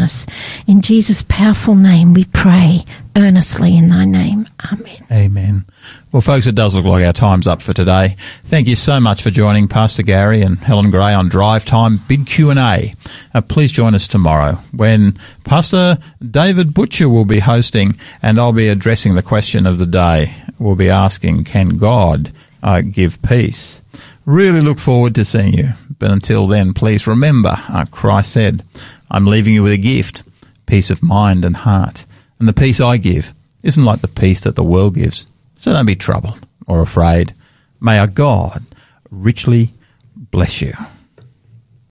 In 0.67 0.83
Jesus' 0.83 1.25
powerful 1.29 1.75
name 1.75 2.15
we 2.15 2.25
pray 2.25 2.85
earnestly 3.17 3.77
in 3.77 3.89
thy 3.89 4.05
name. 4.05 4.47
Amen. 4.73 5.07
Amen. 5.11 5.65
Well, 6.13 6.23
folks, 6.23 6.47
it 6.47 6.55
does 6.55 6.75
look 6.75 6.85
like 6.85 7.05
our 7.05 7.13
time's 7.13 7.47
up 7.47 7.61
for 7.61 7.75
today. 7.75 8.17
Thank 8.45 8.69
you 8.69 8.77
so 8.77 9.01
much 9.01 9.23
for 9.23 9.31
joining 9.31 9.69
Pastor 9.69 10.03
Gary 10.03 10.43
and 10.43 10.59
Helen 10.59 10.91
Gray 10.91 11.13
on 11.13 11.29
Drive 11.29 11.65
Time 11.65 11.99
Big 12.09 12.27
Q&A. 12.27 12.95
Uh, 13.35 13.41
please 13.43 13.73
join 13.73 13.95
us 13.95 14.09
tomorrow 14.09 14.55
when 14.73 15.19
Pastor 15.45 15.99
David 16.31 16.73
Butcher 16.75 17.09
will 17.09 17.25
be 17.25 17.41
hosting 17.41 17.99
and 18.23 18.39
I'll 18.39 18.53
be 18.53 18.69
addressing 18.69 19.17
the 19.17 19.23
question 19.23 19.67
of 19.67 19.79
the 19.79 19.87
day. 19.87 20.35
We'll 20.59 20.77
be 20.77 20.91
asking, 20.91 21.45
can 21.45 21.77
God 21.77 22.33
uh, 22.63 22.81
give 22.81 23.21
peace? 23.23 23.83
Really 24.25 24.61
look 24.61 24.79
forward 24.79 25.15
to 25.17 25.25
seeing 25.25 25.55
you. 25.55 25.71
But 25.99 26.11
until 26.11 26.47
then, 26.47 26.75
please 26.75 27.07
remember, 27.07 27.55
uh, 27.69 27.85
Christ 27.91 28.33
said, 28.33 28.63
I'm 29.11 29.27
leaving 29.27 29.55
you 29.55 29.63
with 29.63 29.73
a 29.73 29.79
gift, 29.79 30.23
peace 30.67 30.91
of 30.91 31.03
mind 31.03 31.45
and 31.45 31.57
heart. 31.57 32.05
And 32.39 32.49
the 32.49 32.53
peace 32.53 32.81
I 32.81 32.97
give 32.97 33.35
isn't 33.63 33.85
like 33.85 34.01
the 34.01 34.09
peace 34.09 34.41
that 34.41 34.57
the 34.57 34.63
world 34.63 34.95
gives. 34.95 35.27
So 35.59 35.73
don't 35.73 35.87
be 35.87 35.97
troubled 35.97 36.47
or 36.67 36.83
afraid. 36.83 37.35
May 37.81 37.99
our 37.99 38.07
God 38.07 38.65
richly 39.11 39.73
bless 40.15 40.61
you. 40.61 40.73